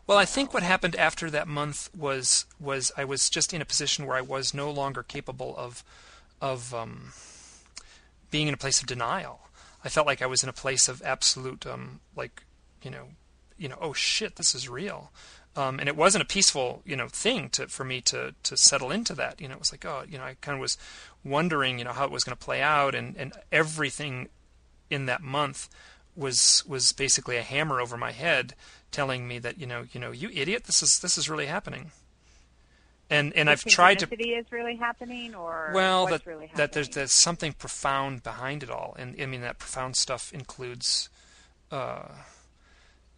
[0.07, 3.65] Well, I think what happened after that month was was I was just in a
[3.65, 5.83] position where I was no longer capable of
[6.41, 7.13] of um,
[8.31, 9.41] being in a place of denial.
[9.85, 12.45] I felt like I was in a place of absolute um, like
[12.83, 13.09] you know
[13.59, 15.11] you know oh shit this is real
[15.57, 18.91] um, and it wasn't a peaceful, you know, thing to for me to to settle
[18.91, 19.41] into that.
[19.41, 20.79] You know, it was like, oh, you know, I kind of was
[21.25, 24.29] wondering, you know, how it was going to play out, and and everything
[24.91, 25.69] in that month
[26.17, 28.55] was was basically a hammer over my head,
[28.93, 31.91] telling me that, you know, you know, you idiot, this is this is really happening.
[33.09, 34.15] And and the I've tried to.
[34.15, 38.95] is really happening, or well, that really that there's there's something profound behind it all,
[38.97, 41.09] and I mean that profound stuff includes,
[41.73, 42.05] uh,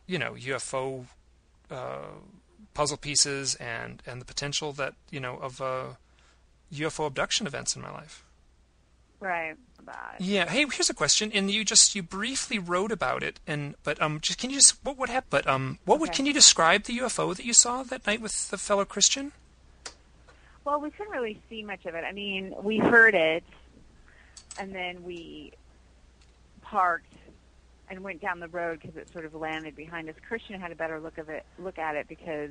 [0.06, 1.04] you know, UFO
[1.72, 2.20] uh,
[2.74, 5.84] puzzle pieces and and the potential that you know of uh,
[6.72, 8.24] UFO abduction events in my life.
[9.20, 9.56] Right.
[10.18, 10.48] Yeah.
[10.48, 14.20] Hey, here's a question, and you just you briefly wrote about it, and but um,
[14.20, 15.30] just can you just what what happened?
[15.30, 16.00] But um, what okay.
[16.00, 19.32] would can you describe the UFO that you saw that night with the fellow Christian?
[20.64, 22.04] Well, we couldn't really see much of it.
[22.04, 23.42] I mean, we heard it,
[24.58, 25.52] and then we
[26.62, 27.12] parked
[27.88, 30.14] and went down the road because it sort of landed behind us.
[30.26, 32.50] Christian had a better look of it, look at it because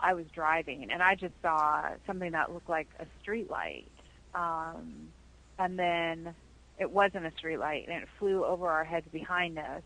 [0.00, 3.90] I was driving and I just saw something that looked like a street light.
[4.34, 5.08] Um,
[5.58, 6.34] and then
[6.78, 9.82] it wasn't a street light and it flew over our heads behind us.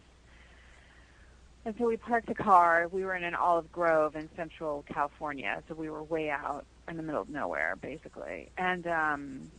[1.65, 2.89] And so we parked the car.
[2.91, 6.97] We were in an olive grove in central California, so we were way out in
[6.97, 8.51] the middle of nowhere, basically.
[8.59, 9.51] And um,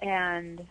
[0.00, 0.66] and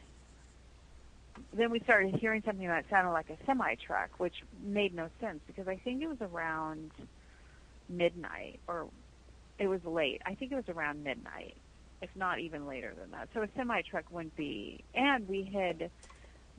[1.54, 5.40] then we started hearing something that sounded like a semi truck, which made no sense
[5.48, 6.92] because I think it was around
[7.90, 8.88] midnight or
[9.60, 10.22] it was late.
[10.26, 11.56] I think it was around midnight,
[12.02, 13.30] if not even later than that.
[13.34, 14.84] So a semi truck wouldn't be.
[14.94, 15.90] And we had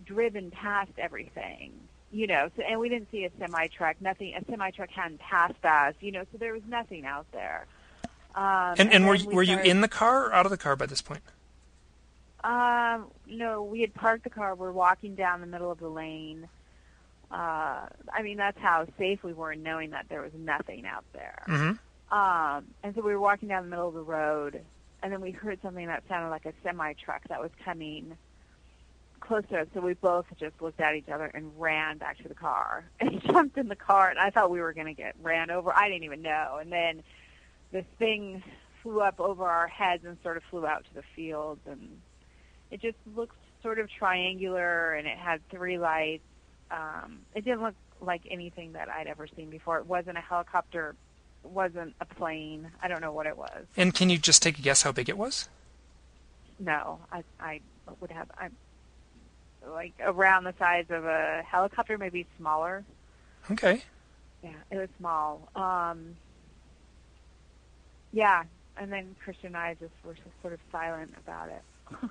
[0.05, 1.73] driven past everything,
[2.13, 2.51] you know.
[2.57, 3.97] So and we didn't see a semi truck.
[4.01, 4.35] Nothing.
[4.35, 6.25] A semi truck hadn't passed us, you know.
[6.33, 7.67] So there was nothing out there.
[8.35, 10.51] Um, and, and, and were we were started, you in the car or out of
[10.51, 11.23] the car by this point?
[12.45, 14.55] Um, no, we had parked the car.
[14.55, 16.47] We're walking down the middle of the lane.
[17.31, 21.05] Uh, I mean, that's how safe we were in knowing that there was nothing out
[21.15, 21.43] there.
[21.49, 22.17] Mm-hmm.
[22.17, 24.61] Um, and so we were walking down the middle of the road,
[25.03, 28.17] and then we heard something that sounded like a semi truck that was coming
[29.21, 29.67] close to us.
[29.73, 32.85] So we both just looked at each other and ran back to the car.
[33.01, 35.75] And jumped in the car, and I thought we were going to get ran over.
[35.75, 36.59] I didn't even know.
[36.61, 37.03] And then
[37.73, 38.43] this thing
[38.83, 42.01] flew up over our heads and sort of flew out to the fields, and
[42.75, 46.25] it just looked sort of triangular, and it had three lights.
[46.71, 49.79] Um, it didn't look like anything that I'd ever seen before.
[49.79, 50.97] It wasn't a helicopter
[51.45, 52.71] it wasn't a plane.
[52.83, 53.65] I don't know what it was.
[53.77, 55.49] And can you just take a guess how big it was?
[56.59, 57.61] No, I I
[58.01, 58.49] would have I
[59.69, 62.85] like around the size of a helicopter, maybe smaller.
[63.51, 63.83] Okay.
[64.43, 65.49] Yeah, it was small.
[65.55, 66.17] Um
[68.13, 68.45] Yeah,
[68.77, 72.11] and then Christian and I just were just sort of silent about it.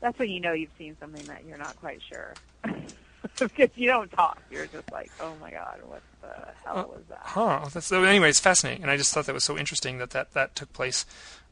[0.00, 2.34] That's when you know you've seen something that you're not quite sure.
[3.38, 4.40] because you don't talk.
[4.50, 7.20] You're just like, oh my god, what the hell was that?
[7.22, 7.68] Huh.
[7.72, 8.04] That's so.
[8.04, 10.72] Anyway, it's fascinating, and I just thought that was so interesting that that, that took
[10.72, 11.06] place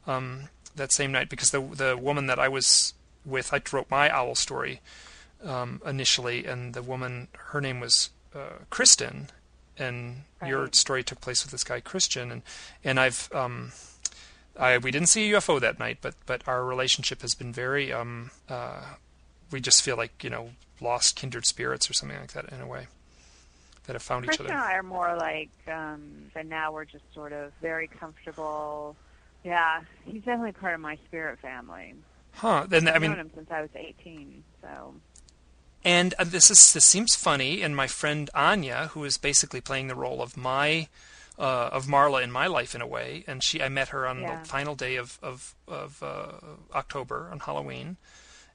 [0.06, 2.94] um, that same night because the the woman that I was
[3.24, 4.80] with, I wrote my owl story
[5.44, 9.28] um, initially, and the woman, her name was uh, Kristen,
[9.78, 12.42] and your story took place with this guy Christian, and
[12.82, 13.72] and I've um,
[14.58, 17.92] I we didn't see a UFO that night, but but our relationship has been very
[17.92, 18.82] um, uh,
[19.50, 22.66] we just feel like you know lost kindred spirits or something like that in a
[22.66, 22.86] way
[23.86, 24.54] that have found each Christian other.
[24.54, 28.96] and I are more like, um, and now we're just sort of very comfortable.
[29.44, 31.94] Yeah, he's definitely part of my spirit family.
[32.32, 32.66] Huh?
[32.68, 34.94] Then I I've mean, known him since I was 18, so
[35.84, 37.62] and uh, this is this seems funny.
[37.62, 40.88] And my friend Anya, who is basically playing the role of my
[41.38, 44.20] uh, of Marla in my life in a way, and she I met her on
[44.22, 44.40] Yeah.
[44.42, 46.32] the final day of of of uh,
[46.74, 47.96] October on Halloween,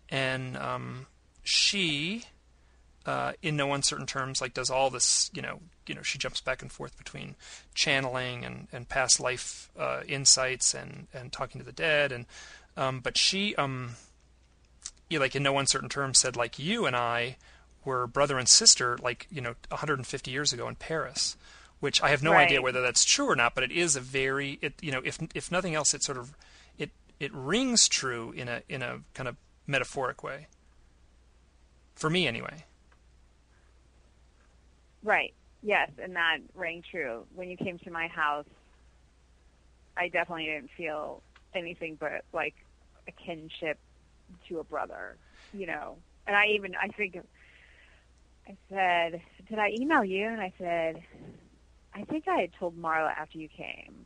[0.10, 1.07] and um,
[1.43, 2.23] she.
[3.05, 6.39] Uh, in no uncertain terms, like does all this, you know, you know, she jumps
[6.39, 7.35] back and forth between
[7.76, 12.26] channeling and, and past life uh, insights and, and talking to the dead, and
[12.77, 13.97] um, but she um,
[15.10, 17.35] you like in no uncertain terms said like you and I
[17.84, 21.35] were brother and sister like you know 150 years ago in Paris,
[21.84, 24.57] which I have no idea whether that's true or not, but it is a very
[24.61, 26.34] it you know if if nothing else it sort of
[26.77, 29.35] it it rings true in a in a kind of
[29.68, 30.47] metaphoric way.
[31.93, 32.64] For me anyway.
[35.03, 37.26] right, yes, and that rang true.
[37.35, 38.47] When you came to my house,
[39.97, 41.22] I definitely didn't feel
[41.53, 42.55] anything but like
[43.10, 43.77] a kinship
[44.47, 45.18] to a brother,
[45.53, 45.97] you know.
[46.27, 47.19] And I even I think
[48.47, 51.03] I said, "Did I email you?" And I said,
[51.94, 54.06] "I think I had told Marla after you came."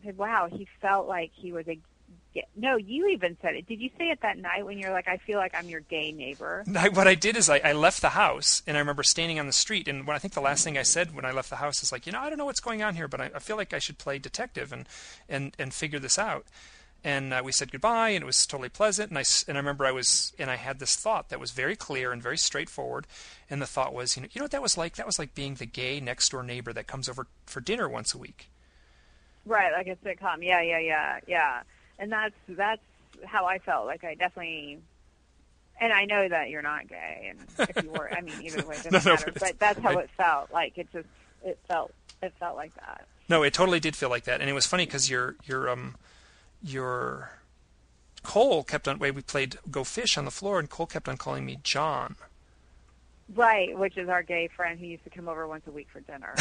[0.00, 1.78] I said, "Wow, he felt like he was a."
[2.56, 3.66] No, you even said it.
[3.66, 6.10] Did you say it that night when you're like, "I feel like I'm your gay
[6.12, 6.64] neighbor"?
[6.76, 9.46] I, what I did is I, I left the house, and I remember standing on
[9.46, 9.86] the street.
[9.88, 11.92] And when I think the last thing I said when I left the house is
[11.92, 13.72] like, you know, I don't know what's going on here, but I, I feel like
[13.72, 14.88] I should play detective and
[15.28, 16.46] and and figure this out.
[17.06, 19.10] And uh, we said goodbye, and it was totally pleasant.
[19.10, 21.76] And I, and I remember I was and I had this thought that was very
[21.76, 23.06] clear and very straightforward.
[23.50, 24.96] And the thought was, you know, you know what that was like?
[24.96, 28.14] That was like being the gay next door neighbor that comes over for dinner once
[28.14, 28.48] a week.
[29.44, 30.42] Right, like a sitcom.
[30.42, 31.62] Yeah, yeah, yeah, yeah.
[31.98, 32.80] And that's that's
[33.26, 33.84] how I felt.
[33.84, 34.78] Like I definitely,
[35.78, 38.76] and I know that you're not gay, and if you were, I mean, either way,
[38.76, 39.30] it doesn't No, no, matter.
[39.32, 40.50] but But that's how I- it felt.
[40.52, 41.06] Like it just,
[41.44, 43.06] it felt, it felt like that.
[43.28, 45.96] No, it totally did feel like that, and it was funny because your your um
[46.64, 47.30] your
[48.22, 48.98] Cole kept on.
[48.98, 52.16] Wait, we played Go Fish on the floor, and Cole kept on calling me John.
[53.34, 56.00] Right, which is our gay friend who used to come over once a week for
[56.00, 56.34] dinner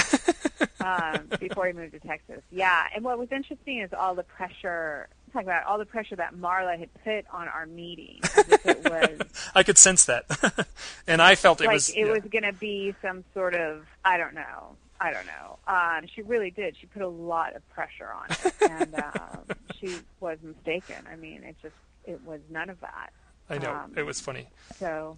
[0.82, 2.42] um, before he moved to Texas.
[2.52, 5.08] Yeah, and what was interesting is all the pressure.
[5.32, 9.64] Talk about all the pressure that Marla had put on our meeting, it was I
[9.64, 10.26] could sense that,
[11.08, 11.90] and I felt it like was.
[11.90, 12.12] it yeah.
[12.12, 14.76] was going to be some sort of I don't know.
[15.04, 15.58] I don't know.
[15.68, 16.76] Um, she really did.
[16.80, 21.06] She put a lot of pressure on it, and um, she was mistaken.
[21.12, 21.76] I mean, it just
[22.06, 23.12] it was none of that.
[23.50, 24.48] I know um, it was funny.
[24.78, 25.18] So,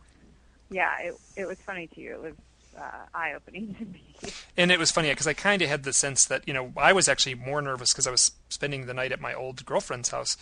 [0.69, 2.13] yeah, it it was funny to you.
[2.15, 2.33] It was
[2.77, 4.01] uh, eye opening to me.
[4.57, 6.91] And it was funny because I kind of had the sense that you know I
[6.91, 10.35] was actually more nervous because I was spending the night at my old girlfriend's house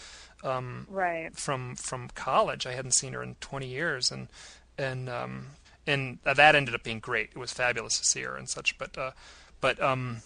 [0.44, 1.36] um, Right.
[1.36, 2.66] from from college.
[2.66, 4.30] I hadn't seen her in 20 years, and
[4.78, 5.48] and um,
[5.86, 7.30] and that ended up being great.
[7.32, 8.78] It was fabulous to see her and such.
[8.78, 9.12] But uh,
[9.62, 10.18] but um,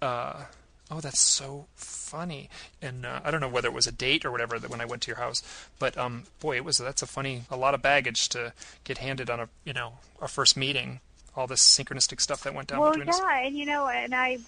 [0.00, 0.44] uh,
[0.90, 2.48] oh, that's so funny.
[2.80, 4.84] And uh, I don't know whether it was a date or whatever that when I
[4.84, 5.42] went to your house,
[5.78, 8.52] but um, boy, it was that's a funny a lot of baggage to
[8.84, 11.00] get handed on a you know a first meeting.
[11.36, 13.20] All this synchronistic stuff that went down Well, between us.
[13.20, 14.38] yeah, and you know, and I,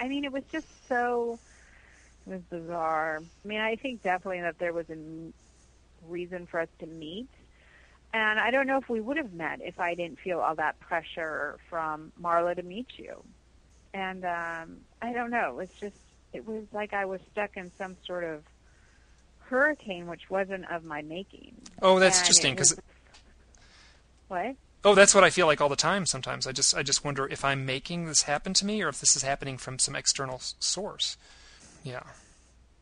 [0.00, 1.38] I mean, it was just so,
[2.26, 3.20] it was bizarre.
[3.20, 4.96] I mean, I think definitely that there was a,
[6.08, 7.28] reason for us to meet.
[8.12, 10.80] And I don't know if we would have met if I didn't feel all that
[10.80, 13.22] pressure from Marla to meet you.
[13.92, 15.58] And um, I don't know.
[15.58, 15.96] It's just
[16.32, 18.44] it was like I was stuck in some sort of
[19.40, 21.54] hurricane, which wasn't of my making.
[21.82, 22.78] Oh, that's And interesting because
[24.28, 24.56] what?
[24.84, 26.06] oh, that's what I feel like all the time.
[26.06, 29.00] Sometimes I just I just wonder if I'm making this happen to me or if
[29.00, 31.16] this is happening from some external source.
[31.82, 32.02] Yeah.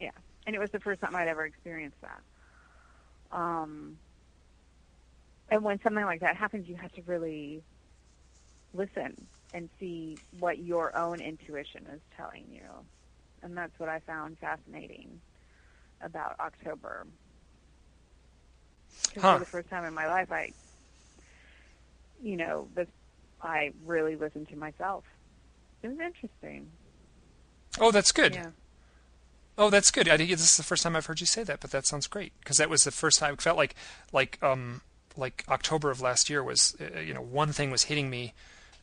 [0.01, 0.11] Yeah,
[0.47, 2.21] and it was the first time I'd ever experienced that.
[3.37, 3.99] Um,
[5.51, 7.63] and when something like that happens, you have to really
[8.75, 12.69] listen and see what your own intuition is telling you,
[13.43, 15.21] and that's what I found fascinating
[16.01, 17.07] about October.
[19.21, 19.35] Huh.
[19.35, 20.53] For the first time in my life, I,
[22.23, 22.89] you know, this,
[23.43, 25.05] I really listened to myself.
[25.83, 26.71] It was interesting.
[27.79, 28.35] Oh, that's good.
[28.35, 28.51] Yeah.
[29.59, 30.09] Oh, that's good.
[30.09, 32.07] I think this is the first time I've heard you say that, but that sounds
[32.07, 33.75] great because that was the first time it felt like
[34.13, 34.83] like um
[35.17, 38.35] like October of last year was uh, you know one thing was hitting me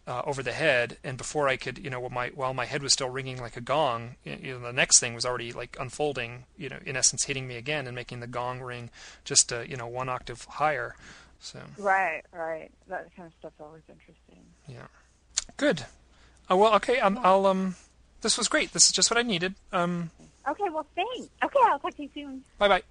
[0.07, 2.83] uh, over the head, and before I could you know while my while my head
[2.83, 6.45] was still ringing like a gong, you know the next thing was already like unfolding,
[6.57, 8.89] you know in essence hitting me again and making the gong ring
[9.23, 10.95] just uh, you know one octave higher.
[11.39, 12.71] So Right, right.
[12.87, 14.43] That kind of stuff's always interesting.
[14.67, 14.87] yeah,
[15.57, 15.85] good.
[16.49, 16.99] Oh well, okay.
[16.99, 17.75] Um, I'll um.
[18.21, 18.71] This was great.
[18.71, 19.55] This is just what I needed.
[19.73, 20.11] Um,
[20.47, 21.29] Okay, well, thanks.
[21.41, 22.43] Okay, I'll talk to you soon.
[22.57, 22.83] Bye bye.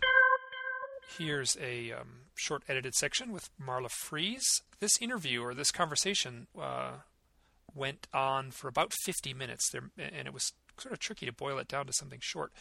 [1.18, 4.44] Here's a um, short edited section with Marla Frees.
[4.80, 6.92] This interview or this conversation uh,
[7.74, 11.58] went on for about 50 minutes, there, and it was sort of tricky to boil
[11.58, 12.52] it down to something short.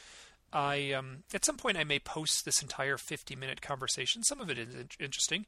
[0.52, 4.24] I um, at some point I may post this entire 50 minute conversation.
[4.24, 5.46] Some of it is in- interesting.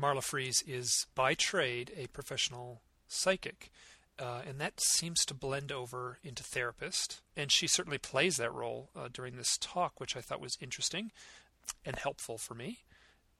[0.00, 3.70] Marla Frees is by trade a professional psychic.
[4.18, 7.22] Uh, and that seems to blend over into therapist.
[7.36, 11.10] And she certainly plays that role uh, during this talk, which I thought was interesting
[11.84, 12.78] and helpful for me.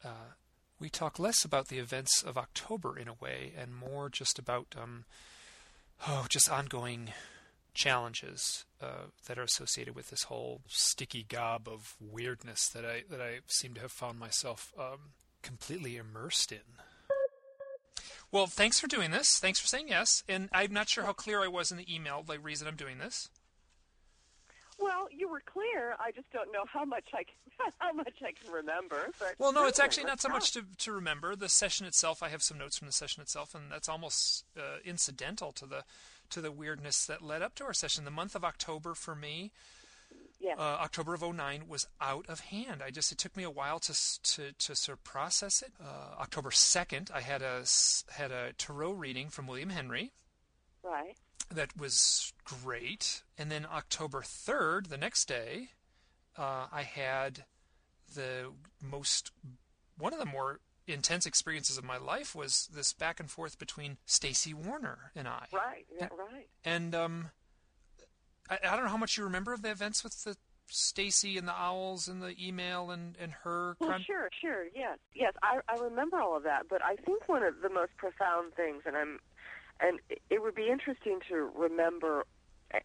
[0.05, 0.35] Uh,
[0.79, 4.75] we talk less about the events of October in a way, and more just about
[4.77, 5.05] um,
[6.09, 7.13] oh, just ongoing
[7.75, 13.21] challenges uh, that are associated with this whole sticky gob of weirdness that I that
[13.21, 16.59] I seem to have found myself um, completely immersed in.
[18.33, 19.39] Well, thanks for doing this.
[19.39, 20.25] Thanks for saying yes.
[20.27, 22.97] And I'm not sure how clear I was in the email, the reason I'm doing
[22.97, 23.29] this.
[24.79, 25.95] Well, you were clear.
[26.01, 29.11] I just don't know how much I can, how much I can remember.
[29.19, 31.37] But Well, no, it's actually not so much to, to remember.
[31.37, 34.79] The session itself, I have some notes from the session itself, and that's almost uh,
[34.85, 35.85] incidental to the
[36.31, 38.05] to the weirdness that led up to our session.
[38.07, 39.53] The month of October for me,
[40.41, 40.55] Yeah.
[40.59, 42.83] uh, October of 09 was out of hand.
[42.83, 45.73] I just it took me a while to to to sort of process it.
[45.81, 47.65] Uh, October 2nd, I had a
[48.13, 50.13] had a tarot reading from William Henry.
[50.83, 51.15] right.
[51.51, 53.23] That was great.
[53.39, 55.71] And then October 3rd, the next day,
[56.37, 57.45] uh, I had
[58.15, 59.31] the most,
[59.97, 63.99] one of the more intense experiences of my life was this back and forth between
[64.07, 65.47] Stacy Warner and I.
[65.53, 65.87] Right.
[65.97, 66.49] Yeah, right.
[66.65, 67.31] And um,
[68.51, 70.37] I, I don't know how much you remember of the events with the
[70.69, 73.77] Stacy and the owls and the email and, and her.
[73.79, 74.65] Well, con- sure, sure.
[74.75, 75.35] Yes, yes.
[75.43, 78.83] I, I remember all of that, but I think one of the most profound things,
[78.87, 79.19] and I'm,
[79.83, 79.99] and
[80.31, 82.25] it would be interesting to remember,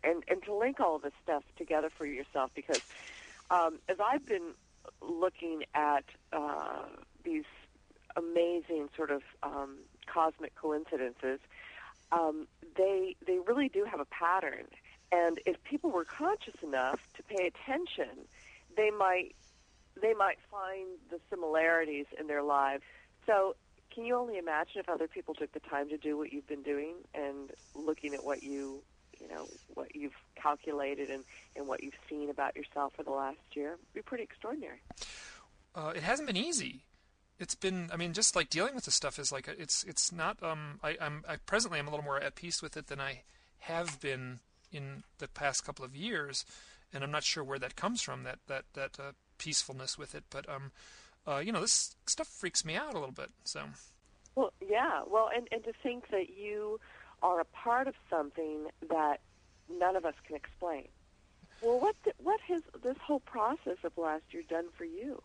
[0.04, 2.82] and and to link all this stuff together for yourself, because
[3.50, 4.54] um, as I've been
[5.02, 6.86] looking at uh,
[7.24, 7.46] these
[8.16, 9.78] amazing sort of um,
[10.12, 11.40] cosmic coincidences,
[12.12, 14.66] um, they they really do have a pattern.
[15.12, 18.28] And if people were conscious enough to pay attention,
[18.76, 19.36] they might
[20.02, 22.84] they might find the similarities in their lives.
[23.26, 23.56] So,
[23.98, 26.62] can you only imagine if other people took the time to do what you've been
[26.62, 28.84] doing and looking at what you
[29.20, 31.24] you know what you've calculated and,
[31.56, 33.70] and what you've seen about yourself for the last year?
[33.70, 34.84] It'd be pretty extraordinary.
[35.74, 36.84] uh, it hasn't been easy.
[37.40, 40.44] It's been, I mean, just like dealing with this stuff is like it's it's not.
[40.44, 43.24] Um, I, I'm I presently I'm a little more at peace with it than I
[43.62, 44.42] have been
[44.72, 46.46] in the past couple of years,
[46.94, 48.22] and I'm not sure where that comes from.
[48.26, 50.72] That that that uh, peacefulness with it, but um,
[51.28, 53.30] uh, you know, this stuff freaks me out a little bit.
[53.44, 53.64] So
[54.36, 55.02] Well, yeah.
[55.08, 56.80] Well, and, and to think that you
[57.22, 59.20] are a part of something that
[59.70, 60.88] none of us can explain.
[61.62, 65.22] Well, what th- what has this whole process of last year done for you?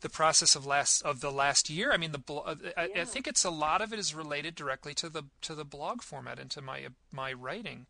[0.00, 1.92] the process of last of the last year.
[1.92, 4.94] I mean, the uh, I, I think it's a lot of it is related directly
[4.94, 7.86] to the to the blog format and to my my writing,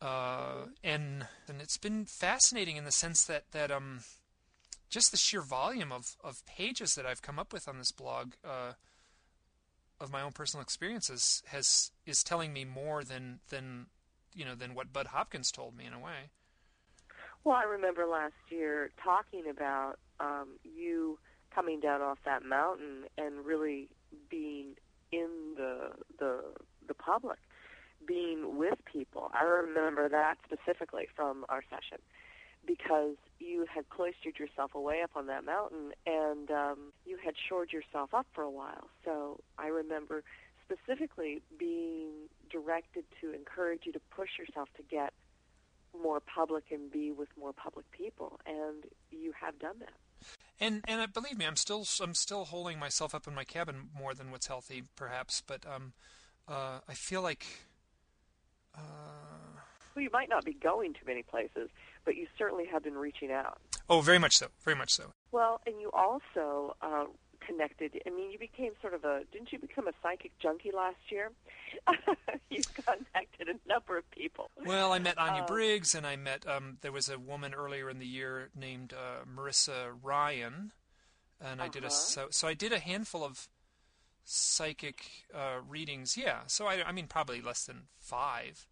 [0.00, 4.00] uh, and and it's been fascinating in the sense that that um,
[4.88, 8.32] just the sheer volume of of pages that I've come up with on this blog.
[8.44, 8.72] Uh,
[10.00, 13.86] of my own personal experiences has is telling me more than than
[14.34, 16.30] you know than what Bud Hopkins told me in a way.
[17.44, 21.18] Well, I remember last year talking about um, you
[21.54, 23.88] coming down off that mountain and really
[24.30, 24.74] being
[25.12, 26.42] in the the
[26.86, 27.38] the public,
[28.06, 29.30] being with people.
[29.34, 31.98] I remember that specifically from our session
[32.68, 37.72] because you had cloistered yourself away up on that mountain and um, you had shored
[37.72, 38.88] yourself up for a while.
[39.04, 40.22] So I remember
[40.70, 42.10] specifically being
[42.50, 45.14] directed to encourage you to push yourself to get
[46.00, 50.28] more public and be with more public people, and you have done that.
[50.60, 53.88] And and uh, believe me, I'm still I'm still holding myself up in my cabin
[53.96, 55.42] more than what's healthy, perhaps.
[55.46, 55.92] But um,
[56.46, 57.46] uh, I feel like.
[58.76, 58.80] Uh...
[59.94, 61.70] Well, you might not be going to many places,
[62.04, 63.58] but you certainly have been reaching out.
[63.88, 64.48] Oh, very much so.
[64.64, 65.12] Very much so.
[65.32, 67.04] Well, and you also uh,
[67.46, 68.00] connected.
[68.06, 69.22] I mean, you became sort of a.
[69.32, 71.30] Didn't you become a psychic junkie last year?
[72.50, 74.50] you contacted a number of people.
[74.64, 76.46] Well, I met Anya um, Briggs, and I met.
[76.46, 80.72] Um, there was a woman earlier in the year named uh, Marissa Ryan,
[81.40, 81.72] and I uh-huh.
[81.72, 81.88] did a.
[81.88, 81.94] Uh-huh.
[81.94, 83.48] So, so I did a handful of
[84.24, 86.16] psychic uh, readings.
[86.16, 86.40] Yeah.
[86.46, 88.66] So I, I mean, probably less than five.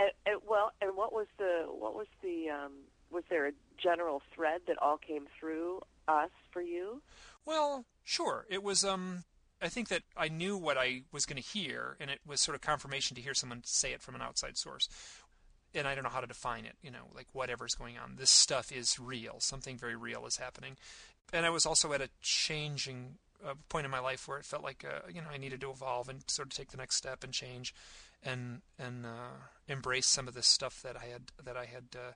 [0.00, 2.72] And, and, well, and what was the what was the um,
[3.10, 7.02] was there a general thread that all came through us for you?
[7.44, 8.46] Well, sure.
[8.48, 9.24] It was um
[9.62, 12.54] I think that I knew what I was going to hear and it was sort
[12.54, 14.88] of confirmation to hear someone say it from an outside source.
[15.74, 18.16] And I don't know how to define it, you know, like whatever's going on.
[18.16, 19.36] This stuff is real.
[19.38, 20.76] Something very real is happening.
[21.32, 24.62] And I was also at a changing uh, point in my life where it felt
[24.62, 27.24] like uh, you know I needed to evolve and sort of take the next step
[27.24, 27.74] and change
[28.22, 32.12] and and uh, embrace some of this stuff that I had that I had uh,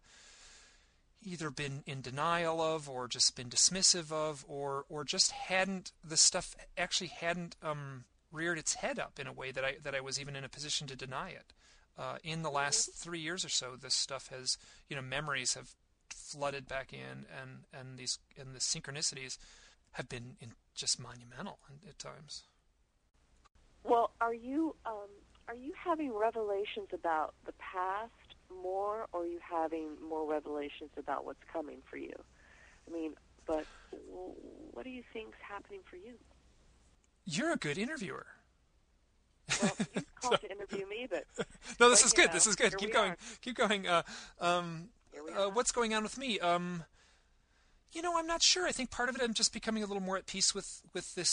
[1.22, 6.16] either been in denial of or just been dismissive of or or just hadn't the
[6.16, 10.00] stuff actually hadn't um, reared its head up in a way that I that I
[10.00, 11.52] was even in a position to deny it.
[11.96, 13.02] Uh, in the last mm-hmm.
[13.04, 14.58] three years or so, this stuff has
[14.88, 15.70] you know memories have
[16.10, 19.38] flooded back in and and these and the synchronicities
[19.92, 21.58] have been in just monumental
[21.88, 22.42] at times.
[23.84, 25.08] Well, are you um,
[25.48, 28.10] are you having revelations about the past
[28.62, 32.14] more, or are you having more revelations about what's coming for you?
[32.88, 33.14] I mean,
[33.46, 33.66] but
[34.72, 36.14] what do you think's happening for you?
[37.26, 38.26] You're a good interviewer.
[39.62, 41.24] Well, you called to interview me, but
[41.80, 42.28] no, this is good.
[42.28, 42.76] Know, this is good.
[42.76, 43.12] Keep going.
[43.12, 43.16] Are.
[43.42, 43.86] Keep going.
[43.86, 44.02] Uh,
[44.40, 44.88] um,
[45.36, 46.38] uh, what's going on with me?
[46.40, 46.84] Um,
[47.92, 48.66] you know, I'm not sure.
[48.66, 51.14] I think part of it, I'm just becoming a little more at peace with with
[51.14, 51.28] this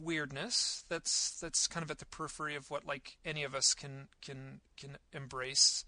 [0.00, 4.08] weirdness that's that's kind of at the periphery of what like any of us can
[4.20, 5.84] can can embrace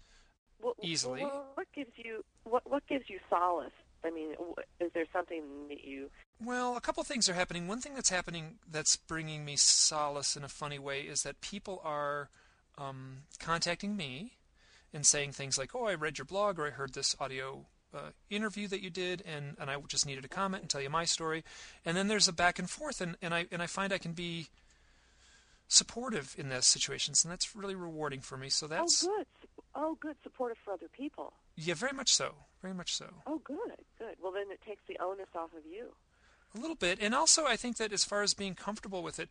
[0.59, 1.21] what, easily.
[1.21, 3.71] What gives you what what gives you solace?
[4.03, 4.33] I mean,
[4.79, 6.09] is there something that you?
[6.43, 7.67] Well, a couple things are happening.
[7.67, 11.81] One thing that's happening that's bringing me solace in a funny way is that people
[11.83, 12.29] are
[12.77, 14.33] um, contacting me
[14.93, 18.11] and saying things like, "Oh, I read your blog," or "I heard this audio uh,
[18.29, 21.05] interview that you did, and, and I just needed to comment and tell you my
[21.05, 21.43] story.
[21.85, 24.13] And then there's a back and forth, and, and I and I find I can
[24.13, 24.47] be
[25.67, 28.49] supportive in those situations, and that's really rewarding for me.
[28.49, 29.27] So that's oh good,
[29.75, 31.33] oh good, supportive for other people.
[31.55, 33.07] Yeah, very much so, very much so.
[33.25, 33.57] Oh good,
[33.97, 34.15] good.
[34.21, 35.93] Well, then it takes the onus off of you.
[36.55, 39.29] A little bit, and also I think that as far as being comfortable with it,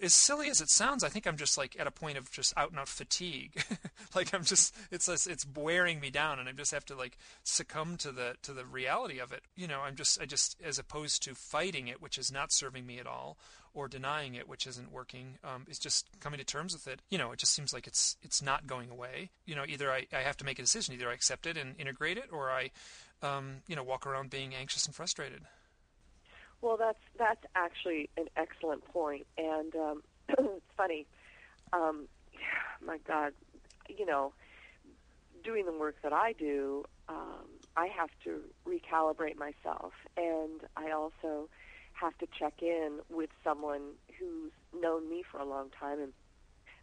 [0.00, 2.56] as silly as it sounds, I think I'm just like at a point of just
[2.56, 3.62] out and out fatigue.
[4.14, 7.96] like I'm just it's it's wearing me down, and I just have to like succumb
[7.98, 9.42] to the to the reality of it.
[9.56, 12.86] You know, I'm just I just as opposed to fighting it, which is not serving
[12.86, 13.36] me at all,
[13.74, 15.38] or denying it, which isn't working.
[15.42, 17.00] Um, is just coming to terms with it.
[17.10, 19.30] You know, it just seems like it's it's not going away.
[19.44, 20.94] You know, either I I have to make a decision.
[20.94, 22.70] Either I accept it and integrate it, or I,
[23.22, 25.42] um, you know, walk around being anxious and frustrated.
[26.62, 31.06] Well, that's that's actually an excellent point, and um, it's funny.
[31.72, 32.06] Um,
[32.86, 33.32] my God,
[33.88, 34.32] you know,
[35.44, 41.48] doing the work that I do, um, I have to recalibrate myself, and I also
[41.94, 46.00] have to check in with someone who's known me for a long time.
[46.00, 46.12] And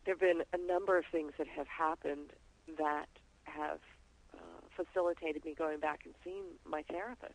[0.05, 2.31] there have been a number of things that have happened
[2.77, 3.07] that
[3.45, 3.79] have
[4.33, 4.37] uh,
[4.75, 7.33] facilitated me going back and seeing my therapist.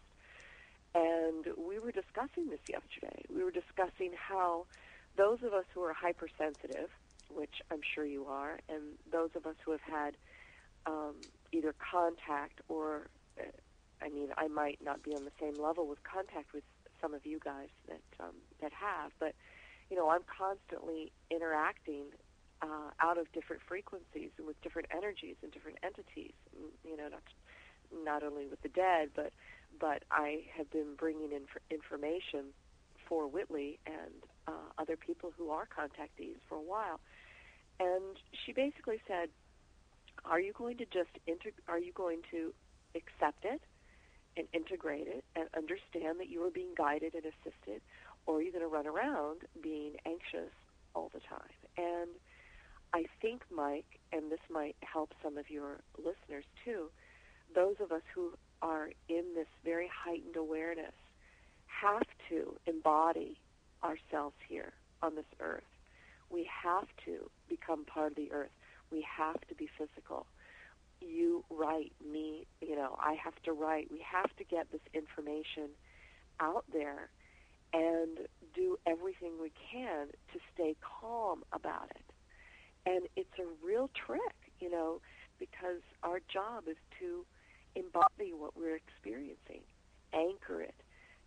[0.94, 3.24] And we were discussing this yesterday.
[3.34, 4.66] We were discussing how
[5.16, 6.90] those of us who are hypersensitive,
[7.28, 10.16] which I'm sure you are, and those of us who have had
[10.86, 11.14] um,
[11.52, 13.08] either contact or,
[13.40, 13.44] uh,
[14.00, 16.64] I mean, I might not be on the same level with contact with
[17.00, 19.34] some of you guys that um, that have, but
[19.90, 22.06] you know, I'm constantly interacting
[22.62, 26.32] uh, out of different frequencies and with different energies and different entities.
[26.84, 27.22] You know, not
[28.04, 29.32] not only with the dead, but
[29.80, 32.52] but I have been bringing in information
[33.08, 34.12] for Whitley and
[34.48, 37.00] uh, other people who are contactees for a while.
[37.80, 39.28] And she basically said,
[40.24, 42.52] Are you going to just integ- Are you going to
[42.94, 43.60] accept it
[44.36, 47.80] and integrate it and understand that you are being guided and assisted,
[48.26, 50.52] or are you going to run around being anxious
[50.94, 51.54] all the time?
[51.76, 52.10] And
[52.92, 56.90] I think, Mike, and this might help some of your listeners too,
[57.54, 58.32] those of us who
[58.64, 60.94] are in this very heightened awareness
[61.66, 63.36] have to embody
[63.84, 64.72] ourselves here
[65.02, 65.62] on this earth.
[66.30, 68.50] We have to become part of the earth.
[68.90, 70.26] We have to be physical.
[71.00, 73.88] You write, me, you know, I have to write.
[73.90, 75.68] We have to get this information
[76.40, 77.10] out there
[77.74, 78.18] and
[78.54, 82.02] do everything we can to stay calm about it.
[82.86, 85.00] And it's a real trick, you know,
[85.38, 87.26] because our job is to
[87.76, 89.62] embody what we're experiencing,
[90.12, 90.74] anchor it,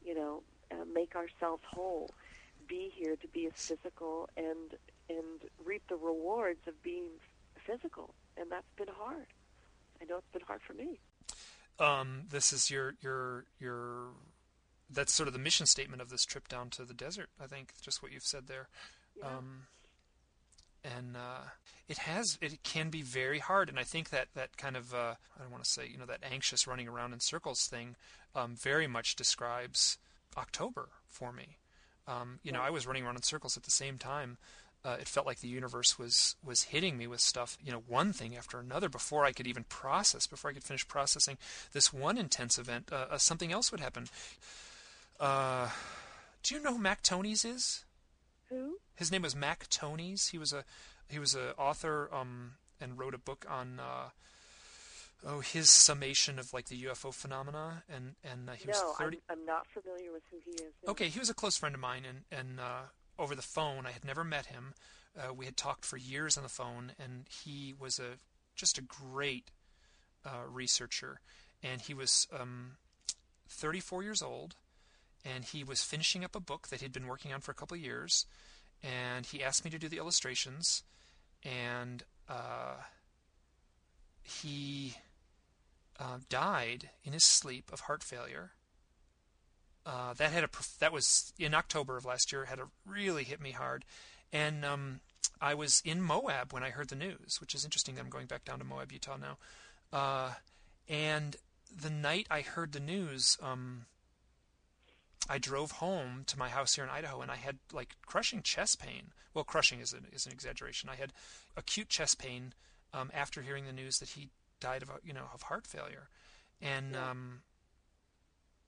[0.04, 2.10] you know, uh, make ourselves whole,
[2.68, 4.76] be here to be as physical and
[5.10, 7.08] and reap the rewards of being
[7.66, 9.28] physical, and that's been hard.
[10.02, 11.00] I know it's been hard for me.
[11.80, 14.08] Um, this is your your your.
[14.90, 17.30] That's sort of the mission statement of this trip down to the desert.
[17.42, 18.70] I think just what you've said there.
[19.18, 19.28] Yeah.
[19.28, 19.64] Um,
[20.96, 21.50] and uh,
[21.88, 23.70] it has it can be very hard.
[23.70, 26.06] And i think that that kind of uh, i don't want to say you know
[26.06, 27.96] that anxious running around in circles thing
[28.36, 29.98] um, very much describes
[30.38, 31.58] october for me.
[32.08, 34.38] Um, you know i was running around in circles at the same time.
[34.86, 38.14] Uh, it felt like the universe was was hitting me with stuff you know one
[38.14, 41.38] thing after another before i could even process before i could finish processing
[41.74, 44.06] this one intense event uh, uh, something else would happen.
[45.20, 45.70] Uh,
[46.44, 47.84] do you know who mac tonnies is
[48.50, 48.78] Who?
[48.98, 50.30] his name was Mac Tonnies.
[50.30, 50.66] He was a
[51.08, 54.10] he was a author um, and wrote a book on uh,
[55.26, 59.40] oh his summation of like the UFO phenomena and and uh, he was 30 I'm,
[59.40, 60.74] I'm not familiar with who he is.
[60.86, 60.92] No.
[60.92, 62.84] Okay, he was a close friend of mine and and uh,
[63.18, 64.74] over the phone I had never met him.
[65.18, 68.18] Uh, we had talked for years on the phone and he was a
[68.56, 69.52] just a great
[70.26, 71.22] uh, researcher
[71.64, 72.78] and he was um,
[73.50, 74.56] 34 years old
[75.36, 77.76] and he was finishing up a book that he'd been working on for a couple
[77.76, 78.26] of years
[78.84, 80.84] and he asked me to do the illustrations
[81.44, 82.76] and uh,
[84.24, 84.96] he
[86.00, 88.52] uh, died in his sleep of heart failure.
[89.86, 90.50] Uh, that had a
[90.80, 93.86] that was in October of last year had a really hit me hard
[94.34, 95.00] and um,
[95.40, 98.28] I was in Moab when I heard the news which is interesting that I'm going
[98.28, 99.38] back down to Moab Utah now.
[99.92, 100.34] Uh,
[100.90, 101.38] and
[101.82, 103.86] the night I heard the news um,
[105.30, 108.80] I drove home to my house here in Idaho and I had like crushing chest
[108.80, 109.12] pain.
[109.34, 110.90] Well, crushing is an, is an exaggeration.
[110.90, 111.14] I had
[111.56, 112.54] acute chest pain
[112.94, 114.30] um, after hearing the news that he
[114.60, 116.10] died of you know of heart failure,
[116.62, 117.12] and Yeah.
[117.12, 117.42] um,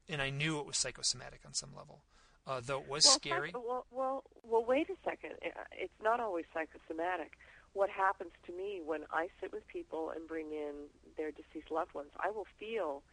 [0.08, 2.02] and I knew it was psychosomatic on some level,
[2.48, 3.52] uh, though it was well, scary.
[3.54, 5.34] well, well, well, wait a second.
[5.72, 7.38] It's not always psychosomatic.
[7.74, 10.74] What happens to me when I sit with people and bring in
[11.18, 13.04] their deceased loved ones, I will feel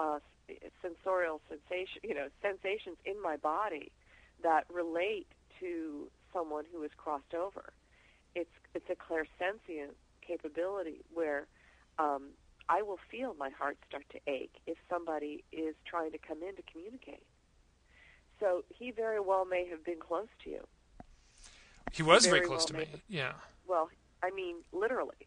[0.00, 0.18] uh,
[0.82, 3.92] sensorial sensation, you know, sensations in my body
[4.42, 5.26] that relate
[5.60, 7.72] to someone who has crossed over.
[8.34, 9.94] It's it's a clairsentient
[10.26, 11.46] capability where
[11.98, 12.30] um,
[12.68, 16.56] I will feel my heart start to ache if somebody is trying to come in
[16.56, 17.26] to communicate.
[18.38, 20.66] So he very well may have been close to you.
[21.92, 22.78] he was very very close well to me.
[22.92, 23.00] made.
[23.08, 23.32] Yeah.
[23.68, 23.90] Well,
[24.22, 25.26] I mean, literally,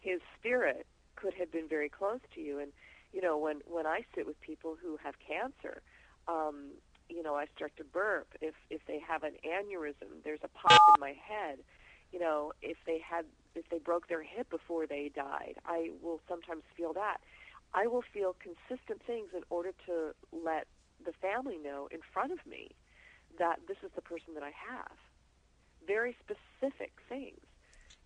[0.00, 0.86] his spirit
[1.16, 2.58] could have been very close to you.
[2.58, 2.72] And
[3.12, 5.82] you know, when when I sit with people who have cancer,
[6.28, 6.72] um,
[7.08, 8.28] you know, I start to burp.
[8.40, 11.58] If if they have an aneurysm, there's a pop in my head.
[12.12, 13.24] You know, if they had
[13.54, 17.18] if they broke their hip before they died, I will sometimes feel that.
[17.72, 20.66] I will feel consistent things in order to let
[21.04, 22.70] the family know in front of me
[23.38, 24.90] that this is the person that I have.
[25.86, 27.40] Very specific things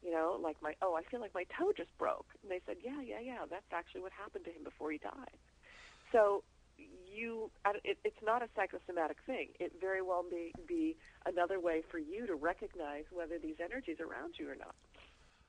[0.05, 2.27] you know, like my oh, I feel like my toe just broke.
[2.43, 5.39] And they said, yeah, yeah, yeah, that's actually what happened to him before he died.
[6.13, 6.45] So
[6.79, 7.51] you,
[7.85, 9.49] it, it's not a psychosomatic thing.
[9.59, 14.07] It very well may be another way for you to recognize whether these energies are
[14.07, 14.75] around you or not.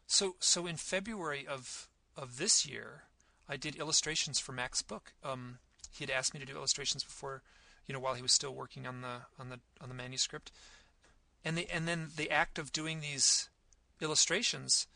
[0.08, 3.04] So so in February of of this year,
[3.50, 5.14] I did illustrations for Mac's book.
[5.24, 5.60] Um,
[5.92, 7.42] he had asked me to do illustrations before,
[7.88, 10.52] you know, while he was still working on the on the on the manuscript,
[11.44, 13.50] and the and then the act of doing these
[14.02, 14.88] illustrations,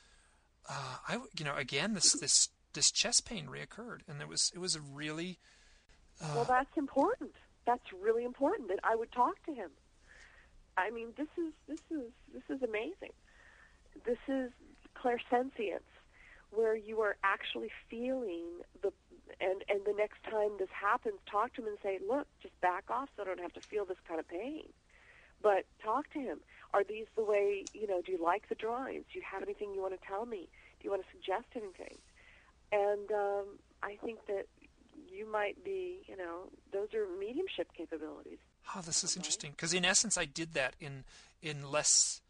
[0.69, 4.59] uh, I you know again this this this chest pain reoccurred, and it was it
[4.59, 5.39] was a really
[6.21, 7.31] well, that's important.
[7.65, 8.67] That's really important.
[8.69, 9.71] That I would talk to him.
[10.77, 13.13] I mean, this is this is this is amazing.
[14.05, 14.51] This is
[14.95, 15.87] clairsentience,
[16.51, 18.45] where you are actually feeling
[18.81, 18.91] the
[19.39, 22.85] and and the next time this happens, talk to him and say, "Look, just back
[22.89, 24.69] off, so I don't have to feel this kind of pain."
[25.41, 26.39] But talk to him.
[26.73, 28.01] Are these the way you know?
[28.01, 29.05] Do you like the drawings?
[29.11, 30.49] Do you have anything you want to tell me?
[30.79, 31.97] Do you want to suggest anything?
[32.71, 33.45] And um,
[33.81, 34.45] I think that
[35.11, 38.37] you might be, you know, those are mediumship capabilities.
[38.75, 41.03] Oh, this is interesting because in essence, I did that in
[41.41, 42.21] in less.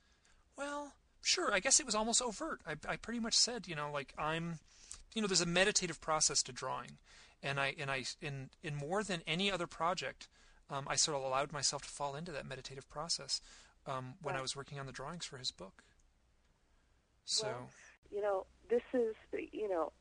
[0.57, 1.53] Well, sure.
[1.53, 2.61] I guess it was almost overt.
[2.65, 4.59] I, I pretty much said, you know, like I'm,
[5.13, 6.97] you know, there's a meditative process to drawing,
[7.43, 10.27] and I and I in in more than any other project,
[10.69, 13.41] um, I sort of allowed myself to fall into that meditative process
[13.87, 15.83] um, when I was working on the drawings for his book.
[17.25, 17.69] So Well,
[18.11, 19.15] you know, this is,
[19.51, 19.91] you know,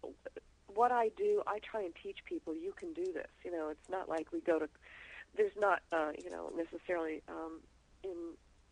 [0.75, 1.43] what I do.
[1.47, 3.29] I try and teach people you can do this.
[3.45, 4.69] You know, it's not like we go to.
[5.37, 7.61] There's not, uh, you know, necessarily um,
[8.03, 8.17] in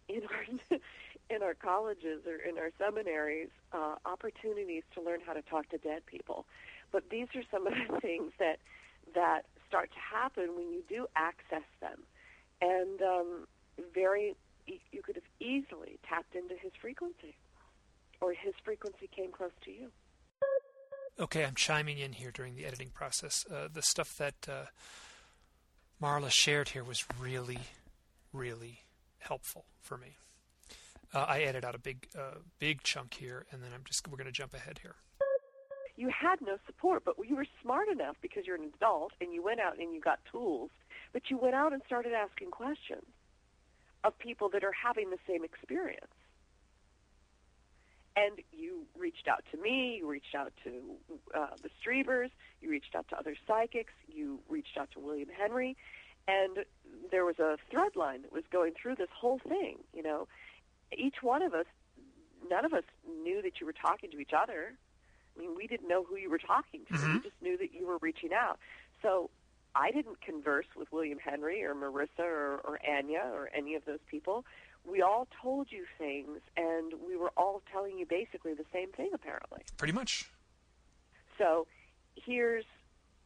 [0.09, 0.79] in our
[1.31, 5.79] in our colleges or in our seminaries uh, opportunities to learn how to talk to
[5.79, 6.47] dead people.
[6.93, 8.59] But these are some of the things that
[9.15, 12.03] that start to happen when you do access them,
[12.61, 13.47] and um,
[13.95, 14.37] very
[14.67, 17.37] you could have easily tapped into his frequency
[18.21, 19.91] or his frequency came close to you.
[21.19, 23.45] Okay, I'm chiming in here during the editing process.
[23.51, 24.67] Uh, the stuff that uh,
[26.03, 27.59] Marla shared here was really,
[28.33, 28.81] really
[29.19, 30.17] helpful for me.
[31.15, 34.19] Uh, I edited out a big, uh, big chunk here, and then I'm just we're
[34.19, 34.97] going to jump ahead here.
[35.97, 39.43] You had no support, but you were smart enough because you're an adult and you
[39.43, 40.71] went out and you got tools,
[41.13, 43.07] but you went out and started asking questions
[44.05, 46.13] of people that are having the same experience.
[48.15, 50.71] And you reached out to me, you reached out to
[51.35, 52.31] uh, the Striebers,
[52.63, 55.77] you reached out to other psychics, you reached out to William Henry,
[56.29, 56.65] and
[57.11, 59.79] there was a thread line that was going through this whole thing.
[59.93, 60.29] You know,
[60.97, 61.67] each one of us,
[62.51, 62.85] none of us
[63.23, 64.73] knew that you were talking to each other.
[65.37, 66.95] I mean, we didn't know who you were talking to.
[66.95, 67.19] We mm-hmm.
[67.19, 68.59] just knew that you were reaching out.
[69.03, 69.31] So
[69.75, 73.99] I didn't converse with William Henry or Marissa or, or Anya or any of those
[74.11, 74.45] people.
[74.85, 79.11] We all told you things, and we were all telling you basically the same thing,
[79.13, 79.63] apparently.
[79.77, 80.31] Pretty much.
[81.39, 81.67] So
[82.15, 82.65] here's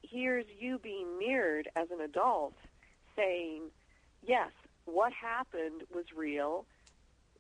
[0.03, 2.55] here's you being mirrored as an adult
[3.15, 3.65] saying,
[4.27, 4.51] yes,
[4.87, 6.65] what happened was real,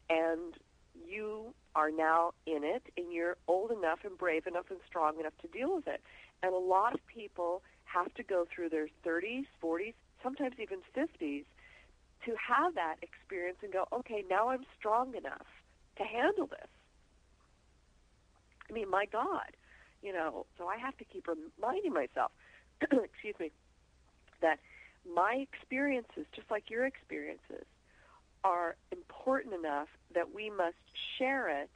[0.08, 0.54] and
[0.94, 5.32] you are now in it, and you're old enough and brave enough and strong enough
[5.42, 6.00] to deal with it.
[6.42, 11.44] And a lot of people have to go through their 30s, 40s, sometimes even 50s
[12.24, 15.46] to have that experience and go, okay, now I'm strong enough
[15.96, 16.68] to handle this.
[18.68, 19.56] I mean, my God,
[20.02, 22.30] you know, so I have to keep reminding myself,
[22.80, 23.50] excuse me,
[24.42, 24.58] that
[25.14, 27.66] my experiences, just like your experiences,
[28.44, 30.76] are important enough that we must
[31.18, 31.70] share it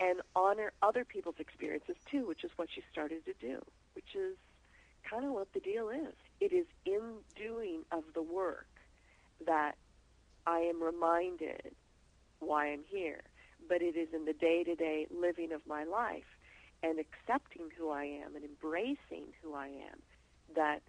[0.00, 3.60] and honor other people's experiences too, which is what she started to do,
[3.94, 4.36] which is
[5.08, 6.14] kind of what the deal is.
[6.40, 7.00] It is in
[7.36, 8.68] doing of the work
[9.46, 9.76] that
[10.46, 11.74] I am reminded
[12.40, 13.22] why I'm here,
[13.68, 16.24] but it is in the day-to-day living of my life
[16.82, 19.98] and accepting who I am and embracing who I am
[20.54, 20.82] that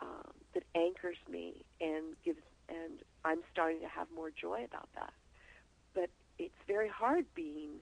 [0.00, 5.12] um, that anchors me and gives and I'm starting to have more joy about that.
[5.94, 6.10] But
[6.44, 7.80] it's very hard being,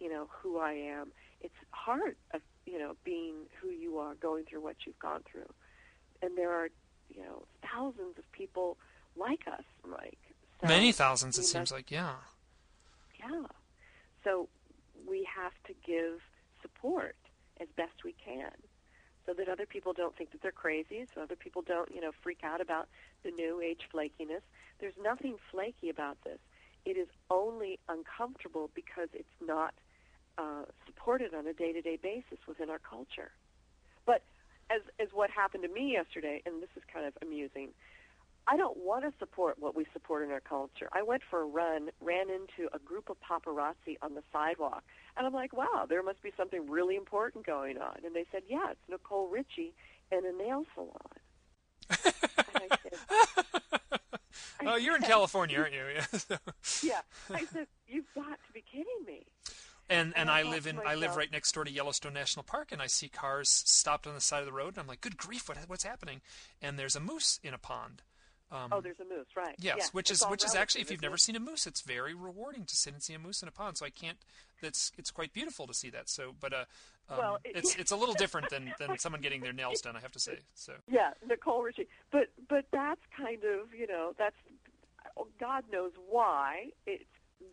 [0.00, 1.08] you know, who I am.
[1.40, 5.50] It's hard, of, you know, being who you are, going through what you've gone through.
[6.22, 6.68] And there are,
[7.08, 8.76] you know, thousands of people
[9.16, 10.18] like us, Mike.
[10.60, 11.90] So Many thousands, it seems like.
[11.90, 12.14] Yeah.
[13.20, 13.44] yeah.
[14.24, 14.48] So
[15.08, 16.20] we have to give
[16.60, 17.16] support
[17.60, 18.50] as best we can
[19.24, 22.12] so that other people don't think that they're crazy, so other people don't, you know,
[22.22, 22.88] freak out about
[23.22, 24.42] the new age flakiness.
[24.80, 26.38] There's nothing flaky about this.
[26.84, 29.74] It is only uncomfortable because it's not
[30.38, 33.30] uh, supported on a day-to-day basis within our culture.
[34.06, 34.22] But
[34.70, 37.70] as as what happened to me yesterday, and this is kind of amusing,
[38.46, 40.88] I don't want to support what we support in our culture.
[40.92, 44.82] I went for a run, ran into a group of paparazzi on the sidewalk,
[45.16, 47.96] and I'm like, wow, there must be something really important going on.
[48.04, 49.74] And they said, yeah, it's Nicole Richie
[50.10, 50.94] in a nail salon.
[51.90, 53.44] and I said,
[54.64, 55.82] Oh, you're in California, aren't you?
[55.94, 56.36] Yeah.
[56.82, 57.00] yeah.
[57.32, 59.26] I said, you've got to be kidding me.
[59.88, 62.42] and and And I I live in I live right next door to Yellowstone National
[62.42, 65.00] Park, and I see cars stopped on the side of the road, and I'm like,
[65.00, 66.20] "Good grief, what what's happening?"
[66.60, 68.02] And there's a moose in a pond.
[68.50, 69.54] Um, Oh, there's a moose, right?
[69.58, 71.20] yes, Yeah, which is which is actually, if you've never it?
[71.20, 73.76] seen a moose, it's very rewarding to sit and see a moose in a pond.
[73.76, 74.16] So I can't.
[74.62, 76.08] That's it's quite beautiful to see that.
[76.08, 76.64] So, but uh,
[77.10, 79.96] um, Well, it- it's it's a little different than than someone getting their nails done.
[79.96, 80.38] I have to say.
[80.54, 81.88] So Yeah, Nicole Richie.
[82.10, 84.36] But but that's kind of you know that's
[85.40, 87.04] God knows why it's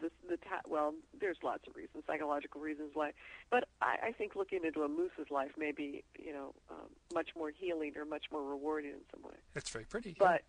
[0.02, 0.94] the the ta- well.
[1.20, 3.12] There's lots of reasons, psychological reasons why.
[3.50, 7.30] But I, I think looking into a moose's life may be you know um, much
[7.38, 9.38] more healing or much more rewarding in some way.
[9.56, 10.16] it's very pretty.
[10.20, 10.42] But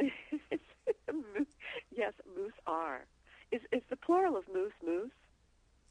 [0.00, 0.12] moose,
[1.96, 3.04] yes, moose are.
[3.52, 5.10] Is is the plural of moose moose?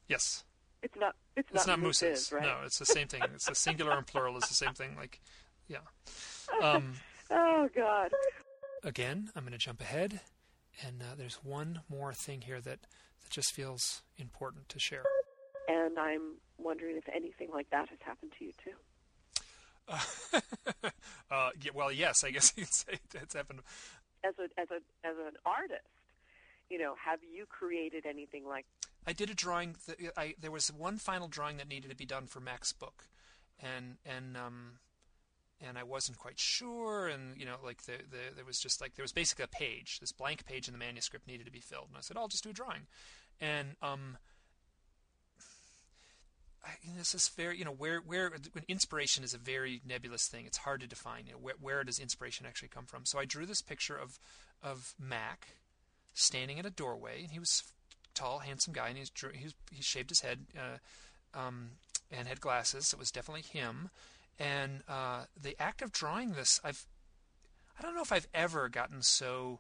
[0.08, 0.44] yes,
[0.84, 1.16] It's not.
[1.36, 2.32] It's, It's not mooses, mooses.
[2.32, 2.44] right?
[2.44, 3.22] No, it's the same thing.
[3.34, 4.95] It's the singular and plural is the same thing.
[4.95, 5.20] Like,
[5.68, 5.80] yeah.
[6.62, 6.94] Um,
[7.32, 8.12] Oh God.
[8.84, 10.22] Again, I'm going to jump ahead,
[10.86, 15.03] and uh, there's one more thing here that, that just feels important to share.
[15.68, 18.72] And I'm wondering if anything like that has happened to you too.
[21.32, 23.62] uh, yeah, well, yes, I guess you could say it's happened.
[24.24, 24.76] As a as a
[25.07, 25.82] as an artist,
[26.70, 28.66] you know, have you created anything like
[29.07, 29.76] I did a drawing.
[29.88, 33.07] That, I there was one final drawing that needed to be done for Mac's book,
[33.60, 34.80] and and um,
[35.61, 38.95] and I wasn't quite sure, and you know, like the, the there was just like
[38.95, 41.88] there was basically a page, this blank page in the manuscript needed to be filled,
[41.90, 42.88] and I said, I'll just do a drawing,
[43.40, 44.18] and um.
[46.68, 48.32] I, this is very, you know, where where
[48.68, 50.48] inspiration is a very nebulous thing.
[50.48, 51.27] It's hard to define.
[51.27, 53.06] You know, where where does inspiration actually come from?
[53.06, 54.18] So I drew this picture of
[54.64, 55.57] of Mac
[56.15, 57.64] standing at a doorway, and he was
[58.16, 61.72] tall, handsome guy, and he's he he shaved his head uh, um,
[62.12, 62.94] and had glasses.
[62.94, 63.90] It was definitely him.
[64.40, 66.86] And uh, the act of drawing this, I've
[67.78, 69.60] I don't know if I've ever gotten so.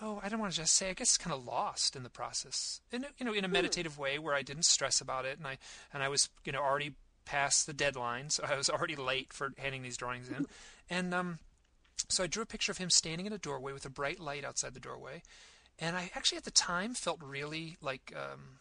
[0.00, 0.90] Oh, I don't want to just say.
[0.90, 3.98] I guess kind of lost in the process, in a, you know, in a meditative
[3.98, 5.58] way where I didn't stress about it, and I
[5.92, 6.94] and I was you know already
[7.24, 10.46] past the deadline, so I was already late for handing these drawings in,
[10.90, 11.38] and um,
[12.08, 14.44] so I drew a picture of him standing in a doorway with a bright light
[14.44, 15.22] outside the doorway,
[15.82, 18.60] and I actually at the time felt really like um,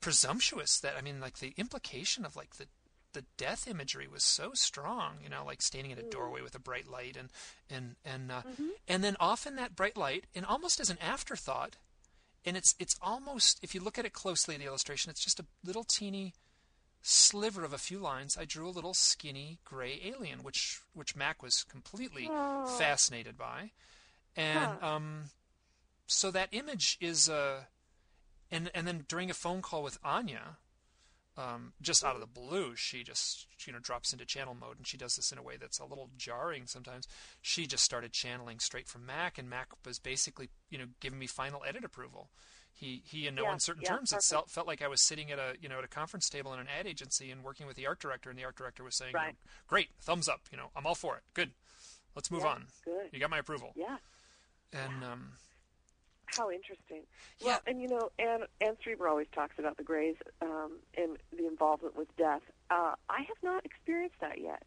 [0.00, 2.66] presumptuous that I mean like the implication of like the
[3.12, 6.58] the death imagery was so strong, you know, like standing in a doorway with a
[6.58, 7.30] bright light and
[7.70, 8.42] and and uh,
[8.88, 11.76] and then often that bright light and almost as an afterthought,
[12.44, 15.46] and it's it's almost if you look at it closely the illustration, it's just a
[15.64, 16.34] little teeny
[17.00, 18.36] sliver of a few lines.
[18.36, 22.26] I drew a little skinny gray alien, which which Mac was completely
[22.78, 23.70] fascinated by,
[24.36, 25.22] and um,
[26.06, 27.64] so that image is uh,
[28.50, 30.58] and and then during a phone call with Anya,
[31.36, 34.86] um, just out of the blue, she just you know drops into channel mode, and
[34.86, 37.06] she does this in a way that's a little jarring sometimes.
[37.42, 41.26] She just started channeling straight from Mac, and Mac was basically you know giving me
[41.26, 42.30] final edit approval.
[42.72, 44.30] He he in no Yeah, uncertain yeah, terms, it perfect.
[44.30, 46.60] felt, felt like I was sitting at a you know at a conference table in
[46.60, 49.12] an ad agency and working with the art director, and the art director was saying,
[49.14, 49.32] you know,
[49.66, 51.22] "Great, thumbs up, you know, I'm all for it.
[51.34, 51.52] Good,
[52.14, 52.66] let's move Yeah, on.
[52.84, 53.08] good.
[53.12, 53.96] You got my approval." Yeah.
[54.72, 55.32] And um,
[56.26, 57.02] How interesting.
[57.40, 57.46] Yeah.
[57.46, 61.46] Well, and you know, Anne, Anne Strieber always talks about the Greys um, and the
[61.46, 62.42] involvement with death.
[62.70, 64.62] Uh, I have not experienced that yet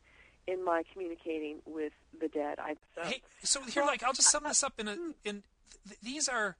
[0.47, 2.59] in my communicating with the dead.
[2.59, 5.43] I so, Hey, so here, like, I'll just sum this up in a in
[5.87, 6.55] th- these are,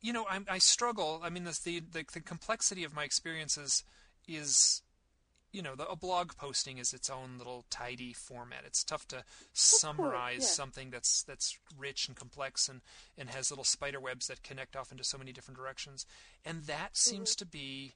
[0.00, 1.20] you know, I, I struggle.
[1.22, 3.84] I mean, this, the, the the complexity of my experiences
[4.26, 4.82] is,
[5.52, 8.62] you know, the, a blog posting is its own little tidy format.
[8.64, 10.46] It's tough to summarize yeah.
[10.46, 12.80] something that's that's rich and complex and
[13.18, 16.06] and has little spider webs that connect off into so many different directions,
[16.44, 17.44] and that seems mm-hmm.
[17.44, 17.94] to be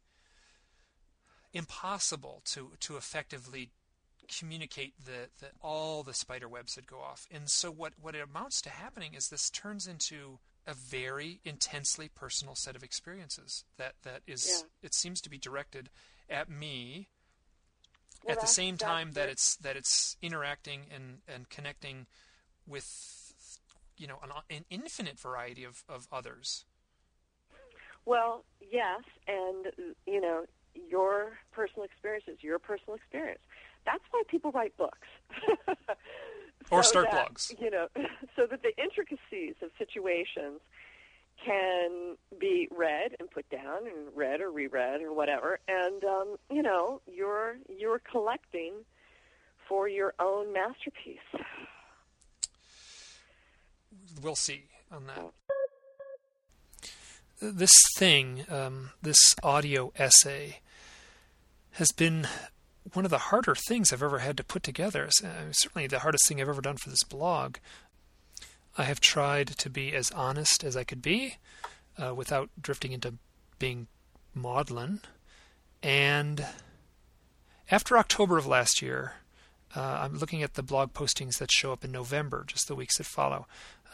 [1.52, 3.70] impossible to to effectively
[4.26, 7.26] communicate the, the all the spider webs that go off.
[7.30, 12.08] And so what what it amounts to happening is this turns into a very intensely
[12.08, 14.68] personal set of experiences that that is Yeah.
[14.86, 15.90] it seems to be directed
[16.28, 17.08] at me
[18.24, 22.06] Well, at the same time that it's that it's interacting and and connecting
[22.66, 23.24] with
[23.96, 26.64] you know an, an infinite variety of, of others.
[28.06, 30.44] Well, yes, and you know,
[30.74, 33.40] your personal experience is your personal experience.
[33.86, 35.08] That's why people write books.
[36.70, 37.52] Or start that, blogs.
[37.60, 37.88] You know,
[38.36, 40.60] so that the intricacies of situations
[41.42, 45.58] can be read and put down and read or reread or whatever.
[45.68, 48.72] And um, you know, you're you're collecting
[49.68, 51.18] for your own masterpiece.
[54.22, 55.30] we'll see on that.
[57.40, 60.60] This thing, um, this audio essay,
[61.72, 62.26] has been
[62.92, 65.08] one of the harder things I've ever had to put together.
[65.22, 67.56] Uh, certainly the hardest thing I've ever done for this blog.
[68.76, 71.36] I have tried to be as honest as I could be
[71.96, 73.14] uh, without drifting into
[73.58, 73.86] being
[74.34, 75.00] maudlin.
[75.82, 76.46] And
[77.70, 79.14] after October of last year,
[79.76, 82.98] uh, I'm looking at the blog postings that show up in November, just the weeks
[82.98, 83.46] that follow.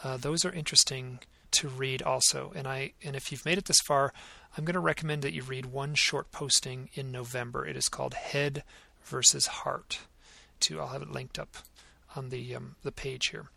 [0.03, 1.19] Uh, those are interesting
[1.51, 2.51] to read also.
[2.55, 4.13] And I and if you've made it this far,
[4.57, 7.65] I'm going to recommend that you read one short posting in November.
[7.65, 8.63] It is called Head
[9.03, 9.99] versus Heart.
[10.61, 11.57] To I'll have it linked up
[12.15, 13.49] on the um, the page here.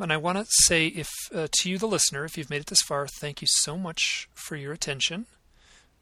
[0.00, 2.66] And I want to say, if uh, to you, the listener, if you've made it
[2.66, 5.26] this far, thank you so much for your attention.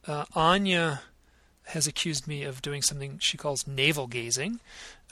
[0.07, 1.03] Uh, Anya
[1.67, 4.61] has accused me of doing something she calls navel gazing,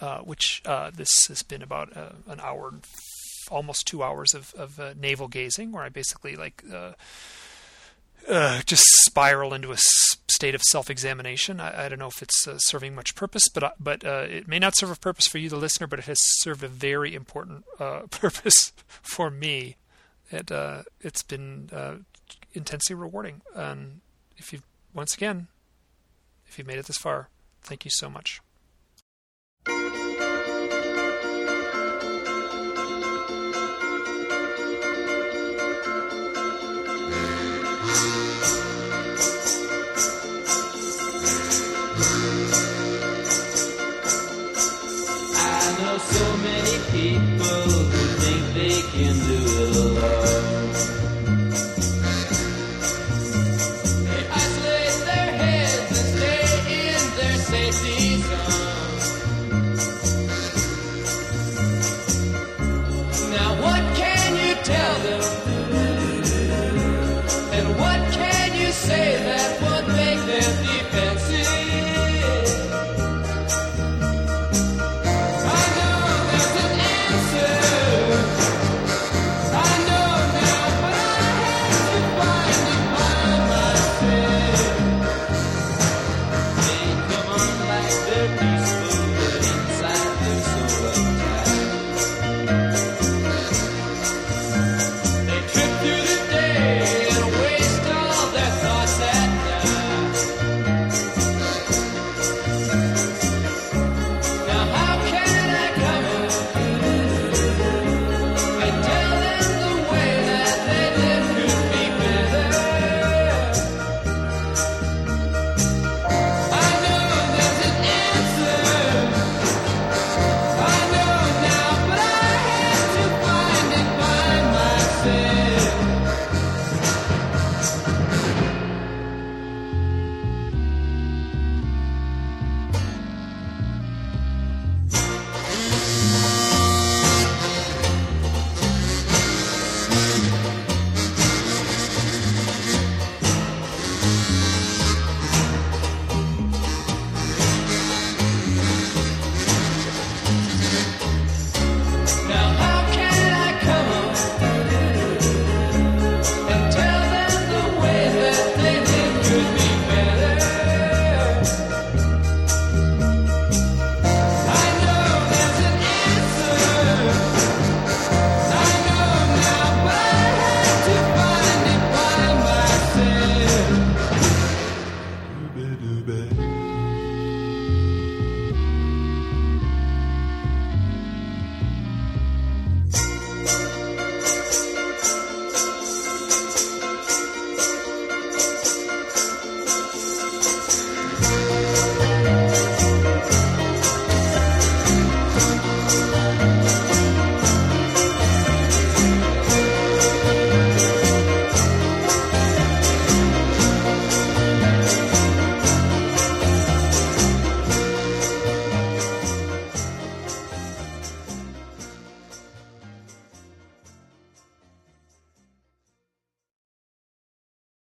[0.00, 2.72] uh, which uh, this has been about uh, an hour,
[3.50, 6.62] almost two hours of, of uh, navel gazing, where I basically like
[8.64, 11.59] just spiral into a s- state of self-examination.
[11.59, 14.60] I, I don't know if it's uh, serving much purpose, but but uh, it may
[14.60, 17.65] not serve a purpose for you, the listener, but it has served a very important
[17.81, 19.77] uh, purpose for me.
[20.31, 21.97] It uh, it's been uh,
[22.52, 23.43] intensely rewarding.
[23.55, 24.01] And
[24.36, 24.60] if you
[24.94, 25.48] once again,
[26.47, 27.31] if you've made it this far,
[27.62, 28.40] thank you so much.